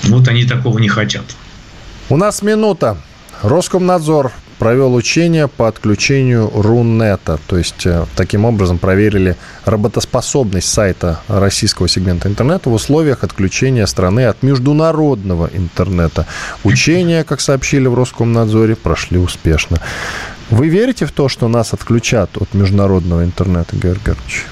Вот 0.05 0.29
они 0.29 0.45
такого 0.45 0.79
не 0.79 0.89
хотят. 0.89 1.25
У 2.09 2.17
нас 2.17 2.43
минута. 2.43 2.97
Роскомнадзор 3.43 4.33
провел 4.63 4.95
учение 4.95 5.49
по 5.49 5.67
отключению 5.67 6.49
Рунета. 6.55 7.41
То 7.49 7.59
есть, 7.59 7.85
э, 7.85 8.07
таким 8.15 8.45
образом 8.45 8.79
проверили 8.79 9.37
работоспособность 9.65 10.69
сайта 10.69 11.21
российского 11.27 11.89
сегмента 11.89 12.29
интернета 12.29 12.71
в 12.71 12.75
условиях 12.75 13.25
отключения 13.25 13.87
страны 13.87 14.27
от 14.27 14.45
международного 14.45 15.51
интернета. 15.53 16.27
Учения, 16.63 17.25
как 17.25 17.41
сообщили 17.41 17.89
в 17.89 17.95
Роскомнадзоре, 17.95 18.77
прошли 18.77 19.19
успешно. 19.19 19.81
Вы 20.51 20.69
верите 20.69 21.07
в 21.07 21.13
то, 21.13 21.29
что 21.29 21.49
нас 21.49 21.73
отключат 21.73 22.31
от 22.37 22.55
международного 22.55 23.25
интернета, 23.25 23.75
Георгий 23.75 24.05
Георгиевич? 24.05 24.47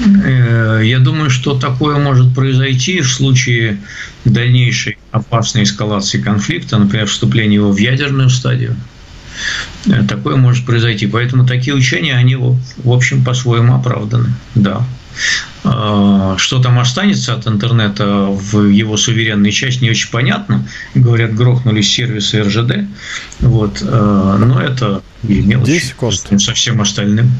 Э, 0.00 0.80
я 0.84 0.98
думаю, 0.98 1.30
что 1.30 1.58
такое 1.58 1.98
может 1.98 2.34
произойти 2.34 3.00
в 3.00 3.12
случае 3.12 3.78
дальнейшей 4.24 4.98
опасной 5.10 5.64
эскалации 5.64 6.20
конфликта, 6.20 6.78
например, 6.78 7.06
вступления 7.06 7.56
его 7.56 7.72
в 7.72 7.78
ядерную 7.78 8.30
стадию. 8.30 8.76
Э, 9.86 10.02
такое 10.04 10.36
может 10.36 10.64
произойти. 10.64 11.06
Поэтому 11.06 11.46
такие 11.46 11.74
учения, 11.74 12.14
они, 12.14 12.36
в 12.36 12.58
общем, 12.86 13.24
по-своему 13.24 13.74
оправданы. 13.74 14.30
Да. 14.54 14.82
Э, 15.64 16.36
что 16.38 16.62
там 16.62 16.78
останется 16.78 17.34
от 17.34 17.46
интернета 17.46 18.26
в 18.30 18.66
его 18.68 18.96
суверенной 18.96 19.52
части, 19.52 19.84
не 19.84 19.90
очень 19.90 20.10
понятно. 20.10 20.66
Говорят, 20.94 21.34
грохнули 21.34 21.82
сервисы 21.82 22.42
РЖД. 22.42 22.88
Вот. 23.40 23.82
Но 23.82 24.60
это 24.60 25.02
мелочь 25.22 25.66
10 25.66 25.88
секунд. 25.88 26.14
со 26.40 26.54
всем 26.54 26.80
остальным. 26.80 27.30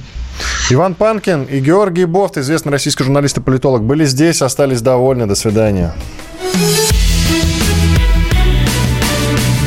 Иван 0.71 0.95
Панкин 0.95 1.45
и 1.45 1.61
Георгий 1.61 2.05
Бофт, 2.05 2.39
известный 2.39 2.73
российский 2.73 3.05
журналист 3.05 3.39
и 3.39 3.41
политолог, 3.41 3.83
были 3.83 4.05
здесь, 4.05 4.43
остались 4.43 4.81
довольны. 4.81 5.27
До 5.27 5.35
свидания. 5.35 5.93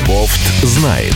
Бофт 0.08 0.64
знает. 0.64 1.14